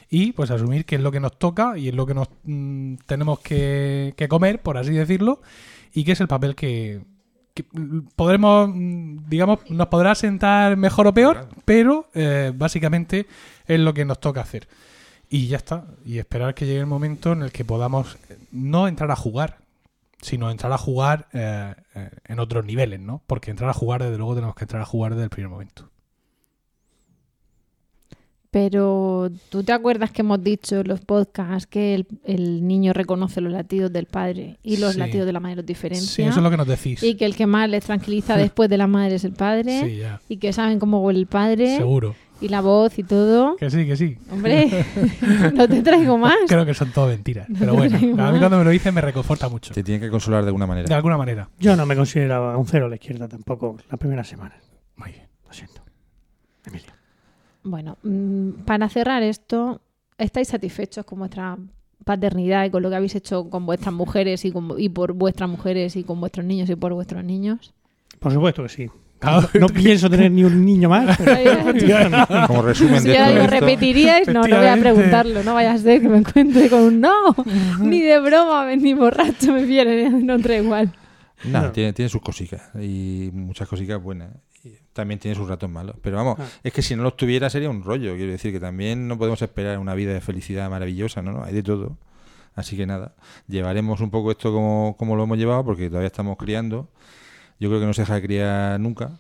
y 0.09 0.31
pues 0.33 0.49
asumir 0.51 0.85
que 0.85 0.95
es 0.95 1.01
lo 1.01 1.11
que 1.11 1.19
nos 1.19 1.37
toca 1.37 1.77
y 1.77 1.89
es 1.89 1.93
lo 1.95 2.05
que 2.05 2.13
nos 2.15 2.27
mm, 2.43 2.95
tenemos 3.05 3.39
que, 3.39 4.13
que 4.17 4.27
comer, 4.27 4.61
por 4.61 4.77
así 4.77 4.91
decirlo, 4.93 5.41
y 5.93 6.03
que 6.03 6.13
es 6.13 6.19
el 6.21 6.27
papel 6.27 6.55
que, 6.55 7.01
que, 7.53 7.65
mm, 7.71 8.07
podremos, 8.15 8.69
mm, 8.73 9.29
digamos, 9.29 9.59
nos 9.69 9.87
podrá 9.87 10.15
sentar 10.15 10.75
mejor 10.75 11.05
o 11.07 11.13
peor, 11.13 11.49
pero 11.65 12.09
eh, 12.15 12.51
básicamente 12.55 13.27
es 13.67 13.79
lo 13.79 13.93
que 13.93 14.05
nos 14.05 14.19
toca 14.19 14.41
hacer. 14.41 14.67
Y 15.29 15.47
ya 15.47 15.57
está. 15.57 15.85
Y 16.05 16.17
esperar 16.19 16.53
que 16.55 16.65
llegue 16.65 16.79
el 16.79 16.85
momento 16.85 17.31
en 17.33 17.41
el 17.41 17.51
que 17.51 17.65
podamos 17.65 18.17
eh, 18.29 18.37
no 18.51 18.87
entrar 18.87 19.09
a 19.11 19.15
jugar, 19.15 19.57
sino 20.21 20.49
entrar 20.51 20.71
a 20.71 20.77
jugar 20.77 21.27
eh, 21.33 21.73
eh, 21.95 22.09
en 22.25 22.39
otros 22.39 22.65
niveles, 22.65 22.99
¿no? 22.99 23.21
Porque 23.27 23.51
entrar 23.51 23.69
a 23.69 23.73
jugar, 23.73 24.03
desde 24.03 24.17
luego, 24.17 24.35
tenemos 24.35 24.55
que 24.55 24.63
entrar 24.63 24.81
a 24.81 24.85
jugar 24.85 25.11
desde 25.13 25.23
el 25.25 25.29
primer 25.29 25.49
momento. 25.49 25.89
Pero 28.51 29.29
tú 29.49 29.63
te 29.63 29.73
acuerdas 29.73 30.11
que 30.11 30.21
hemos 30.21 30.41
dicho 30.41 30.79
en 30.79 30.87
los 30.87 31.01
podcasts 31.01 31.67
que 31.67 31.93
el, 31.93 32.07
el 32.23 32.65
niño 32.65 32.93
reconoce 32.93 33.41
los 33.41 33.51
latidos 33.51 33.91
del 33.91 34.05
padre 34.05 34.59
y 34.63 34.77
los 34.77 34.93
Sí. 34.93 34.99
latidos 34.99 35.25
de 35.25 35.33
la 35.33 35.41
madre 35.41 35.57
los 35.57 35.65
diferencia. 35.65 36.07
Sí, 36.09 36.21
eso 36.21 36.37
es 36.39 36.43
lo 36.43 36.49
que 36.49 36.55
nos 36.55 36.67
decís. 36.67 37.03
Y 37.03 37.15
que 37.15 37.25
el 37.25 37.35
que 37.35 37.47
más 37.47 37.69
les 37.69 37.83
tranquiliza 37.83 38.37
después 38.37 38.69
de 38.69 38.77
la 38.77 38.87
madre 38.87 39.15
es 39.15 39.25
el 39.25 39.33
padre. 39.33 39.81
Sí, 39.81 39.97
ya. 39.97 40.21
Y 40.29 40.37
que 40.37 40.53
saben 40.53 40.79
cómo 40.79 41.01
huele 41.01 41.19
el 41.19 41.27
padre. 41.27 41.75
Seguro. 41.75 42.15
Y 42.41 42.49
la 42.49 42.61
voz 42.61 42.99
y 42.99 43.03
todo. 43.03 43.55
Que 43.55 43.69
sí, 43.69 43.85
que 43.87 43.95
sí. 43.95 44.17
Hombre, 44.29 44.85
no 45.53 45.67
te 45.67 45.81
traigo 45.81 46.17
más. 46.19 46.35
Creo 46.47 46.65
que 46.65 46.73
son 46.73 46.91
todo 46.91 47.07
mentiras. 47.07 47.47
No 47.49 47.57
Pero 47.59 47.73
bueno, 47.75 47.95
a 47.97 48.31
mí 48.31 48.39
cuando 48.39 48.57
me 48.57 48.63
lo 48.65 48.69
dicen 48.69 48.93
me 48.93 49.01
reconforta 49.01 49.47
mucho. 49.49 49.73
Te 49.73 49.83
tienen 49.83 50.01
que 50.01 50.09
consolar 50.09 50.43
de 50.43 50.47
alguna 50.49 50.67
manera. 50.67 50.87
De 50.87 50.93
alguna 50.93 51.17
manera. 51.17 51.49
Yo 51.59 51.75
no 51.75 51.85
me 51.85 51.95
consideraba 51.95 52.57
un 52.57 52.65
cero 52.67 52.87
a 52.87 52.89
la 52.89 52.95
izquierda 52.95 53.27
tampoco 53.27 53.77
la 53.89 53.97
primera 53.97 54.23
semana. 54.23 54.55
Muy 54.97 55.11
bien. 55.11 55.27
Lo 55.47 55.53
siento. 55.53 55.81
Emilio. 56.65 56.91
Bueno, 57.63 57.97
mm, 58.03 58.49
para 58.65 58.89
cerrar 58.89 59.23
esto, 59.23 59.81
¿estáis 60.17 60.49
satisfechos 60.49 61.05
con 61.05 61.19
vuestra 61.19 61.57
paternidad 62.03 62.65
y 62.65 62.69
con 62.69 62.83
lo 62.83 62.89
que 62.89 62.95
habéis 62.97 63.15
hecho 63.15 63.49
con 63.49 63.65
vuestras 63.65 63.93
mujeres 63.93 64.43
y, 64.45 64.51
con- 64.51 64.75
y 64.77 64.89
por 64.89 65.13
vuestras 65.13 65.49
mujeres 65.49 65.95
y 65.95 66.03
con 66.03 66.19
vuestros 66.19 66.45
niños 66.45 66.69
y 66.69 66.75
por 66.75 66.93
vuestros 66.93 67.23
niños? 67.23 67.73
Por 68.19 68.31
supuesto 68.33 68.61
que 68.63 68.69
sí. 68.69 68.89
No, 69.25 69.41
no 69.59 69.67
pienso 69.67 70.09
tener 70.09 70.31
ni 70.31 70.43
un 70.43 70.63
niño 70.63 70.89
más. 70.89 71.17
Como 72.47 72.61
resumen 72.61 73.01
Si 73.01 73.07
de 73.09 73.17
ahora 73.17 73.27
todo 73.31 73.37
lo 73.37 73.43
esto, 73.45 73.59
repetiríais, 73.59 74.27
no, 74.27 74.47
no 74.47 74.57
voy 74.57 74.67
a 74.67 74.77
preguntarlo, 74.77 75.43
no 75.43 75.53
vaya 75.53 75.73
a 75.73 75.77
ser 75.77 76.01
que 76.01 76.09
me 76.09 76.17
encuentre 76.19 76.69
con 76.69 76.81
un 76.81 77.01
no, 77.01 77.35
ni 77.81 78.01
de 78.01 78.19
broma, 78.19 78.73
ni 78.75 78.93
borracho 78.93 79.51
me 79.53 79.63
viene, 79.65 80.09
no 80.09 80.39
trae 80.39 80.61
igual. 80.63 80.93
No. 81.43 81.71
tiene, 81.71 81.93
tiene 81.93 82.09
sus 82.09 82.21
cositas 82.21 82.61
y 82.81 83.29
muchas 83.33 83.67
cositas 83.67 84.01
buenas. 84.01 84.29
Y 84.63 84.69
también 84.93 85.19
tiene 85.19 85.35
sus 85.35 85.47
ratos 85.47 85.69
malos. 85.69 85.95
Pero 86.01 86.15
vamos, 86.17 86.37
Ah. 86.39 86.45
es 86.63 86.73
que 86.73 86.81
si 86.81 86.95
no 86.95 87.03
los 87.03 87.15
tuviera 87.17 87.49
sería 87.49 87.69
un 87.69 87.83
rollo. 87.83 88.15
Quiero 88.15 88.31
decir 88.31 88.51
que 88.51 88.59
también 88.59 89.07
no 89.07 89.17
podemos 89.17 89.41
esperar 89.41 89.77
una 89.77 89.93
vida 89.93 90.13
de 90.13 90.21
felicidad 90.21 90.69
maravillosa, 90.69 91.21
¿no? 91.21 91.43
Hay 91.43 91.53
de 91.53 91.61
todo. 91.61 91.97
Así 92.55 92.77
que 92.77 92.85
nada, 92.85 93.13
llevaremos 93.47 93.99
un 93.99 94.09
poco 94.09 94.31
esto 94.31 94.51
como, 94.53 94.95
como 94.97 95.15
lo 95.17 95.23
hemos 95.23 95.37
llevado 95.37 95.65
porque 95.65 95.89
todavía 95.89 96.07
estamos 96.07 96.37
criando. 96.37 96.89
Yo 97.59 97.69
creo 97.69 97.79
que 97.79 97.85
no 97.85 97.93
se 97.93 98.01
deja 98.01 98.15
de 98.15 98.21
criar 98.21 98.79
nunca. 98.79 99.11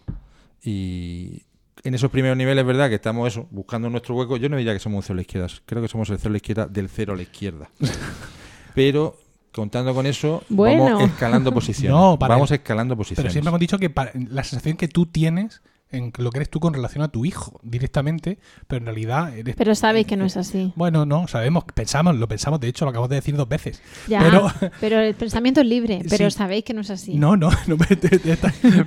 Y 0.63 1.43
en 1.83 1.93
esos 1.93 2.09
primeros 2.11 2.37
niveles, 2.37 2.65
¿verdad? 2.65 2.89
Que 2.89 2.95
estamos 2.95 3.27
eso, 3.27 3.47
buscando 3.51 3.89
nuestro 3.89 4.15
hueco. 4.15 4.37
Yo 4.37 4.49
no 4.49 4.57
diría 4.57 4.73
que 4.73 4.79
somos 4.79 4.97
un 4.97 5.03
cero 5.03 5.13
a 5.13 5.17
la 5.17 5.21
izquierda. 5.21 5.47
Creo 5.65 5.81
que 5.81 5.87
somos 5.87 6.09
el 6.09 6.17
cero 6.17 6.29
a 6.29 6.31
la 6.31 6.37
izquierda 6.37 6.65
del 6.67 6.89
cero 6.89 7.13
a 7.13 7.15
la 7.15 7.21
izquierda. 7.21 7.69
Pero 8.73 9.17
contando 9.53 9.93
con 9.93 10.05
eso, 10.05 10.43
Bueno. 10.49 10.83
vamos 10.83 11.03
escalando 11.03 11.53
posiciones. 11.53 11.91
No, 11.97 12.19
para- 12.19 12.35
vamos 12.35 12.51
escalando 12.51 12.93
Pero 12.95 12.97
posiciones. 12.97 13.31
siempre 13.31 13.49
hemos 13.49 13.59
dicho 13.59 13.77
que 13.77 13.89
para- 13.89 14.11
la 14.13 14.43
sensación 14.43 14.75
que 14.75 14.87
tú 14.89 15.05
tienes 15.05 15.61
en 15.91 16.11
lo 16.17 16.31
que 16.31 16.39
eres 16.39 16.49
tú 16.49 16.59
con 16.59 16.73
relación 16.73 17.03
a 17.03 17.07
tu 17.09 17.25
hijo 17.25 17.59
directamente, 17.63 18.39
pero 18.67 18.79
en 18.79 18.85
realidad 18.85 19.37
eres... 19.37 19.55
Pero 19.55 19.75
sabéis 19.75 20.07
que 20.07 20.17
no 20.17 20.25
es 20.25 20.35
así. 20.35 20.73
Bueno, 20.75 21.05
no, 21.05 21.27
sabemos, 21.27 21.63
pensamos, 21.73 22.15
lo 22.15 22.27
pensamos, 22.27 22.59
de 22.59 22.67
hecho 22.67 22.85
lo 22.85 22.89
acabamos 22.89 23.09
de 23.09 23.15
decir 23.17 23.35
dos 23.37 23.47
veces. 23.47 23.81
Ya, 24.07 24.19
Pero 24.19 24.51
pero, 24.81 24.99
el 24.99 25.13
pensamiento 25.15 25.61
es 25.61 25.67
libre, 25.67 26.01
pero 26.09 26.29
Sí. 26.29 26.37
sabéis 26.37 26.63
que 26.65 26.73
no 26.73 26.81
es 26.81 26.89
así. 26.89 27.15
no, 27.15 27.37
no, 27.37 27.49
no 27.67 27.77
me, 27.77 27.85
te- 27.95 28.19
te- 28.19 28.37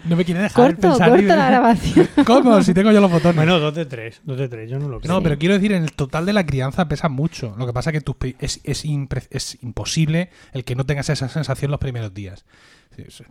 no 0.05 0.16
me 0.16 0.24
quiere 0.24 0.40
dejar 0.42 0.72
corto, 0.72 0.80
pensar 0.90 1.09
corto 1.09 1.22
libre. 1.22 1.36
la 1.36 1.46
grabación. 1.46 2.09
¿Cómo? 2.26 2.62
Si 2.62 2.74
tengo 2.74 2.90
yo 2.92 3.01
los 3.01 3.11
botones. 3.11 3.36
Bueno, 3.36 3.59
dos 3.59 3.74
de 3.74 3.86
tres. 3.86 4.20
Dos 4.24 4.36
de 4.38 4.49
tres, 4.49 4.68
yo 4.70 4.78
no 4.78 4.88
lo 4.88 5.01
creo. 5.01 5.14
No, 5.14 5.22
pero 5.22 5.38
quiero 5.38 5.55
decir, 5.55 5.72
en 5.72 5.84
el 5.84 5.92
total 5.92 6.26
de 6.26 6.32
la 6.32 6.44
crianza 6.44 6.88
pesa 6.88 7.09
mucho. 7.09 7.55
Lo 7.59 7.66
que 7.66 7.72
pasa 7.72 7.90
es 7.90 8.03
que 8.03 8.36
es, 8.40 8.61
es, 8.64 8.84
impre- 8.84 9.28
es 9.30 9.57
imposible 9.62 10.30
el 10.53 10.64
que 10.64 10.74
no 10.74 10.84
tengas 10.84 11.09
esa 11.09 11.28
sensación 11.28 11.70
los 11.70 11.80
primeros 11.80 12.12
días. 12.12 12.44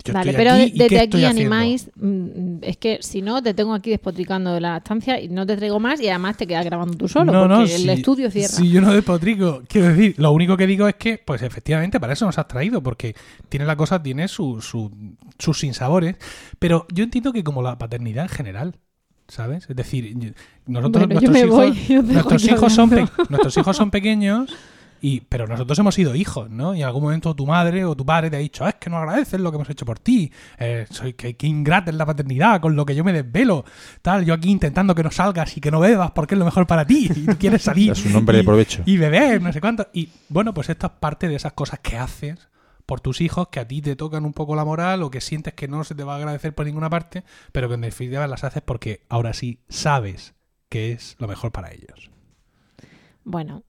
Yo 0.06 0.14
vale, 0.14 0.34
pero 0.34 0.52
aquí, 0.52 0.64
¿y 0.64 0.78
qué 0.78 0.84
desde 0.84 1.00
aquí 1.00 1.24
animáis. 1.26 1.90
mm, 1.96 2.58
Es 2.62 2.78
que 2.78 3.00
si 3.02 3.22
no, 3.22 3.42
te 3.44 3.54
tengo 3.54 3.74
aquí 3.74 3.90
despotricando 3.90 4.54
de 4.54 4.62
la 4.62 4.78
estancia 4.78 5.20
y 5.20 5.28
no 5.30 5.46
te 5.46 5.58
traigo 5.58 5.80
más 5.80 6.00
y 6.02 6.08
además 6.10 6.38
te 6.38 6.48
quedas 6.48 6.64
grabando 6.66 6.96
tú 6.98 7.08
solo 7.08 7.32
No, 7.48 7.62
el 7.62 7.68
si- 7.68 7.90
estudio 7.90 8.32
cierra. 8.32 8.48
Si 8.48 8.70
yo 8.70 8.82
no 8.82 8.94
despotrico, 8.94 9.64
quiero 9.68 9.90
decir, 9.90 10.16
lo 10.18 10.32
único 10.32 10.56
que 10.58 10.68
digo 10.68 10.88
es 10.88 10.96
que, 10.96 11.18
pues 11.24 11.42
efectivamente, 11.42 12.00
para 12.00 12.14
eso 12.14 12.26
nos 12.26 12.38
has 12.38 12.48
traído, 12.48 12.82
porque 12.82 13.16
tiene 13.50 13.66
la 13.66 13.76
cosa, 13.76 14.02
tiene 14.02 14.28
su, 14.28 14.62
su- 14.62 14.92
sus 15.38 15.60
sinsabores, 15.60 16.16
pero 16.60 16.86
yo 16.94 17.04
entiendo 17.04 17.34
que 17.34 17.44
como 17.44 17.62
la 17.62 17.78
paternidad 17.78 18.24
en 18.24 18.30
general, 18.30 18.76
¿sabes? 19.28 19.70
Es 19.70 19.76
decir, 19.76 20.16
nosotros, 20.66 21.08
Bueno, 21.08 21.20
nuestros 21.22 21.38
hijos, 21.38 21.78
voy 21.90 22.04
nuestros 22.14 22.44
hijos 22.46 22.74
son 22.74 22.90
nuestros 23.30 23.58
hijos 23.58 23.76
son 23.76 23.92
pequeños 23.92 24.56
Y, 25.02 25.22
pero 25.22 25.48
nosotros 25.48 25.78
hemos 25.80 25.94
sido 25.96 26.16
hijos, 26.16 26.50
¿no? 26.50 26.74
Y 26.76 26.82
en 26.82 26.88
algún 26.88 27.04
momento 27.04 27.36
tu 27.36 27.46
madre 27.46 27.86
o 27.86 27.96
tu 27.96 28.06
padre 28.06 28.30
te 28.30 28.38
ha 28.38 28.40
dicho, 28.40 28.68
es 28.68 28.76
que 28.76 28.90
no 28.90 28.98
agradeces 28.98 29.40
lo 29.40 29.52
que 29.52 29.56
hemos 29.56 29.70
hecho 29.70 29.86
por 29.86 30.00
ti. 30.00 30.32
Eh, 30.58 30.86
soy 30.90 31.14
que, 31.14 31.36
que 31.36 31.48
ingrata 31.48 31.92
es 31.92 31.98
la 31.98 32.06
paternidad, 32.06 32.60
con 32.62 32.76
lo 32.76 32.86
que 32.86 32.96
yo 32.96 33.04
me 33.04 33.14
desvelo. 33.14 33.64
Tal, 34.02 34.26
yo 34.26 34.34
aquí 34.34 34.50
intentando 34.50 34.96
que 34.96 35.04
no 35.04 35.12
salgas 35.12 35.56
y 35.58 35.62
que 35.62 35.70
no 35.72 35.80
bebas 35.80 36.12
porque 36.12 36.36
es 36.36 36.40
lo 36.40 36.46
mejor 36.46 36.66
para 36.68 36.86
ti. 36.86 37.10
Y 37.16 37.26
tú 37.26 37.38
quieres 37.38 37.62
salir. 37.64 37.92
Es 37.92 38.06
un 38.06 38.16
hombre 38.16 38.38
y- 38.38 38.42
de 38.42 38.46
provecho. 38.46 38.84
Y 38.86 38.98
beber, 38.98 39.42
no 39.42 39.54
sé 39.54 39.62
cuánto. 39.62 39.88
Y 39.94 40.10
bueno, 40.30 40.54
pues 40.54 40.70
esto 40.70 40.88
es 40.88 40.94
parte 40.94 41.28
de 41.28 41.36
esas 41.36 41.54
cosas 41.54 41.80
que 41.80 41.98
haces 41.98 42.48
por 42.86 43.02
tus 43.02 43.20
hijos 43.22 43.50
que 43.50 43.60
a 43.60 43.68
ti 43.68 43.82
te 43.82 43.96
tocan 43.98 44.24
un 44.26 44.32
poco 44.34 44.56
la 44.56 44.64
moral 44.64 45.04
o 45.04 45.12
que 45.12 45.20
sientes 45.22 45.54
que 45.54 45.68
no 45.68 45.84
se 45.84 45.94
te 45.94 46.04
va 46.06 46.14
a 46.14 46.18
agradecer 46.18 46.56
por 46.56 46.66
ninguna 46.66 46.90
parte, 46.90 47.24
pero 47.52 47.68
que 47.68 47.74
en 47.76 47.82
definitiva 47.82 48.26
las 48.28 48.46
haces 48.46 48.64
porque 48.66 49.02
ahora 49.10 49.34
sí 49.34 49.60
sabes 49.68 50.36
que 50.70 50.94
es 50.94 51.18
lo 51.20 51.28
mejor 51.28 51.52
para 51.52 51.72
ellos. 51.74 52.10
Bueno, 53.26 53.64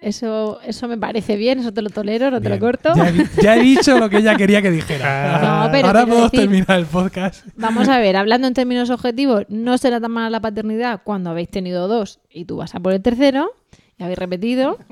eso, 0.00 0.60
eso 0.62 0.88
me 0.88 0.96
parece 0.96 1.36
bien, 1.36 1.58
eso 1.58 1.72
te 1.72 1.82
lo 1.82 1.90
tolero, 1.90 2.30
no 2.30 2.40
te 2.40 2.48
lo 2.48 2.58
corto. 2.58 2.92
Ya 2.94 3.08
he, 3.08 3.12
di- 3.12 3.24
ya 3.42 3.56
he 3.56 3.60
dicho 3.60 3.98
lo 3.98 4.08
que 4.08 4.18
ella 4.18 4.34
quería 4.36 4.62
que 4.62 4.70
dijera. 4.70 5.64
No, 5.66 5.72
pero 5.72 5.86
ahora 5.88 6.06
podemos 6.06 6.30
decir- 6.32 6.40
terminar 6.48 6.78
el 6.78 6.86
podcast. 6.86 7.46
Vamos 7.56 7.88
a 7.88 7.98
ver, 8.00 8.16
hablando 8.16 8.46
en 8.48 8.54
términos 8.54 8.90
objetivos, 8.90 9.44
no 9.48 9.76
será 9.78 10.00
tan 10.00 10.10
mala 10.10 10.30
la 10.30 10.40
paternidad 10.40 11.02
cuando 11.04 11.30
habéis 11.30 11.50
tenido 11.50 11.88
dos 11.88 12.20
y 12.30 12.44
tú 12.46 12.56
vas 12.56 12.74
a 12.74 12.80
por 12.80 12.92
el 12.92 13.02
tercero 13.02 13.50
y 13.98 14.02
habéis 14.02 14.18
repetido. 14.18 14.78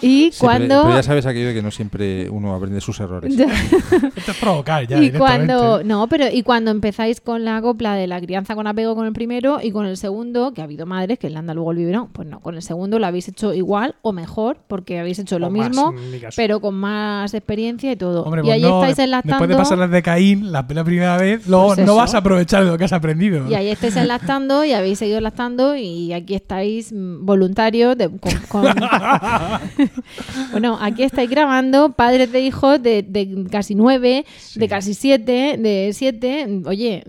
Y 0.00 0.30
Sí, 0.30 0.38
cuando... 0.38 0.82
pero, 0.84 0.94
ya 0.94 1.02
sabes 1.02 1.26
aquello 1.26 1.48
de 1.48 1.54
que 1.54 1.62
no 1.62 1.72
siempre 1.72 2.30
uno 2.30 2.54
aprende 2.54 2.80
sus 2.80 3.00
errores. 3.00 3.34
Ya. 3.36 3.46
Esto 4.16 4.30
es 4.30 4.36
provocar 4.38 4.86
ya 4.86 5.02
y 5.02 5.10
cuando 5.10 5.82
no 5.82 6.06
pero 6.06 6.26
y 6.32 6.44
cuando 6.44 6.70
empezáis 6.70 7.20
con 7.20 7.44
la 7.44 7.60
copla 7.60 7.94
de 7.94 8.06
la 8.06 8.20
crianza 8.20 8.54
con 8.54 8.68
apego 8.68 8.94
con 8.94 9.06
el 9.08 9.12
primero 9.12 9.58
y 9.60 9.72
con 9.72 9.86
el 9.86 9.96
segundo 9.96 10.52
que 10.52 10.60
ha 10.60 10.64
habido 10.64 10.86
madres 10.86 11.18
que 11.18 11.28
le 11.28 11.36
han 11.36 11.46
dado 11.46 11.56
luego 11.56 11.72
el 11.72 11.78
biberón 11.78 12.08
pues 12.12 12.28
no 12.28 12.38
con 12.38 12.54
el 12.54 12.62
segundo 12.62 13.00
lo 13.00 13.06
habéis 13.08 13.26
hecho 13.26 13.52
igual 13.52 13.96
o 14.02 14.12
mejor 14.12 14.58
porque 14.68 15.00
habéis 15.00 15.18
hecho 15.18 15.40
lo 15.40 15.48
O 15.48 15.50
mismo 15.50 15.92
pero 16.36 16.60
con 16.60 16.76
más 16.76 17.34
experiencia 17.34 17.90
y 17.90 17.96
todo 17.96 18.22
Hombre, 18.22 18.42
y 18.42 18.44
pues 18.44 18.54
ahí 18.54 18.62
no, 18.62 18.80
estáis 18.80 18.98
enlactando 19.00 19.36
Después 19.36 19.48
de 19.48 19.56
pasar 19.56 19.78
las 19.78 19.90
de 19.90 20.02
Caín 20.02 20.52
la, 20.52 20.64
la 20.68 20.84
primera 20.84 21.16
vez, 21.16 21.44
luego 21.48 21.74
Pues 21.74 21.84
no 21.84 21.96
vas 21.96 22.14
a 22.14 22.18
aprovechar 22.18 22.64
de 22.64 22.70
lo 22.70 22.78
que 22.78 22.84
has 22.84 22.92
aprendido. 22.92 23.50
y 23.50 23.54
ahí 23.54 23.68
estáis 23.68 23.96
enlactando 23.96 24.64
y 24.64 24.74
habéis 24.74 25.00
seguido 25.00 25.18
enlactando 25.18 25.74
y 25.74 26.12
aquí 26.12 26.36
estáis 26.36 26.92
mm, 26.92 27.26
voluntarios 27.26 27.97
de, 27.98 28.08
con, 28.18 28.32
con- 28.48 28.74
bueno 30.52 30.78
aquí 30.80 31.02
estáis 31.02 31.28
grabando 31.28 31.92
padres 31.92 32.32
de 32.32 32.40
hijos 32.40 32.82
de, 32.82 33.02
de 33.02 33.46
casi 33.50 33.74
nueve 33.74 34.24
de 34.54 34.68
casi 34.68 34.94
siete 34.94 35.56
de 35.58 35.90
siete. 35.92 36.46
Oye 36.64 37.04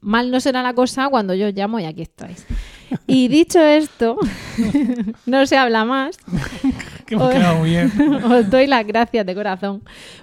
mal 0.00 0.30
no 0.30 0.40
será 0.40 0.62
la 0.62 0.74
cosa 0.74 1.08
cuando 1.08 1.34
yo 1.34 1.48
os 1.48 1.54
llamo 1.54 1.80
y 1.80 1.84
aquí 1.84 2.02
estáis. 2.02 2.46
Y 3.06 3.28
dicho 3.28 3.60
esto 3.60 4.18
no 5.26 5.46
se 5.46 5.56
habla 5.56 5.84
más 5.84 6.16
Que 7.06 7.14
hemos 7.14 7.30
quedado 7.30 7.58
muy 7.58 7.70
bien. 7.70 7.92
os 8.24 8.50
doy 8.50 8.66
las 8.66 8.86
gracias 8.86 9.26
de 9.26 9.34
corazón 9.34 9.82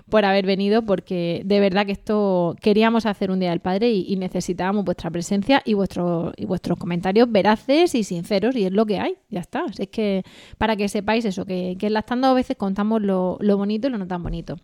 por 0.09 0.25
haber 0.25 0.45
venido 0.45 0.81
porque 0.83 1.41
de 1.45 1.59
verdad 1.59 1.85
que 1.85 1.91
esto 1.91 2.55
queríamos 2.59 3.05
hacer 3.05 3.31
un 3.31 3.39
día 3.39 3.51
del 3.51 3.59
padre 3.59 3.91
y, 3.91 4.15
necesitábamos 4.15 4.85
vuestra 4.85 5.09
presencia 5.09 5.61
y 5.65 5.73
vuestros 5.73 6.33
y 6.37 6.45
vuestros 6.45 6.77
comentarios 6.77 7.31
veraces 7.31 7.95
y 7.95 8.03
sinceros 8.03 8.55
y 8.55 8.65
es 8.65 8.71
lo 8.71 8.85
que 8.85 8.99
hay 8.99 9.15
ya 9.29 9.39
está 9.39 9.65
es 9.77 9.87
que 9.87 10.23
para 10.59 10.75
que 10.75 10.87
sepáis 10.89 11.25
eso 11.25 11.45
que, 11.45 11.75
que 11.79 11.87
en 11.87 11.93
Lactando 11.93 12.27
a 12.27 12.33
veces 12.33 12.55
contamos 12.55 13.01
lo, 13.01 13.37
lo 13.39 13.57
bonito 13.57 13.87
y 13.87 13.91
lo 13.91 13.97
no 13.97 14.05
tan 14.05 14.21
bonito 14.21 14.57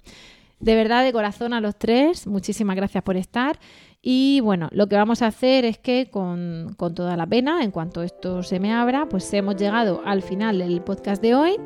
de 0.60 0.76
verdad 0.76 1.04
de 1.04 1.12
corazón 1.12 1.54
a 1.54 1.62
los 1.62 1.76
tres 1.76 2.28
muchísimas 2.28 2.76
gracias 2.76 3.04
por 3.04 3.18
estar 3.18 3.58
y 4.02 4.40
bueno, 4.42 4.70
lo 4.72 4.88
que 4.88 4.96
vamos 4.96 5.22
a 5.22 5.28
hacer 5.28 5.66
es 5.66 5.80
que 5.80 6.10
con, 6.10 6.76
con 6.78 6.94
toda 6.94 7.18
la 7.18 7.26
pena, 7.26 7.64
en 7.64 7.72
cuanto 7.72 8.04
esto 8.04 8.44
se 8.44 8.60
me 8.60 8.72
abra, 8.72 9.10
pues 9.10 9.34
hemos 9.34 9.58
llegado 9.58 10.02
al 10.06 10.22
final 10.22 10.60
del 10.60 10.82
podcast 10.82 11.22
de 11.22 11.36
hoy. 11.36 11.58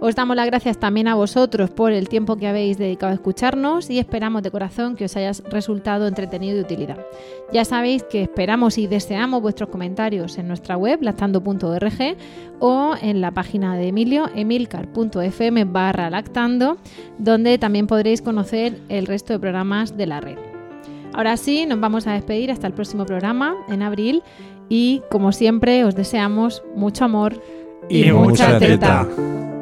Os 0.00 0.14
damos 0.14 0.36
las 0.36 0.46
gracias 0.46 0.78
también 0.78 1.08
a 1.08 1.14
vosotros 1.14 1.70
por 1.70 1.92
el 1.92 2.08
tiempo 2.08 2.36
que 2.36 2.46
habéis 2.46 2.76
dedicado 2.76 3.12
a 3.12 3.14
escucharnos 3.14 3.88
y 3.88 3.98
esperamos 3.98 4.42
de 4.42 4.50
corazón 4.50 4.96
que 4.96 5.06
os 5.06 5.16
haya 5.16 5.32
resultado 5.48 6.06
entretenido 6.06 6.52
y 6.52 6.56
de 6.56 6.62
utilidad. 6.62 6.98
Ya 7.52 7.64
sabéis 7.64 8.02
que 8.02 8.22
esperamos 8.22 8.76
y 8.76 8.86
deseamos 8.86 9.40
vuestros 9.40 9.70
comentarios 9.70 10.36
en 10.36 10.48
nuestra 10.48 10.76
web, 10.76 10.98
lactando.org 11.00 12.16
o 12.58 12.94
en 13.00 13.20
la 13.20 13.30
página 13.30 13.76
de 13.76 13.88
Emilio, 13.88 14.28
emilcar.fm 14.34 15.64
barra 15.64 16.10
lactando, 16.10 16.76
donde 17.18 17.56
también 17.58 17.86
podréis 17.86 18.20
conocer 18.20 18.78
el 18.88 19.06
resto 19.06 19.32
de 19.32 19.38
programas 19.38 19.96
de 19.96 20.06
la 20.06 20.20
red. 20.20 20.36
Ahora 21.14 21.36
sí, 21.36 21.64
nos 21.64 21.80
vamos 21.80 22.06
a 22.06 22.12
despedir 22.12 22.50
hasta 22.50 22.66
el 22.66 22.74
próximo 22.74 23.06
programa 23.06 23.54
en 23.68 23.82
abril 23.82 24.22
y 24.68 25.02
como 25.10 25.32
siempre 25.32 25.84
os 25.84 25.94
deseamos 25.94 26.62
mucho 26.74 27.04
amor 27.04 27.40
Y 27.88 28.10
mucha 28.10 28.58
teta. 28.58 29.06
teta. 29.06 29.53